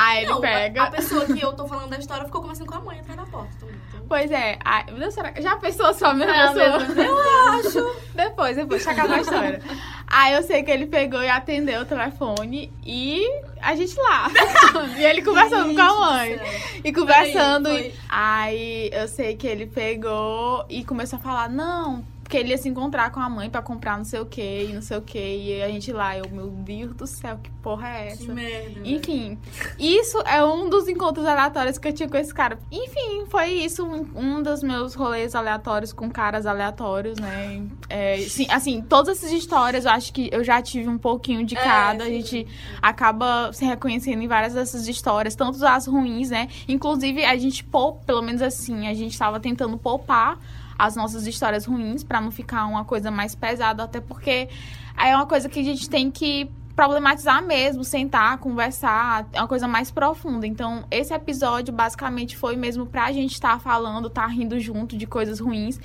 [0.00, 0.82] Aí ele Não, a- pega.
[0.84, 3.26] A, pessoa que eu tô falando da história ficou conversando com a mãe atrás da
[3.26, 3.66] porta.
[4.08, 4.56] Pois é.
[4.96, 6.78] Deus, será que já pensou só a mesma É a pessoa?
[6.78, 7.18] mesma Eu
[7.58, 7.96] acho.
[8.14, 9.60] Depois, depois, deixa acabar a história.
[10.06, 13.26] Aí eu sei que ele pegou e atendeu o telefone e
[13.60, 14.30] a gente lá.
[14.96, 16.40] e ele conversando com a mãe.
[16.84, 17.68] E conversando.
[17.70, 17.92] E...
[18.08, 22.68] Aí eu sei que ele pegou e começou a falar, não, porque ele ia se
[22.68, 25.18] encontrar com a mãe pra comprar não sei o que, e não sei o que.
[25.18, 28.18] E a gente lá, eu, meu Deus do céu, que porra é essa?
[28.18, 28.80] Que merda.
[28.84, 29.38] Enfim,
[29.78, 32.58] isso é um dos encontros aleatórios que eu tinha com esse cara.
[32.70, 37.66] Enfim, foi isso, um, um dos meus rolês aleatórios com caras aleatórios, né?
[37.88, 41.56] É, sim, assim, todas essas histórias eu acho que eu já tive um pouquinho de
[41.56, 42.04] É, cada.
[42.04, 42.20] a sim.
[42.20, 42.46] gente
[42.82, 46.48] acaba se reconhecendo em várias dessas histórias, tanto as ruins, né?
[46.68, 50.38] Inclusive, a gente poupa, pelo menos assim, a gente tava tentando poupar
[50.78, 54.48] as nossas histórias ruins pra não ficar uma coisa mais pesada, até porque
[54.96, 59.66] é uma coisa que a gente tem que problematizar mesmo, sentar, conversar, é uma coisa
[59.66, 60.46] mais profunda.
[60.46, 64.96] Então, esse episódio basicamente foi mesmo pra gente estar tá falando, estar tá rindo junto
[64.96, 65.80] de coisas ruins.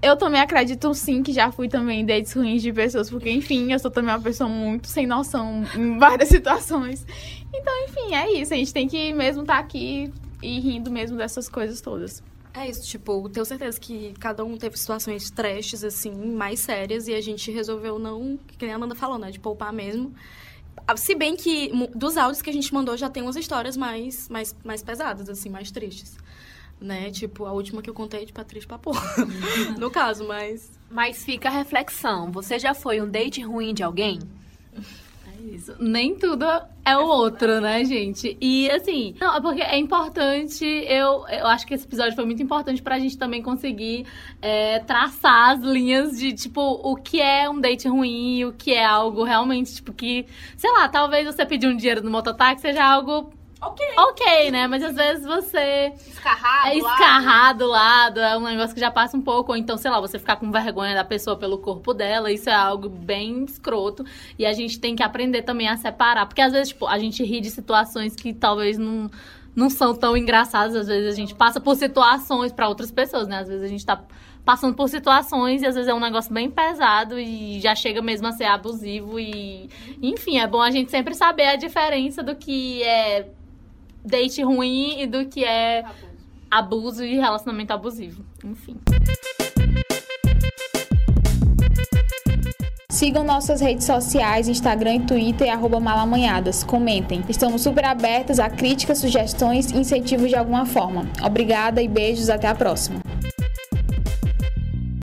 [0.00, 3.78] Eu também acredito sim que já fui também dates ruins de pessoas, porque enfim, eu
[3.80, 7.04] sou também uma pessoa muito sem noção em várias situações.
[7.52, 8.54] Então, enfim, é isso.
[8.54, 12.22] A gente tem que mesmo estar tá aqui e rindo mesmo dessas coisas todas.
[12.56, 17.12] É isso, tipo, tenho certeza que cada um teve situações trashes, assim, mais sérias, e
[17.12, 20.14] a gente resolveu não, que nem a Amanda falou, né, de poupar mesmo.
[20.86, 24.26] Ah, se bem que dos áudios que a gente mandou já tem umas histórias mais,
[24.30, 26.16] mais, mais pesadas, assim, mais tristes.
[26.80, 27.10] Né?
[27.10, 29.02] Tipo, a última que eu contei de Patrícia pra porra.
[29.78, 30.70] no caso, mas.
[30.90, 32.30] Mas fica a reflexão.
[32.32, 34.18] Você já foi um date ruim de alguém?
[35.46, 35.76] Isso.
[35.78, 36.44] Nem tudo
[36.84, 38.36] é o outro, né, gente?
[38.40, 42.42] E assim, não, é porque é importante, eu, eu acho que esse episódio foi muito
[42.42, 44.06] importante pra gente também conseguir
[44.42, 48.84] é, traçar as linhas de, tipo, o que é um date ruim, o que é
[48.84, 53.32] algo realmente, tipo, que, sei lá, talvez você pedir um dinheiro no mototáxi seja algo
[53.60, 53.86] Ok.
[53.96, 54.66] Ok, né?
[54.66, 55.92] Mas às vezes você.
[56.06, 59.52] Escarrar É escarrar do lado, é um negócio que já passa um pouco.
[59.52, 62.30] Ou então, sei lá, você ficar com vergonha da pessoa pelo corpo dela.
[62.30, 64.04] Isso é algo bem escroto.
[64.38, 66.26] E a gente tem que aprender também a separar.
[66.26, 69.10] Porque às vezes, tipo, a gente ri de situações que talvez não,
[69.54, 70.76] não são tão engraçadas.
[70.76, 73.38] Às vezes a gente passa por situações para outras pessoas, né?
[73.38, 74.02] Às vezes a gente tá
[74.44, 78.28] passando por situações e às vezes é um negócio bem pesado e já chega mesmo
[78.28, 79.68] a ser abusivo e
[80.00, 83.26] enfim, é bom a gente sempre saber a diferença do que é
[84.06, 86.06] date ruim e do que é abuso,
[86.50, 88.24] abuso e relacionamento abusivo.
[88.44, 88.76] Enfim.
[92.88, 96.64] Sigam nossas redes sociais, Instagram e Twitter, arroba malamanhadas.
[96.64, 97.22] Comentem.
[97.28, 101.06] Estamos super abertas a críticas, sugestões e incentivos de alguma forma.
[101.22, 103.02] Obrigada e beijos, até a próxima.